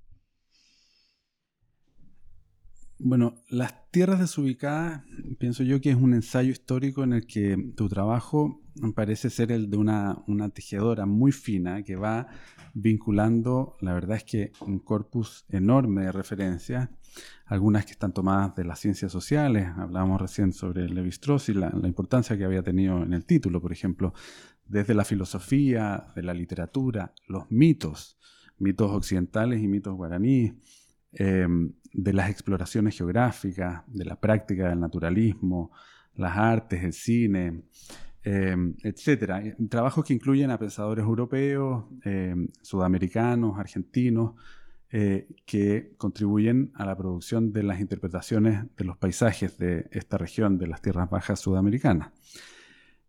Bueno, 2.98 3.34
Las 3.48 3.90
Tierras 3.90 4.20
Desubicadas, 4.20 5.02
pienso 5.38 5.64
yo 5.64 5.80
que 5.80 5.90
es 5.90 5.96
un 5.96 6.14
ensayo 6.14 6.50
histórico 6.50 7.02
en 7.02 7.12
el 7.12 7.26
que 7.26 7.72
tu 7.76 7.88
trabajo 7.88 8.62
parece 8.94 9.30
ser 9.30 9.50
el 9.50 9.68
de 9.68 9.76
una, 9.76 10.22
tejedora 10.52 11.04
muy 11.04 11.32
fina 11.32 11.82
que 11.82 11.96
va 11.96 12.28
vinculando, 12.72 13.76
la 13.80 13.94
verdad 13.94 14.16
es 14.16 14.24
que 14.24 14.52
un 14.60 14.78
corpus 14.78 15.44
enorme 15.48 16.04
de 16.04 16.12
referencias, 16.12 16.88
algunas 17.46 17.84
que 17.84 17.92
están 17.92 18.12
tomadas 18.12 18.54
de 18.54 18.64
las 18.64 18.78
ciencias 18.78 19.10
sociales, 19.10 19.68
hablábamos 19.76 20.20
recién 20.20 20.52
sobre 20.52 20.88
Levi 20.88 21.10
Strauss 21.10 21.48
y 21.48 21.54
la, 21.54 21.70
la 21.70 21.88
importancia 21.88 22.36
que 22.36 22.44
había 22.44 22.62
tenido 22.62 23.02
en 23.02 23.12
el 23.12 23.24
título, 23.24 23.60
por 23.60 23.72
ejemplo, 23.72 24.14
desde 24.66 24.94
la 24.94 25.04
filosofía, 25.04 26.12
de 26.14 26.22
la 26.22 26.34
literatura, 26.34 27.12
los 27.28 27.50
mitos, 27.50 28.18
mitos 28.58 28.90
occidentales 28.90 29.62
y 29.62 29.68
mitos 29.68 29.94
guaraníes, 29.94 30.54
Em, 31.16 31.72
de 31.92 32.12
las 32.12 32.28
exploraciones 32.28 32.96
geográficas, 32.96 33.82
de 33.86 34.04
la 34.04 34.16
práctica 34.16 34.68
del 34.68 34.80
naturalismo, 34.80 35.70
las 36.16 36.36
artes, 36.36 36.82
el 36.82 36.92
cine, 36.92 37.62
eh, 38.24 38.56
etc. 38.82 39.54
Trabajos 39.68 40.04
que 40.04 40.12
incluyen 40.12 40.50
a 40.50 40.58
pensadores 40.58 41.04
europeos, 41.04 41.84
em, 42.02 42.48
sudamericanos, 42.62 43.56
argentinos, 43.60 44.32
eh, 44.90 45.28
que 45.46 45.94
contribuyen 45.96 46.72
a 46.74 46.84
la 46.84 46.96
producción 46.96 47.52
de 47.52 47.62
las 47.62 47.80
interpretaciones 47.80 48.64
de 48.76 48.84
los 48.84 48.96
paisajes 48.96 49.56
de 49.58 49.86
esta 49.92 50.18
región 50.18 50.58
de 50.58 50.66
las 50.66 50.82
tierras 50.82 51.08
bajas 51.08 51.38
sudamericanas. 51.38 52.10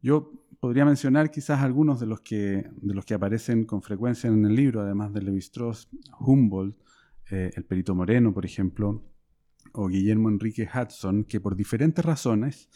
Yo 0.02 0.32
podría 0.60 0.86
mencionar 0.86 1.32
quizás 1.32 1.62
algunos 1.62 2.00
de 2.00 2.06
los 2.06 2.22
que, 2.22 2.70
de 2.82 2.94
los 2.94 3.04
que 3.04 3.16
aparecen 3.16 3.66
con 3.66 3.82
frecuencia 3.82 4.28
en 4.30 4.46
el 4.46 4.56
libro, 4.56 4.82
además 4.82 5.12
de 5.12 5.22
Levi-Strauss, 5.24 5.90
Humboldt, 6.20 6.85
eh, 7.32 7.52
el 7.56 7.66
Perito 7.66 7.96
Moreno, 7.96 8.34
por 8.34 8.46
ejemplo, 8.46 9.04
o 9.74 9.88
Guillermo 9.88 10.30
Enrique 10.30 10.68
Hudson, 10.72 11.24
que 11.24 11.40
por 11.40 11.56
diferentes 11.56 12.04
razones 12.04 12.70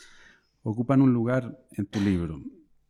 ocupan 0.63 1.01
un 1.01 1.13
lugar 1.13 1.57
en 1.71 1.85
tu 1.85 1.99
libro. 1.99 2.41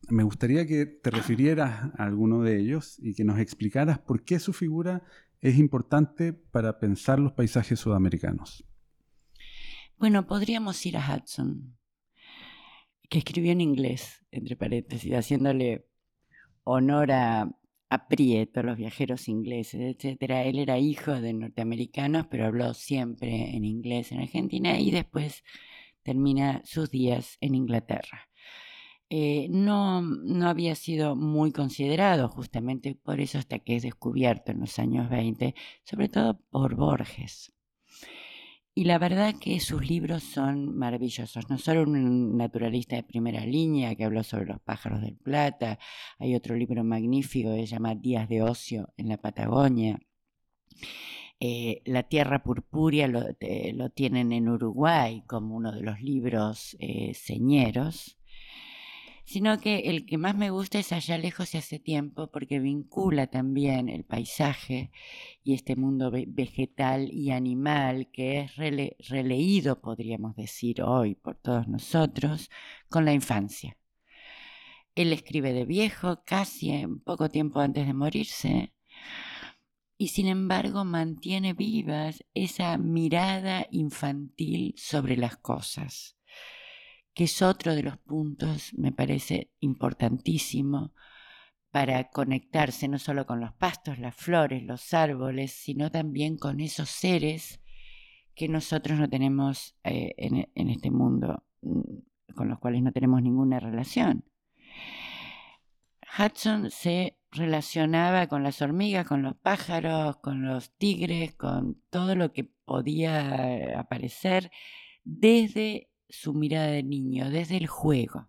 Me 0.10 0.24
gustaría 0.24 0.66
que 0.66 0.86
te 0.86 1.12
refirieras 1.12 1.92
a 1.98 2.04
alguno 2.04 2.42
de 2.42 2.60
ellos 2.60 2.98
y 3.00 3.14
que 3.14 3.24
nos 3.24 3.40
explicaras 3.40 4.00
por 4.00 4.24
qué 4.24 4.40
su 4.40 4.54
figura 4.54 5.04
es 5.42 5.58
importante 5.58 6.34
para 6.34 6.80
pensar 6.80 7.20
los 7.20 7.34
paisajes 7.34 7.80
sudamericanos. 7.80 8.66
Bueno, 9.98 10.26
podríamos 10.26 10.84
ir 10.86 10.98
a 10.98 11.16
Hudson, 11.16 11.78
que 13.10 13.20
escribió 13.20 13.52
en 13.52 13.62
inglés, 13.62 14.26
entre 14.32 14.56
paréntesis, 14.56 15.12
haciéndole 15.14 15.88
honor 16.64 17.12
a, 17.12 17.59
a 17.90 18.08
Prieto, 18.08 18.64
los 18.64 18.78
viajeros 18.78 19.28
ingleses, 19.28 19.82
etc. 19.82 20.22
Él 20.46 20.60
era 20.60 20.78
hijo 20.78 21.14
de 21.20 21.34
norteamericanos, 21.34 22.28
pero 22.28 22.46
habló 22.46 22.74
siempre 22.74 23.56
en 23.56 23.66
inglés 23.66 24.12
en 24.12 24.22
Argentina 24.22 24.80
y 24.80 24.92
después 24.92 25.44
termina 26.04 26.62
sus 26.66 26.92
días 26.92 27.38
en 27.42 27.56
Inglaterra. 27.56 28.30
Eh, 29.12 29.48
no, 29.50 30.02
no 30.02 30.48
había 30.50 30.76
sido 30.76 31.16
muy 31.16 31.52
considerado 31.52 32.30
justamente 32.30 32.96
por 32.96 33.20
eso 33.20 33.40
hasta 33.40 33.58
que 33.60 33.76
es 33.76 33.84
descubierto 33.84 34.52
en 34.52 34.60
los 34.60 34.78
años 34.78 35.10
20, 35.10 35.56
sobre 35.84 36.10
todo 36.10 36.40
por 36.52 36.76
Borges. 36.76 37.52
Y 38.80 38.86
la 38.86 38.98
verdad 38.98 39.36
que 39.38 39.60
sus 39.60 39.90
libros 39.90 40.24
son 40.24 40.74
maravillosos. 40.78 41.50
No 41.50 41.58
solo 41.58 41.84
un 41.84 42.38
naturalista 42.38 42.96
de 42.96 43.04
primera 43.04 43.46
línea 43.46 43.94
que 43.94 44.06
habló 44.06 44.24
sobre 44.24 44.46
los 44.46 44.62
pájaros 44.62 45.02
del 45.02 45.18
plata, 45.18 45.78
hay 46.18 46.34
otro 46.34 46.56
libro 46.56 46.82
magnífico 46.86 47.54
que 47.54 47.68
se 47.68 47.74
llama 47.74 47.96
Días 47.96 48.30
de 48.30 48.42
Ocio 48.42 48.94
en 48.96 49.10
la 49.10 49.18
Patagonia. 49.18 50.00
Eh, 51.42 51.82
la 51.84 52.04
Tierra 52.04 52.42
Purpúrea 52.42 53.12
eh, 53.42 53.74
lo, 53.74 53.90
tienen 53.90 54.32
en 54.32 54.48
Uruguay 54.48 55.24
como 55.28 55.58
uno 55.58 55.74
de 55.74 55.82
los 55.82 56.00
libros 56.00 56.78
señeros 57.14 58.19
sino 59.30 59.60
que 59.60 59.82
el 59.92 60.08
que 60.08 60.18
más 60.18 60.36
me 60.36 60.50
gusta 60.50 60.80
es 60.80 60.92
Allá 60.92 61.20
lejos 61.20 61.54
y 61.54 61.60
hace 61.60 61.78
tiempo 61.78 62.32
porque 62.32 62.58
vincula 62.58 63.28
también 63.28 63.88
el 63.88 64.04
paisaje 64.04 64.90
y 65.44 65.54
este 65.54 65.76
mundo 65.76 66.10
vegetal 66.10 67.12
y 67.14 67.30
animal 67.30 68.10
que 68.12 68.40
es 68.40 68.56
releído, 69.08 69.82
podríamos 69.82 70.36
decir 70.36 70.82
hoy, 70.82 71.14
por 71.14 71.36
todos 71.36 71.68
nosotros, 71.68 72.50
con 72.90 73.06
la 73.06 73.14
infancia. 73.14 73.78
Él 74.96 75.14
escribe 75.14 75.54
de 75.54 75.66
viejo, 75.66 76.24
casi 76.26 76.88
poco 77.06 77.30
tiempo 77.30 77.60
antes 77.60 77.86
de 77.86 77.94
morirse, 77.94 78.74
y 79.96 80.08
sin 80.08 80.26
embargo 80.26 80.86
mantiene 80.86 81.54
vivas 81.54 82.26
esa 82.34 82.80
mirada 82.80 83.68
infantil 83.70 84.74
sobre 84.76 85.18
las 85.18 85.38
cosas 85.38 86.19
que 87.20 87.26
es 87.26 87.42
otro 87.42 87.76
de 87.76 87.84
los 87.84 87.98
puntos, 87.98 88.74
me 88.76 88.94
parece 88.94 89.52
importantísimo, 89.60 90.94
para 91.70 92.10
conectarse 92.12 92.88
no 92.88 92.98
solo 92.98 93.26
con 93.26 93.42
los 93.42 93.52
pastos, 93.52 94.00
las 94.00 94.16
flores, 94.16 94.64
los 94.64 94.94
árboles, 94.94 95.52
sino 95.52 95.92
también 95.92 96.38
con 96.38 96.62
esos 96.62 96.88
seres 96.88 97.60
que 98.36 98.48
nosotros 98.48 98.98
no 99.00 99.10
tenemos 99.10 99.76
eh, 99.84 100.14
en, 100.16 100.50
en, 100.56 100.70
este 100.70 100.92
mundo, 100.92 101.44
mm, 101.62 102.34
con 102.36 102.48
los 102.48 102.58
cuales 102.58 102.84
no 102.84 102.94
tenemos 102.94 103.22
ninguna 103.22 103.60
relación. 103.60 104.24
Hudson 106.18 106.72
se 106.72 107.18
relacionaba 107.32 108.28
con 108.28 108.44
las 108.44 108.62
hormigas, 108.62 109.06
con 109.06 109.24
los 109.24 109.36
pájaros, 109.36 110.16
con 110.22 110.48
los 110.48 110.74
tigres, 110.78 111.36
con 111.36 111.82
todo 111.90 112.16
lo 112.16 112.32
que 112.32 112.46
podía 112.46 113.78
aparecer 113.78 114.52
desde 115.04 115.89
su 116.10 116.34
mirada 116.34 116.68
de 116.68 116.84
niño, 116.84 117.30
desde 117.30 117.58
el 117.58 117.68
juego. 117.68 118.28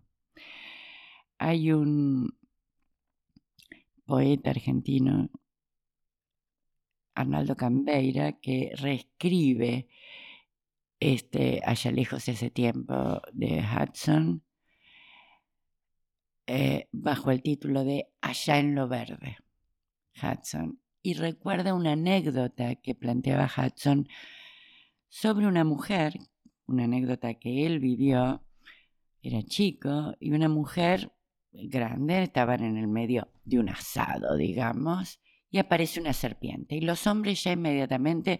Hay 1.37 1.71
un 1.71 2.37
poeta 4.05 4.51
argentino, 4.51 5.29
Arnaldo 7.15 7.55
Cambeira, 7.55 8.33
que 8.33 8.71
reescribe 8.77 9.87
este 10.99 11.61
Allá 11.65 11.91
lejos 11.91 12.27
ese 12.27 12.51
tiempo 12.51 13.21
de 13.33 13.63
Hudson 13.63 14.43
eh, 16.47 16.87
bajo 16.91 17.31
el 17.31 17.41
título 17.41 17.83
de 17.83 18.09
Allá 18.21 18.59
en 18.59 18.75
lo 18.75 18.87
verde, 18.87 19.37
Hudson. 20.21 20.79
Y 21.01 21.13
recuerda 21.15 21.73
una 21.73 21.93
anécdota 21.93 22.75
que 22.75 22.93
planteaba 22.93 23.49
Hudson 23.49 24.07
sobre 25.07 25.47
una 25.47 25.63
mujer 25.63 26.13
una 26.71 26.85
anécdota 26.85 27.35
que 27.35 27.65
él 27.65 27.79
vivió, 27.79 28.43
era 29.21 29.43
chico, 29.43 30.15
y 30.19 30.31
una 30.31 30.49
mujer 30.49 31.11
grande, 31.51 32.23
estaban 32.23 32.63
en 32.63 32.77
el 32.77 32.87
medio 32.87 33.29
de 33.43 33.59
un 33.59 33.69
asado, 33.69 34.35
digamos, 34.35 35.19
y 35.49 35.57
aparece 35.57 35.99
una 35.99 36.13
serpiente. 36.13 36.75
Y 36.75 36.81
los 36.81 37.05
hombres 37.07 37.43
ya 37.43 37.51
inmediatamente 37.51 38.39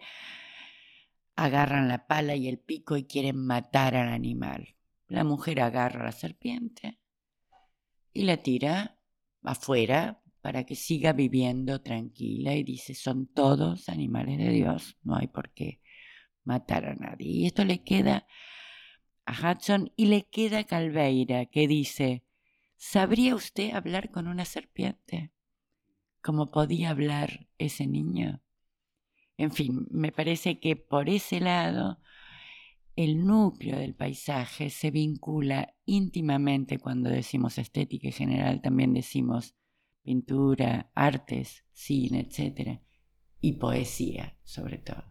agarran 1.35 1.87
la 1.87 2.07
pala 2.07 2.35
y 2.35 2.47
el 2.47 2.59
pico 2.59 2.97
y 2.97 3.03
quieren 3.03 3.37
matar 3.37 3.95
al 3.95 4.09
animal. 4.09 4.75
La 5.07 5.23
mujer 5.23 5.61
agarra 5.61 6.05
la 6.05 6.11
serpiente 6.11 6.99
y 8.13 8.23
la 8.23 8.37
tira 8.37 8.97
afuera 9.43 10.21
para 10.41 10.65
que 10.65 10.75
siga 10.75 11.13
viviendo 11.13 11.81
tranquila 11.81 12.55
y 12.55 12.63
dice, 12.63 12.95
son 12.95 13.27
todos 13.27 13.89
animales 13.89 14.37
de 14.37 14.49
Dios, 14.49 14.97
no 15.03 15.15
hay 15.17 15.27
por 15.27 15.51
qué 15.51 15.80
matar 16.43 16.85
a 16.85 16.95
nadie. 16.95 17.27
Y 17.27 17.45
esto 17.45 17.65
le 17.65 17.83
queda 17.83 18.27
a 19.25 19.51
Hudson 19.53 19.91
y 19.95 20.05
le 20.05 20.23
queda 20.23 20.59
a 20.59 20.63
Calveira, 20.65 21.45
que 21.45 21.67
dice, 21.67 22.23
¿sabría 22.77 23.35
usted 23.35 23.73
hablar 23.73 24.11
con 24.11 24.27
una 24.27 24.45
serpiente? 24.45 25.31
como 26.21 26.51
podía 26.51 26.91
hablar 26.91 27.47
ese 27.57 27.87
niño. 27.87 28.41
En 29.37 29.51
fin, 29.51 29.87
me 29.89 30.11
parece 30.11 30.59
que 30.59 30.75
por 30.75 31.09
ese 31.09 31.39
lado 31.39 31.99
el 32.95 33.25
núcleo 33.25 33.77
del 33.79 33.95
paisaje 33.95 34.69
se 34.69 34.91
vincula 34.91 35.75
íntimamente 35.85 36.77
cuando 36.77 37.09
decimos 37.09 37.57
estética 37.57 38.07
en 38.07 38.13
general, 38.13 38.61
también 38.61 38.93
decimos 38.93 39.55
pintura, 40.03 40.91
artes, 40.93 41.65
cine, 41.71 42.27
etc. 42.29 42.81
Y 43.39 43.53
poesía, 43.53 44.37
sobre 44.43 44.77
todo. 44.77 45.03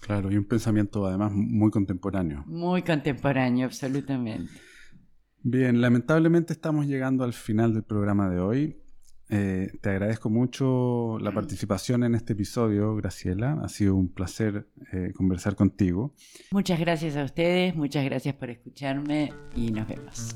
Claro, 0.00 0.30
y 0.30 0.36
un 0.36 0.44
pensamiento 0.44 1.06
además 1.06 1.32
muy 1.32 1.70
contemporáneo. 1.70 2.44
Muy 2.46 2.82
contemporáneo, 2.82 3.66
absolutamente. 3.66 4.50
Bien, 5.42 5.80
lamentablemente 5.80 6.52
estamos 6.52 6.86
llegando 6.86 7.24
al 7.24 7.32
final 7.32 7.72
del 7.74 7.84
programa 7.84 8.28
de 8.28 8.40
hoy. 8.40 8.76
Eh, 9.30 9.70
te 9.82 9.90
agradezco 9.90 10.30
mucho 10.30 11.18
la 11.20 11.32
participación 11.32 12.02
en 12.02 12.14
este 12.14 12.32
episodio, 12.32 12.96
Graciela. 12.96 13.58
Ha 13.62 13.68
sido 13.68 13.94
un 13.94 14.08
placer 14.08 14.68
eh, 14.92 15.12
conversar 15.14 15.54
contigo. 15.54 16.14
Muchas 16.50 16.80
gracias 16.80 17.16
a 17.16 17.24
ustedes, 17.24 17.76
muchas 17.76 18.04
gracias 18.04 18.34
por 18.34 18.48
escucharme 18.50 19.32
y 19.54 19.70
nos 19.70 19.86
vemos. 19.86 20.34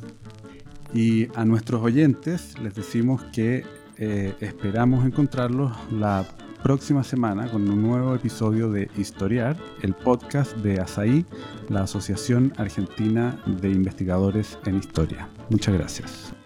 Y 0.93 1.29
a 1.35 1.45
nuestros 1.45 1.83
oyentes 1.83 2.59
les 2.59 2.75
decimos 2.75 3.23
que 3.33 3.65
eh, 3.97 4.35
esperamos 4.41 5.07
encontrarlos 5.07 5.73
la 5.91 6.27
próxima 6.63 7.03
semana 7.03 7.49
con 7.51 7.69
un 7.69 7.83
nuevo 7.83 8.15
episodio 8.15 8.71
de 8.71 8.89
Historiar, 8.97 9.57
el 9.83 9.95
podcast 9.95 10.57
de 10.59 10.81
ASAI, 10.81 11.27
la 11.69 11.83
Asociación 11.83 12.53
Argentina 12.57 13.43
de 13.47 13.71
Investigadores 13.71 14.59
en 14.65 14.77
Historia. 14.77 15.29
Muchas 15.51 15.75
gracias. 15.75 16.41